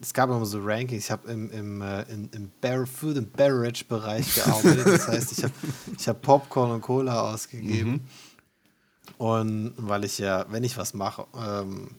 es 0.02 0.14
gab 0.14 0.30
immer 0.30 0.46
so 0.46 0.60
Rankings, 0.64 1.06
ich 1.06 1.12
habe 1.12 1.30
im, 1.32 1.52
im, 1.52 1.82
äh, 1.82 2.02
in, 2.12 2.30
im 2.32 2.52
Bar 2.62 2.88
Food 2.88 3.18
and 3.18 3.34
Beverage 3.34 3.86
Bereich 3.86 4.34
gearbeitet. 4.36 4.88
Das 4.88 5.08
heißt, 5.08 5.32
ich 5.34 5.44
habe 5.44 5.54
ich 5.98 6.08
hab 6.08 6.22
Popcorn 6.22 6.72
und 6.72 6.82
Cola 6.82 7.32
ausgegeben. 7.34 8.08
Und 9.18 9.74
weil 9.78 10.06
ich 10.06 10.18
ja, 10.18 10.46
wenn 10.50 10.64
ich 10.64 10.78
was 10.78 10.94
mache, 10.94 11.26
ähm, 11.36 11.90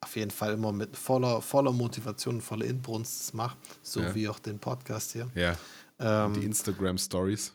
auf 0.00 0.16
jeden 0.16 0.30
Fall 0.30 0.52
immer 0.52 0.70
mit 0.72 0.96
voller, 0.96 1.40
voller 1.42 1.72
Motivation, 1.72 2.40
voller 2.40 2.66
Inbrunst 2.66 3.34
mache, 3.34 3.56
so 3.82 4.00
Ja. 4.00 4.14
wie 4.14 4.28
auch 4.28 4.38
den 4.38 4.58
Podcast 4.58 5.12
hier. 5.12 5.28
Ja, 5.34 5.56
Ähm, 5.98 6.34
die 6.34 6.44
Instagram-Stories. 6.44 7.52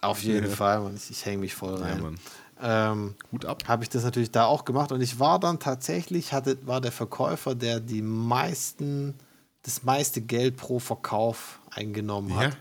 auf 0.00 0.22
jeden 0.22 0.46
Ja. 0.50 0.54
Fall, 0.56 0.80
Mann. 0.80 0.96
Ich, 0.96 1.10
ich 1.10 1.24
hänge 1.24 1.38
mich 1.38 1.54
voll 1.54 1.78
Ja, 1.78 1.86
rein. 1.86 2.02
Mann. 2.02 2.18
Ähm, 2.60 3.14
Hut 3.32 3.44
ab. 3.44 3.64
habe 3.66 3.82
ich 3.82 3.88
das 3.88 4.04
natürlich 4.04 4.30
da 4.30 4.46
auch 4.46 4.64
gemacht 4.64 4.92
und 4.92 5.00
ich 5.00 5.18
war 5.18 5.38
dann 5.38 5.58
tatsächlich, 5.58 6.32
hatte, 6.32 6.58
war 6.66 6.80
der 6.80 6.92
Verkäufer, 6.92 7.54
der 7.54 7.80
die 7.80 8.02
meisten, 8.02 9.14
das 9.62 9.82
meiste 9.82 10.20
Geld 10.20 10.56
pro 10.56 10.78
Verkauf 10.78 11.60
eingenommen 11.70 12.30
Ja, 12.30 12.36
hat. 12.36 12.56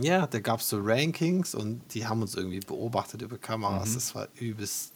Ja, 0.00 0.26
da 0.26 0.40
gab 0.40 0.60
es 0.60 0.68
so 0.68 0.80
Rankings 0.82 1.54
und 1.54 1.82
die 1.94 2.06
haben 2.06 2.20
uns 2.22 2.34
irgendwie 2.34 2.60
beobachtet 2.60 3.22
über 3.22 3.38
Kameras. 3.38 3.90
Mhm. 3.90 3.94
Das 3.94 4.14
war 4.14 4.28
übelst, 4.34 4.92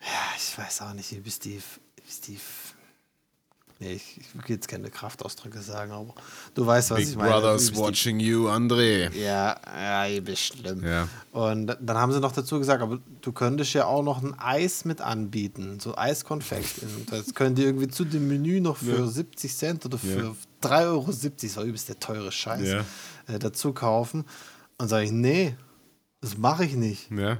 ja, 0.00 0.36
ich 0.36 0.56
weiß 0.56 0.82
auch 0.82 0.92
nicht, 0.92 1.12
übelst 1.12 1.44
die, 1.44 1.60
übelst 1.98 2.28
die 2.28 2.38
nee, 3.80 3.94
ich, 3.94 4.18
ich 4.20 4.34
will 4.34 4.42
jetzt 4.48 4.68
keine 4.68 4.90
Kraftausdrücke 4.90 5.60
sagen, 5.62 5.90
aber 5.92 6.14
du 6.54 6.64
weißt, 6.66 6.90
was 6.90 6.98
Big 6.98 7.08
ich 7.08 7.16
meine. 7.16 7.30
Brother's 7.30 7.62
Übelst 7.64 7.76
die- 7.76 7.78
watching 7.82 8.20
you, 8.20 8.48
André. 8.48 9.12
ja, 9.16 9.58
ja, 9.66 10.08
übelst 10.16 10.42
schlimm. 10.42 10.84
Ja. 10.84 11.08
Und 11.32 11.76
dann 11.80 11.96
haben 11.96 12.12
sie 12.12 12.20
noch 12.20 12.32
dazu 12.32 12.58
gesagt, 12.58 12.82
aber 12.82 13.00
du 13.20 13.32
könntest 13.32 13.72
ja 13.72 13.86
auch 13.86 14.02
noch 14.02 14.22
ein 14.22 14.38
Eis 14.38 14.84
mit 14.84 15.00
anbieten, 15.00 15.80
so 15.80 15.96
Eiskonfekt. 15.96 16.82
Das 17.10 17.34
könnt 17.34 17.58
ihr 17.58 17.66
irgendwie 17.66 17.88
zu 17.88 18.04
dem 18.04 18.28
Menü 18.28 18.60
noch 18.60 18.76
für 18.76 18.98
Ja. 19.00 19.06
70 19.06 19.56
Cent 19.56 19.84
oder 19.86 19.98
für 19.98 20.22
Ja. 20.22 20.34
3,70 20.62 20.86
Euro, 20.86 21.12
das 21.40 21.56
war 21.56 21.64
übelst 21.64 21.88
der 21.88 21.98
teure 21.98 22.30
Scheiß, 22.30 22.68
Ja. 22.68 22.84
äh, 23.34 23.38
dazu 23.38 23.72
kaufen. 23.72 24.24
Und 24.78 24.88
sage 24.88 25.04
ich, 25.06 25.12
nee, 25.12 25.56
das 26.20 26.36
mache 26.36 26.64
ich 26.64 26.74
nicht. 26.74 27.10
Ja. 27.10 27.38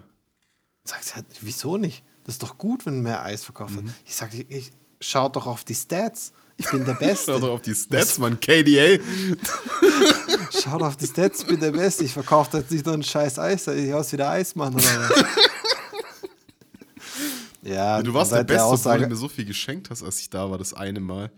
Sagt 0.84 1.04
sie, 1.04 1.12
wieso 1.42 1.76
nicht? 1.76 2.02
Das 2.24 2.34
ist 2.36 2.42
doch 2.42 2.58
gut, 2.58 2.86
wenn 2.86 3.00
mehr 3.02 3.22
Eis 3.22 3.44
verkauft 3.44 3.72
Mhm. 3.72 3.84
wird. 3.86 3.94
Ich 4.06 4.14
sage, 4.16 4.36
ich, 4.38 4.50
ich 4.50 4.72
schaut 5.00 5.36
doch 5.36 5.46
auf 5.46 5.64
die 5.64 5.74
Stats. 5.74 6.32
Ich 6.56 6.70
bin 6.70 6.84
der 6.84 6.94
Beste. 7.00 7.32
Schau 7.32 7.38
doch 7.38 7.50
auf 7.54 7.62
die 7.62 7.74
Stats, 7.74 8.18
Mann. 8.18 8.38
KDA. 8.38 8.98
Schaut 10.62 10.82
auf 10.82 10.96
die 10.96 11.06
Stats, 11.06 11.40
ich 11.40 11.46
bin 11.46 11.58
der 11.60 11.70
Beste. 11.70 12.04
Ich 12.04 12.12
verkaufe 12.12 12.58
jetzt 12.58 12.70
nicht 12.70 12.84
nur 12.84 12.94
ein 12.94 13.02
scheiß 13.02 13.38
Eis, 13.38 13.66
ich 13.68 13.94
aus 13.94 14.12
wie 14.12 14.16
der 14.18 14.28
Eismann 14.30 14.74
oder 14.74 14.82
was? 14.82 15.24
ja, 17.62 18.02
Du 18.02 18.12
warst 18.12 18.32
der 18.32 18.44
Beste, 18.44 18.64
Aussage, 18.64 19.04
du 19.04 19.08
mir 19.10 19.16
so 19.16 19.28
viel 19.28 19.44
geschenkt 19.44 19.90
hast, 19.90 20.02
als 20.02 20.20
ich 20.20 20.28
da 20.28 20.50
war, 20.50 20.58
das 20.58 20.74
eine 20.74 21.00
Mal. 21.00 21.30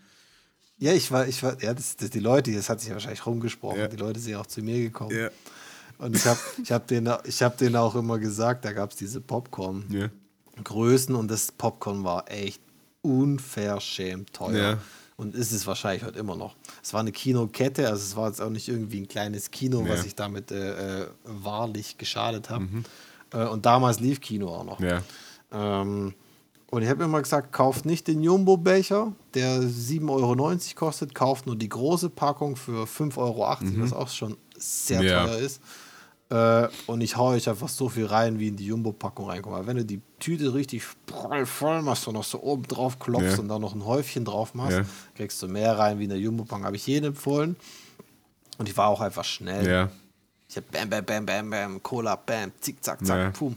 Ja, 0.78 0.92
ich 0.92 1.12
war, 1.12 1.28
ich 1.28 1.42
war, 1.42 1.60
ja, 1.62 1.74
das, 1.74 1.96
das, 1.96 2.10
die 2.10 2.18
Leute, 2.18 2.52
das 2.52 2.68
hat 2.68 2.80
sich 2.80 2.90
wahrscheinlich 2.90 3.24
rumgesprochen. 3.24 3.78
Ja. 3.78 3.88
Die 3.88 3.96
Leute 3.96 4.18
sind 4.18 4.32
ja 4.32 4.40
auch 4.40 4.46
zu 4.46 4.62
mir 4.62 4.80
gekommen. 4.80 5.16
Ja. 5.16 5.28
Und 5.98 6.16
ich 6.16 6.24
habe 6.26 6.40
ich 6.62 6.72
hab 6.72 6.88
denen, 6.88 7.14
ich 7.24 7.42
hab 7.42 7.56
denen 7.58 7.76
auch 7.76 7.94
immer 7.94 8.18
gesagt, 8.18 8.64
da 8.64 8.72
gab 8.72 8.90
es 8.90 8.96
diese 8.96 9.20
Popcorn-Größen 9.20 11.14
Ja. 11.14 11.20
und 11.20 11.30
das 11.30 11.52
Popcorn 11.52 12.02
war 12.02 12.28
echt 12.28 12.60
unverschämt 13.02 14.32
teuer. 14.32 14.72
Ja. 14.72 14.78
Und 15.16 15.34
ist 15.34 15.52
es 15.52 15.66
wahrscheinlich 15.66 16.04
heute 16.04 16.18
immer 16.18 16.34
noch. 16.36 16.56
Es 16.82 16.92
war 16.94 17.00
eine 17.00 17.12
Kinokette, 17.12 17.86
also 17.88 18.02
es 18.02 18.16
war 18.16 18.28
jetzt 18.28 18.40
auch 18.40 18.50
nicht 18.50 18.68
irgendwie 18.68 19.00
ein 19.00 19.08
kleines 19.08 19.50
Kino, 19.50 19.84
was 19.86 20.00
Ja. 20.00 20.06
ich 20.06 20.14
damit 20.16 20.50
äh, 20.50 21.02
äh, 21.02 21.06
wahrlich 21.24 21.98
geschadet 21.98 22.50
habe. 22.50 22.66
Äh, 23.32 23.46
und 23.46 23.66
damals 23.66 24.00
lief 24.00 24.20
Kino 24.20 24.48
auch 24.48 24.64
noch. 24.64 24.78
Mhm. 24.80 24.86
Ja. 24.86 25.02
Ähm, 25.52 26.14
und 26.70 26.82
ich 26.82 26.88
habe 26.88 27.04
immer 27.04 27.20
gesagt, 27.20 27.52
kauft 27.52 27.84
nicht 27.84 28.08
den 28.08 28.22
Jumbo-Becher, 28.22 29.12
der 29.34 29.60
7,90 29.60 30.08
Euro 30.10 30.56
kostet, 30.74 31.14
kauft 31.14 31.46
nur 31.46 31.54
die 31.56 31.68
große 31.68 32.08
Packung 32.08 32.56
für 32.56 32.86
5,80 32.86 33.18
Euro, 33.18 33.46
was 33.82 33.92
auch 33.92 34.08
schon 34.08 34.38
sehr 34.56 35.02
Mhm. 35.02 35.06
Teuer 35.08 35.38
ist. 35.38 35.60
Äh, 36.32 36.68
und 36.86 37.00
ich 37.02 37.16
hau 37.16 37.28
euch 37.30 37.48
einfach 37.48 37.68
so 37.68 37.88
viel 37.90 38.06
rein, 38.06 38.38
wie 38.38 38.48
in 38.48 38.56
die 38.56 38.64
Jumbo-Packung 38.66 39.28
reinkommt. 39.28 39.54
Aber 39.56 39.66
wenn 39.66 39.76
du 39.76 39.84
die 39.84 40.00
Tüte 40.18 40.54
richtig 40.54 40.82
voll 41.44 41.82
machst 41.82 42.08
und 42.08 42.14
noch 42.14 42.24
so 42.24 42.40
oben 42.42 42.62
drauf 42.62 42.98
klopfst 42.98 43.34
Ja. 43.34 43.38
und 43.40 43.48
dann 43.48 43.60
noch 43.60 43.74
ein 43.74 43.84
Häufchen 43.84 44.24
drauf 44.24 44.54
machst, 44.54 44.78
Ja. 44.78 44.84
kriegst 45.14 45.42
du 45.42 45.48
mehr 45.48 45.78
rein 45.78 45.98
wie 45.98 46.04
in 46.04 46.10
der 46.10 46.18
Jumbo-Packung. 46.18 46.64
Habe 46.64 46.76
ich 46.76 46.86
jedem 46.86 47.08
empfohlen. 47.10 47.56
Und 48.58 48.68
ich 48.68 48.76
war 48.76 48.88
auch 48.88 49.00
einfach 49.02 49.24
schnell. 49.24 49.68
Ja. 49.68 49.90
Ich 50.48 50.56
hab 50.56 50.70
bam, 50.70 50.88
bam, 50.88 51.04
bam, 51.04 51.26
bam, 51.26 51.50
bam, 51.50 51.82
Cola, 51.82 52.16
bam, 52.16 52.52
zick, 52.60 52.82
zack, 52.82 53.04
zack, 53.04 53.18
Ja. 53.18 53.30
pum. 53.30 53.56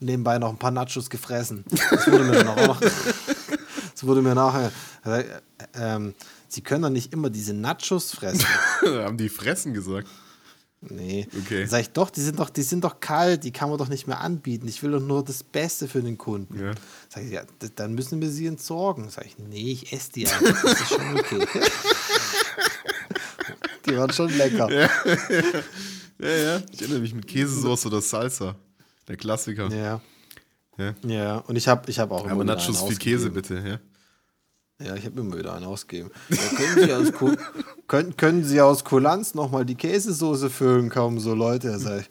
Und 0.00 0.06
nebenbei 0.06 0.38
noch 0.38 0.48
ein 0.50 0.56
paar 0.58 0.70
Nachos 0.70 1.08
gefressen. 1.10 1.64
Das 1.90 2.06
wurde 2.10 2.24
mir 2.24 2.32
dann 2.44 2.48
auch 2.48 2.66
noch. 2.66 2.80
Das 3.92 4.06
wurde 4.06 4.22
mir 4.22 4.34
nachher. 4.34 4.72
äh, 5.04 5.24
ähm, 5.74 6.14
Sie 6.48 6.62
können 6.62 6.82
doch 6.82 6.88
nicht 6.90 7.12
immer 7.12 7.28
diese 7.28 7.52
Nachos 7.52 8.12
fressen. 8.12 8.46
Haben 8.82 9.18
die 9.18 9.28
Fressen 9.28 9.74
gesagt. 9.74 10.08
Nee. 10.82 11.28
Okay. 11.38 11.66
Sag 11.66 11.82
ich 11.82 11.90
doch, 11.90 12.08
die 12.08 12.22
sind 12.22 12.38
doch, 12.38 12.48
die 12.48 12.62
sind 12.62 12.84
doch 12.84 13.00
kalt, 13.00 13.44
die 13.44 13.50
kann 13.52 13.68
man 13.68 13.76
doch 13.76 13.88
nicht 13.88 14.06
mehr 14.06 14.20
anbieten. 14.20 14.66
Ich 14.66 14.82
will 14.82 14.92
doch 14.92 15.00
nur 15.00 15.22
das 15.22 15.42
Beste 15.42 15.88
für 15.88 16.02
den 16.02 16.16
Kunden. 16.16 16.58
Ja. 16.58 16.72
Sag 17.08 17.24
ich, 17.24 17.32
ja, 17.32 17.42
dann 17.76 17.94
müssen 17.94 18.20
wir 18.20 18.30
sie 18.30 18.46
entsorgen. 18.46 19.10
Sag 19.10 19.26
ich, 19.26 19.36
nee, 19.38 19.72
ich 19.72 19.92
esse 19.92 20.12
die 20.12 20.26
einfach. 20.26 20.62
Das 20.62 20.80
ist 20.80 20.88
schon 20.88 21.18
okay. 21.18 21.46
die 23.86 23.96
waren 23.96 24.12
schon 24.12 24.30
lecker. 24.36 24.68
Ja, 26.22 26.28
ja. 26.28 26.62
Ich 26.70 26.82
erinnere 26.82 27.00
mich 27.00 27.14
mit 27.14 27.26
Käsesoße 27.26 27.88
oder 27.88 28.02
Salsa. 28.02 28.54
Der 29.08 29.16
Klassiker. 29.16 29.70
Ja. 29.70 30.02
Ja. 30.76 30.94
Ja, 31.02 31.38
und 31.38 31.56
ich 31.56 31.66
habe 31.66 31.90
ich 31.90 31.98
hab 31.98 32.10
auch 32.10 32.26
Aber 32.26 32.42
wieder 32.42 32.56
Nachos 32.56 32.82
viel 32.82 32.96
Käse, 32.96 33.30
bitte, 33.30 33.54
ja. 33.66 33.80
Ja, 34.82 34.94
ich 34.96 35.04
habe 35.04 35.20
immer 35.20 35.36
wieder 35.36 35.52
einen 35.54 35.66
ausgegeben. 35.66 36.10
Können, 36.56 36.84
Sie 36.86 36.92
aus 36.94 37.12
Ku- 37.12 37.36
können, 37.86 38.16
können 38.16 38.44
Sie 38.44 38.60
aus 38.62 38.82
Kulanz 38.84 39.34
nochmal 39.34 39.64
die 39.66 39.74
Käsesoße 39.74 40.48
füllen, 40.48 40.88
kommen 40.88 41.20
so 41.20 41.34
Leute. 41.34 41.68
Da 41.68 41.78
sag 41.78 42.00
ich, 42.00 42.10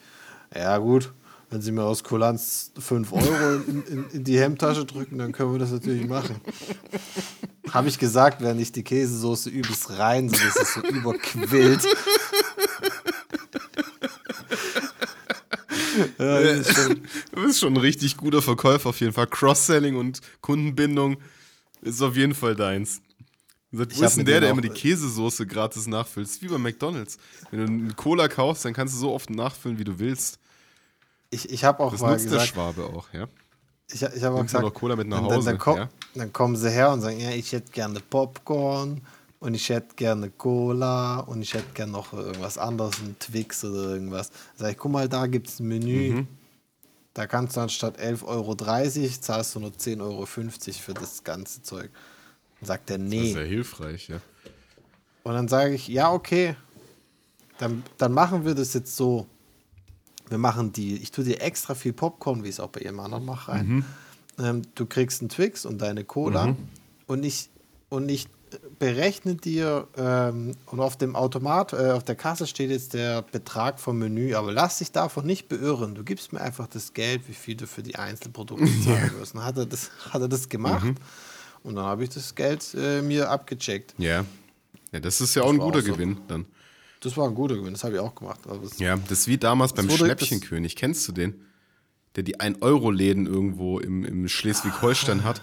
ja 0.56 0.78
gut, 0.78 1.12
wenn 1.50 1.62
Sie 1.62 1.72
mir 1.72 1.84
aus 1.84 2.04
Kulanz 2.04 2.72
5 2.78 3.12
Euro 3.12 3.54
in, 3.68 3.84
in, 3.88 4.06
in 4.12 4.24
die 4.24 4.40
Hemdtasche 4.40 4.86
drücken, 4.86 5.18
dann 5.18 5.32
können 5.32 5.52
wir 5.52 5.58
das 5.60 5.72
natürlich 5.72 6.08
machen. 6.08 6.36
Habe 7.72 7.88
ich 7.88 7.98
gesagt, 7.98 8.42
während 8.42 8.62
ich 8.62 8.72
die 8.72 8.84
Käsesoße 8.84 9.50
übelst 9.50 9.98
rein, 9.98 10.30
so 10.30 10.36
dass 10.36 10.56
es 10.56 10.74
so 10.76 10.82
überquillt. 10.82 11.82
ja, 16.20 16.40
Du 17.32 17.42
bist 17.44 17.60
schon 17.60 17.74
ein 17.74 17.78
richtig 17.78 18.18
guter 18.18 18.42
Verkäufer 18.42 18.90
auf 18.90 19.00
jeden 19.00 19.14
Fall. 19.14 19.28
Cross-Selling 19.28 19.96
und 19.96 20.22
Kundenbindung 20.42 21.18
ist 21.82 22.02
auf 22.02 22.16
jeden 22.16 22.34
Fall 22.36 22.56
deins. 22.56 23.02
Sagt, 23.72 24.00
Wo 24.00 24.04
ist 24.04 24.18
denn 24.18 24.26
der, 24.26 24.40
der 24.42 24.50
immer 24.50 24.62
die 24.62 24.70
Käsesoße 24.70 25.46
gratis 25.46 25.86
nachfüllt? 25.86 26.26
Das 26.26 26.36
ist 26.36 26.42
wie 26.42 26.48
bei 26.48 26.58
McDonalds. 26.58 27.18
Wenn 27.52 27.60
du 27.60 27.66
eine 27.86 27.94
Cola 27.94 28.28
kaufst, 28.28 28.66
dann 28.66 28.74
kannst 28.74 28.96
du 28.96 29.00
so 29.00 29.14
oft 29.14 29.30
nachfüllen, 29.30 29.78
wie 29.78 29.84
du 29.84 30.00
willst. 30.00 30.40
ich 31.30 31.50
ich 31.52 31.64
habe 31.64 31.84
auch 31.84 31.92
Das 31.92 32.02
mal 32.02 32.12
nutzt 32.14 32.26
der 32.26 32.32
gesagt, 32.32 32.50
Schwabe 32.50 32.86
auch, 32.86 33.14
ja? 33.14 33.28
Ich, 33.92 34.02
ich 34.02 34.24
habe 34.24 34.36
auch 34.36 34.42
gesagt, 34.42 34.64
noch 34.64 34.74
Cola 34.74 34.96
mit 34.96 35.08
nach 35.08 35.18
dann, 35.18 35.28
dann, 35.30 35.38
Hause, 35.38 35.50
dann, 35.52 35.58
komm, 35.60 35.78
ja? 35.78 35.90
dann 36.16 36.34
kommen 36.34 36.56
sie 36.56 36.70
her 36.72 36.92
und 36.92 37.02
sagen, 37.02 37.20
ja, 37.20 37.30
ich 37.32 37.52
hätte 37.52 37.72
gerne 37.72 38.00
Popcorn 38.00 39.02
und 39.40 39.54
ich 39.54 39.70
hätte 39.70 39.96
gerne 39.96 40.30
Cola 40.32 41.20
und 41.20 41.42
ich 41.44 41.54
hätte 41.54 41.72
gerne 41.74 41.92
noch 41.92 42.14
irgendwas 42.14 42.58
anderes, 42.58 43.00
ein 43.00 43.16
Twix 43.20 43.64
oder 43.64 43.94
irgendwas. 43.94 44.32
Sag 44.56 44.72
ich, 44.72 44.78
guck 44.78 44.92
mal, 44.92 45.08
da 45.08 45.28
gibt 45.28 45.48
es 45.48 45.60
ein 45.60 45.68
Menü. 45.68 46.14
Mhm. 46.14 46.28
Da 47.20 47.28
kannst 47.28 47.58
du 47.58 47.60
anstatt 47.60 48.00
11,30 48.00 48.26
Euro 48.28 48.56
zahlst 48.56 49.54
du 49.54 49.60
nur 49.60 49.72
10,50 49.72 50.00
Euro 50.00 50.26
für 50.26 50.94
das 50.94 51.22
ganze 51.26 51.62
Zeug. 51.62 51.92
Dann 52.62 52.68
sagt 52.68 52.90
er, 52.90 52.98
Das 52.98 53.10
nee. 53.10 53.32
ist 53.32 53.36
ja 53.36 53.42
hilfreich, 53.42 54.08
ja. 54.08 54.22
Und 55.24 55.34
dann 55.34 55.50
sage 55.50 55.74
ich, 55.74 55.90
ja, 55.90 56.14
okay, 56.14 56.56
dann, 57.58 57.84
dann 57.98 58.14
machen 58.14 58.46
wir 58.46 58.56
das 58.56 58.74
jetzt 58.74 58.96
so. 58.96 59.28
Wir 60.30 60.38
machen 60.38 60.72
die, 60.72 60.96
ich 60.96 61.12
tue 61.12 61.26
dir 61.26 61.42
extra 61.42 61.76
viel 61.76 61.92
Popcorn, 61.92 62.46
wie 62.46 62.48
ich 62.48 62.56
es 62.56 62.62
auch 62.62 62.70
bei 62.70 62.80
jedem 62.80 63.02
anderen 63.02 63.26
mache, 63.26 63.52
rein. 63.52 63.84
Ähm, 64.42 64.62
du 64.76 64.86
kriegst 64.86 65.20
einen 65.20 65.28
Twix 65.28 65.66
und 65.66 65.80
deine 65.80 66.06
Cola 66.06 66.56
und 67.06 67.26
ich, 67.26 67.50
und 67.90 68.08
ich 68.08 68.30
berechne 68.80 69.36
dir 69.36 69.88
ähm, 69.98 70.56
und 70.68 70.80
auf 70.80 70.98
dem 70.98 71.16
Automat, 71.16 71.74
äh, 71.74 71.92
auf 71.92 72.04
der 72.04 72.16
Kasse 72.16 72.48
steht 72.48 72.70
jetzt 72.70 72.94
der 72.94 73.22
Betrag 73.22 73.80
vom 73.80 74.00
Menü, 74.00 74.34
aber 74.36 74.52
lass 74.52 74.78
dich 74.80 74.92
davon 74.92 75.26
nicht 75.26 75.48
beirren. 75.50 75.96
Du 75.96 76.04
gibst 76.04 76.34
mir 76.34 76.42
einfach 76.42 76.68
das 76.68 76.94
Geld, 76.94 77.28
wie 77.28 77.34
viel 77.34 77.56
du 77.56 77.68
für 77.68 77.84
die 77.84 77.96
Einzelprodukte 77.98 78.66
zahlen 78.84 79.12
wirst. 79.20 79.36
Und 79.36 79.44
hat 79.46 79.58
er 79.58 79.66
das, 79.66 79.92
hat 80.10 80.22
er 80.22 80.28
das 80.30 80.50
gemacht 80.50 80.88
und 81.64 81.76
dann 81.76 81.86
habe 81.86 82.04
ich 82.04 82.10
das 82.10 82.36
Geld 82.36 82.74
äh, 82.78 83.02
mir 83.02 83.30
abgecheckt. 83.30 83.94
Ja. 83.98 84.26
Ja, 84.92 85.00
das 85.00 85.22
ist 85.22 85.36
ja 85.36 85.44
auch 85.44 85.52
ein 85.52 85.60
guter 85.60 85.80
auch 85.80 85.84
so. 85.84 85.92
Gewinn 85.94 86.18
dann. 86.28 86.46
Das 87.02 87.16
war 87.16 87.28
ein 87.28 87.36
guter 87.36 87.56
Gewinn, 87.56 87.74
das 87.74 87.84
habe 87.84 87.94
ich 87.96 88.00
auch 88.00 88.16
gemacht. 88.16 88.40
Aber 88.48 88.64
es- 88.64 88.80
Ja, 88.80 88.96
das 88.98 89.20
ist 89.20 89.28
wie 89.28 89.38
damals 89.38 89.74
beim 89.74 89.90
Schnäppchenkönig. 89.90 90.76
Kennst 90.76 91.08
du 91.08 91.12
den? 91.12 91.46
Der 92.16 92.24
die 92.24 92.40
1-Euro-Läden 92.40 93.28
irgendwo 93.28 93.80
im, 93.80 94.04
im 94.04 94.28
Schleswig-Holstein 94.28 95.24
hat, 95.24 95.42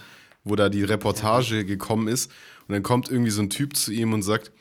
wo 0.49 0.55
da 0.55 0.69
die 0.69 0.83
Reportage 0.83 1.65
gekommen 1.65 2.07
ist. 2.07 2.31
Und 2.67 2.73
dann 2.73 2.83
kommt 2.83 3.09
irgendwie 3.09 3.31
so 3.31 3.41
ein 3.41 3.49
Typ 3.49 3.75
zu 3.75 3.91
ihm 3.91 4.13
und 4.13 4.23
sagt, 4.23 4.51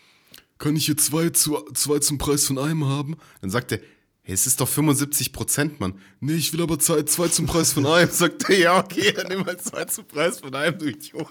kann 0.58 0.76
ich 0.76 0.86
hier 0.86 0.96
zwei, 0.96 1.30
zu, 1.30 1.56
zwei 1.74 1.98
zum 1.98 2.18
Preis 2.18 2.46
von 2.46 2.58
einem 2.58 2.86
haben? 2.86 3.16
Dann 3.40 3.50
sagt 3.50 3.72
er, 3.72 3.78
hey, 4.22 4.34
es 4.34 4.46
ist 4.46 4.60
doch 4.60 4.68
75 4.68 5.32
Prozent, 5.32 5.80
Mann. 5.80 6.00
Nee, 6.20 6.34
ich 6.34 6.52
will 6.52 6.62
aber 6.62 6.78
zwei, 6.78 7.02
zwei 7.02 7.28
zum 7.28 7.46
Preis 7.46 7.72
von 7.72 7.86
einem. 7.86 8.10
Sagt 8.10 8.48
er, 8.48 8.58
ja, 8.58 8.78
okay, 8.78 9.12
dann 9.12 9.28
nimm 9.28 9.44
halt 9.44 9.62
zwei 9.62 9.84
zum 9.84 10.06
Preis 10.06 10.40
von 10.40 10.54
einem, 10.54 10.78
du 10.78 10.86
Idiot. 10.86 11.28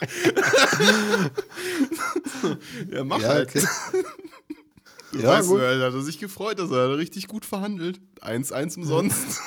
ja, 2.92 3.04
mach 3.04 3.20
Ja, 3.20 3.28
halt. 3.28 3.48
okay. 3.48 3.66
Du 5.12 5.18
Ja, 5.18 5.30
weißt, 5.30 5.48
gut. 5.48 5.60
er 5.60 5.86
hat 5.86 5.92
er 5.92 6.02
sich 6.02 6.20
gefreut, 6.20 6.60
dass 6.60 6.70
er 6.70 6.96
richtig 6.96 7.26
gut 7.26 7.44
verhandelt. 7.44 8.00
1-1 8.20 8.76
umsonst. 8.76 9.40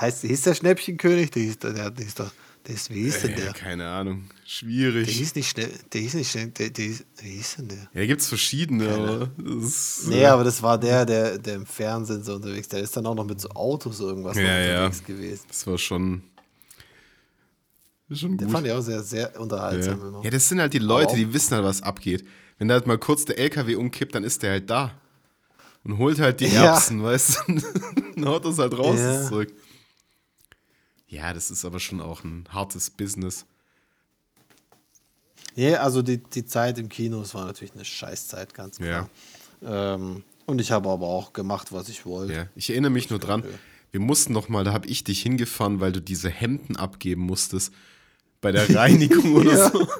Heißt, 0.00 0.22
hieß 0.22 0.42
der 0.42 0.54
Schnäppchenkönig? 0.54 1.30
Der 1.30 1.42
hieß, 1.42 1.58
der, 1.58 1.72
der, 1.72 1.90
der 1.90 2.04
hieß 2.04 2.14
doch, 2.16 2.30
der 2.66 2.74
ist, 2.74 2.90
wie 2.90 3.04
hieß 3.04 3.22
denn 3.22 3.30
Ja, 3.30 3.36
der? 3.36 3.52
keine 3.54 3.88
Ahnung. 3.88 4.24
Der 4.28 4.48
Schwierig. 4.48 5.08
hieß 5.08 5.34
nicht 5.36 5.48
schnell, 5.50 5.70
der 5.92 6.00
hieß 6.00 6.14
nicht 6.14 6.30
schnell, 6.30 6.48
der, 6.48 6.70
der, 6.70 6.84
wie 7.22 7.28
hieß 7.30 7.56
denn 7.56 7.68
der? 7.68 7.88
Ja, 7.94 8.06
gibt 8.06 8.20
es 8.20 8.28
verschiedene, 8.28 8.88
aber 8.88 9.30
das 9.38 9.64
ist, 10.00 10.08
Nee, 10.08 10.26
aber 10.26 10.44
das 10.44 10.62
war 10.62 10.78
der, 10.78 11.06
der, 11.06 11.38
der 11.38 11.54
im 11.54 11.66
Fernsehen 11.66 12.22
so 12.24 12.34
unterwegs, 12.34 12.68
der 12.68 12.80
ist 12.80 12.96
dann 12.96 13.06
auch 13.06 13.14
noch 13.14 13.24
mit 13.24 13.40
so 13.40 13.48
Autos 13.50 14.00
irgendwas 14.00 14.36
Ja, 14.36 14.42
noch 14.42 14.48
ja. 14.50 14.84
unterwegs 14.86 15.04
gewesen. 15.04 15.44
das 15.48 15.66
war 15.66 15.78
schon, 15.78 16.22
schon 18.12 18.36
Den 18.36 18.48
gut. 18.48 18.52
fand 18.56 18.66
ich 18.66 18.72
auch 18.72 18.80
sehr, 18.82 19.02
sehr 19.02 19.38
unterhaltsam. 19.40 20.00
Ja. 20.00 20.08
immer. 20.08 20.24
ja, 20.24 20.30
das 20.30 20.48
sind 20.48 20.60
halt 20.60 20.72
die 20.74 20.78
Leute, 20.78 21.16
die 21.16 21.32
wissen 21.32 21.54
halt, 21.54 21.64
was 21.64 21.82
abgeht. 21.82 22.24
Wenn 22.58 22.68
da 22.68 22.74
halt 22.74 22.86
mal 22.86 22.98
kurz 22.98 23.24
der 23.24 23.38
LKW 23.38 23.74
umkippt, 23.76 24.14
dann 24.14 24.24
ist 24.24 24.42
der 24.42 24.52
halt 24.52 24.70
da. 24.70 24.92
Und 25.84 25.98
holt 25.98 26.18
halt 26.18 26.40
die 26.40 26.46
Ja. 26.46 26.64
Erbsen, 26.74 27.02
weißt 27.02 27.42
du? 27.46 27.54
Dann 28.16 28.24
haut 28.26 28.44
das 28.44 28.58
halt 28.58 28.76
raus, 28.76 28.98
Ja. 28.98 29.18
das 29.20 29.28
Zeug. 29.28 29.52
Ja, 31.16 31.32
das 31.32 31.50
ist 31.50 31.64
aber 31.64 31.80
schon 31.80 32.00
auch 32.00 32.24
ein 32.24 32.44
hartes 32.50 32.90
Business. 32.90 33.46
Ja, 35.54 35.78
also 35.80 36.02
die, 36.02 36.18
die 36.18 36.44
Zeit 36.44 36.78
im 36.78 36.88
Kino, 36.88 37.22
es 37.22 37.34
war 37.34 37.46
natürlich 37.46 37.74
eine 37.74 37.84
Scheißzeit, 37.84 38.52
ganz 38.54 38.76
klar. 38.76 39.08
Ähm, 39.62 40.22
und 40.44 40.60
ich 40.60 40.70
habe 40.70 40.90
aber 40.90 41.06
auch 41.06 41.32
gemacht, 41.32 41.72
was 41.72 41.88
ich 41.88 42.04
wollte. 42.04 42.32
Ja, 42.34 42.46
ich 42.54 42.68
erinnere 42.70 42.90
mich 42.90 43.08
nur 43.08 43.18
dran, 43.18 43.42
wir 43.90 44.00
mussten 44.00 44.34
noch 44.34 44.48
mal, 44.50 44.64
da 44.64 44.72
habe 44.74 44.86
ich 44.88 45.02
dich 45.04 45.22
hingefahren, 45.22 45.80
weil 45.80 45.92
du 45.92 46.00
diese 46.02 46.28
Hemden 46.28 46.76
abgeben 46.76 47.22
musstest 47.22 47.72
bei 48.42 48.52
der 48.52 48.74
Reinigung 48.74 49.34
oder 49.36 49.52
Ja. 49.56 49.70
so. 49.70 49.88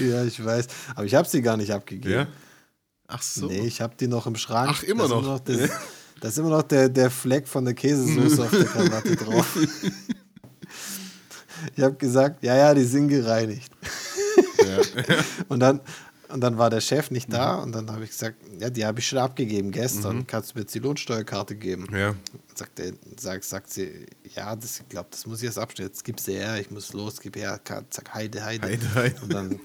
Ja, 0.00 0.24
ich 0.24 0.42
weiß. 0.42 0.66
Aber 0.94 1.04
ich 1.04 1.14
habe 1.14 1.28
sie 1.28 1.42
gar 1.42 1.58
nicht 1.58 1.70
abgegeben. 1.70 2.14
Ja? 2.14 2.26
Ach 3.06 3.20
so. 3.20 3.48
Nee, 3.48 3.66
ich 3.66 3.82
habe 3.82 3.94
die 4.00 4.06
noch 4.08 4.26
im 4.26 4.34
Schrank. 4.34 4.70
Ach, 4.72 4.82
immer 4.82 5.06
Da 5.06 5.18
ist 5.18 5.22
noch. 5.26 5.40
das, 5.40 5.70
da 6.22 6.28
ist 6.28 6.38
immer 6.38 6.48
noch 6.48 6.62
der, 6.62 6.88
der 6.88 7.10
Fleck 7.10 7.46
von 7.46 7.66
der 7.66 7.74
Käsesoße 7.74 8.42
auf 8.44 8.50
der 8.50 8.64
Krawatte 8.64 9.14
drauf. 9.14 9.58
Ich 11.76 11.82
habe 11.82 11.94
gesagt, 11.94 12.42
ja, 12.42 12.56
ja, 12.56 12.74
die 12.74 12.84
sind 12.84 13.08
gereinigt. 13.08 13.72
und, 15.48 15.60
dann, 15.60 15.80
und 16.28 16.40
dann 16.40 16.58
war 16.58 16.70
der 16.70 16.80
Chef 16.80 17.10
nicht 17.10 17.32
da 17.32 17.56
und 17.62 17.72
dann 17.72 17.90
habe 17.90 18.04
ich 18.04 18.10
gesagt, 18.10 18.36
ja, 18.58 18.70
die 18.70 18.84
habe 18.84 19.00
ich 19.00 19.06
schon 19.08 19.18
abgegeben 19.18 19.70
gestern. 19.70 20.26
Kannst 20.26 20.50
du 20.52 20.54
mir 20.56 20.62
jetzt 20.62 20.74
die 20.74 20.78
Lohnsteuerkarte 20.80 21.54
geben? 21.56 21.86
Ja. 21.92 22.14
Sagt, 22.54 22.80
er, 22.80 22.92
sagt, 23.18 23.44
sagt 23.44 23.70
sie, 23.70 24.06
ja, 24.34 24.54
das, 24.56 24.80
ich 24.80 24.88
glaube, 24.88 25.08
das 25.10 25.26
muss 25.26 25.38
ich 25.38 25.44
jetzt 25.44 25.58
abstellen. 25.58 25.88
Jetzt 25.88 26.04
gib 26.04 26.20
sie 26.20 26.34
her, 26.34 26.58
ich 26.60 26.70
muss 26.70 26.92
los, 26.92 27.20
gib 27.20 27.36
her. 27.36 27.60
Zack, 27.64 28.14
Heide, 28.14 28.44
Heide. 28.44 28.66
Heide, 28.66 28.94
Heide. 28.94 29.20
Und 29.22 29.32
dann, 29.32 29.48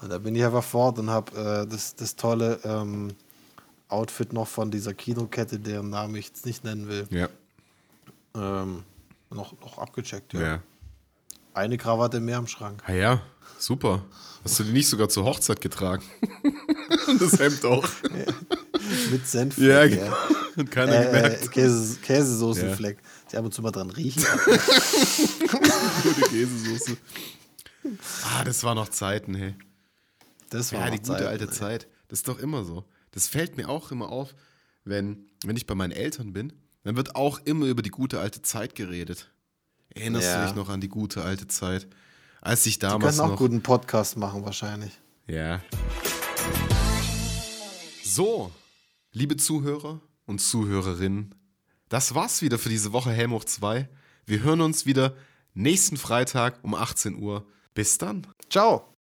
und 0.00 0.10
dann 0.10 0.22
bin 0.22 0.34
ich 0.34 0.44
einfach 0.44 0.64
fort 0.64 0.98
und 0.98 1.10
habe 1.10 1.64
äh, 1.64 1.66
das, 1.70 1.94
das 1.94 2.16
tolle 2.16 2.58
ähm, 2.64 3.12
Outfit 3.88 4.32
noch 4.32 4.48
von 4.48 4.70
dieser 4.70 4.94
Kinokette, 4.94 5.58
deren 5.58 5.90
Namen 5.90 6.16
ich 6.16 6.26
jetzt 6.28 6.46
nicht 6.46 6.64
nennen 6.64 6.88
will, 6.88 7.06
Ja. 7.10 7.28
ähm, 8.34 8.82
noch, 9.34 9.58
noch 9.60 9.78
abgecheckt. 9.78 10.32
Ja. 10.32 10.40
Ja. 10.40 10.62
Eine 11.52 11.76
Krawatte 11.78 12.20
mehr 12.20 12.38
im 12.38 12.46
Schrank. 12.46 12.82
Ah 12.86 12.92
ja, 12.92 13.22
super. 13.58 14.04
Hast 14.42 14.58
du 14.58 14.64
die 14.64 14.72
nicht 14.72 14.88
sogar 14.88 15.08
zur 15.08 15.24
Hochzeit 15.24 15.60
getragen? 15.60 16.02
Und 17.06 17.20
das 17.20 17.38
Hemd 17.38 17.64
auch. 17.64 17.88
Mit 19.10 19.26
Senf. 19.26 19.56
Ja, 19.58 19.86
genau. 19.86 20.12
Hat 20.56 20.70
keiner 20.70 21.00
Äh, 21.00 21.04
gemerkt. 21.06 21.44
äh, 21.44 21.48
Käse, 21.48 21.98
Käsesoßenfleck. 22.00 22.98
Die 23.32 23.36
ab 23.36 23.44
und 23.44 23.54
zu 23.54 23.62
mal 23.62 23.70
dran 23.70 23.90
riechen. 23.90 24.22
Gute 26.02 26.20
Käsesoße. 26.28 26.96
Ah, 28.24 28.44
das 28.44 28.62
war 28.64 28.74
noch 28.74 28.88
Zeiten, 28.88 29.34
hey. 29.34 29.54
Das 30.50 30.72
war 30.72 30.80
Ja, 30.80 30.90
die 30.90 30.98
gute 30.98 31.12
Zeiten, 31.12 31.26
alte 31.26 31.44
ey. 31.44 31.50
Zeit. 31.50 31.88
Das 32.08 32.18
ist 32.20 32.28
doch 32.28 32.38
immer 32.38 32.64
so. 32.64 32.84
Das 33.12 33.28
fällt 33.28 33.56
mir 33.56 33.68
auch 33.68 33.90
immer 33.90 34.08
auf, 34.10 34.34
wenn, 34.84 35.26
wenn 35.44 35.56
ich 35.56 35.66
bei 35.66 35.74
meinen 35.74 35.92
Eltern 35.92 36.32
bin, 36.32 36.52
dann 36.84 36.96
wird 36.96 37.16
auch 37.16 37.40
immer 37.44 37.66
über 37.66 37.82
die 37.82 37.90
gute 37.90 38.20
alte 38.20 38.40
Zeit 38.42 38.74
geredet. 38.74 39.30
Erinnerst 39.90 40.26
Ja. 40.26 40.40
du 40.42 40.46
dich 40.46 40.56
noch 40.56 40.68
an 40.68 40.80
die 40.80 40.88
gute 40.88 41.22
alte 41.22 41.46
Zeit? 41.48 41.86
Als 42.40 42.66
ich 42.66 42.74
Die 42.78 42.86
damals 42.86 43.16
können 43.16 43.26
auch 43.26 43.32
noch. 43.32 43.38
guten 43.38 43.62
Podcast 43.62 44.16
machen, 44.16 44.44
wahrscheinlich. 44.44 44.92
Ja. 45.26 45.60
So, 48.02 48.50
liebe 49.12 49.36
Zuhörer 49.36 50.00
und 50.26 50.40
Zuhörerinnen, 50.40 51.34
das 51.88 52.14
war's 52.14 52.42
wieder 52.42 52.58
für 52.58 52.68
diese 52.68 52.92
Woche 52.92 53.10
Helm 53.12 53.32
hoch 53.32 53.44
2. 53.44 53.88
Wir 54.26 54.42
hören 54.42 54.60
uns 54.60 54.84
wieder 54.86 55.14
nächsten 55.54 55.96
Freitag 55.96 56.58
um 56.62 56.74
18 56.74 57.16
Uhr. 57.22 57.46
Bis 57.74 57.98
dann. 57.98 58.26
Ciao. 58.50 58.94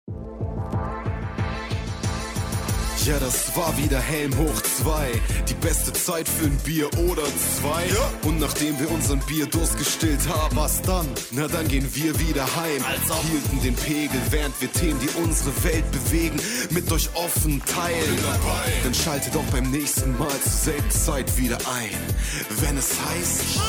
Ja, 3.10 3.18
das 3.18 3.56
war 3.56 3.76
wieder 3.76 3.98
Helm 3.98 4.38
hoch 4.38 4.62
zwei. 4.62 5.10
Die 5.48 5.54
beste 5.54 5.92
Zeit 5.92 6.28
für 6.28 6.44
ein 6.44 6.56
Bier 6.58 6.86
oder 6.96 7.24
zwei. 7.24 7.84
Ja. 7.88 8.28
Und 8.28 8.38
nachdem 8.38 8.78
wir 8.78 8.88
unseren 8.88 9.18
Bierdurst 9.26 9.76
gestillt 9.78 10.28
haben, 10.28 10.54
was 10.54 10.80
dann? 10.82 11.08
Na, 11.32 11.48
dann 11.48 11.66
gehen 11.66 11.88
wir 11.92 12.20
wieder 12.20 12.44
heim. 12.54 12.84
Also. 12.88 13.16
Hielten 13.28 13.62
den 13.64 13.74
Pegel, 13.74 14.20
während 14.30 14.60
wir 14.60 14.70
Themen, 14.70 15.00
die 15.00 15.08
unsere 15.24 15.50
Welt 15.64 15.90
bewegen, 15.90 16.40
mit 16.70 16.92
euch 16.92 17.10
offen 17.14 17.60
teilen. 17.64 18.16
Dann 18.84 18.94
schaltet 18.94 19.34
auch 19.36 19.50
beim 19.50 19.68
nächsten 19.72 20.16
Mal 20.16 20.30
zur 20.44 20.52
selben 20.52 20.90
Zeit 20.92 21.36
wieder 21.36 21.58
ein. 21.66 21.98
Wenn 22.60 22.78
es 22.78 22.90
heißt. 22.90 23.60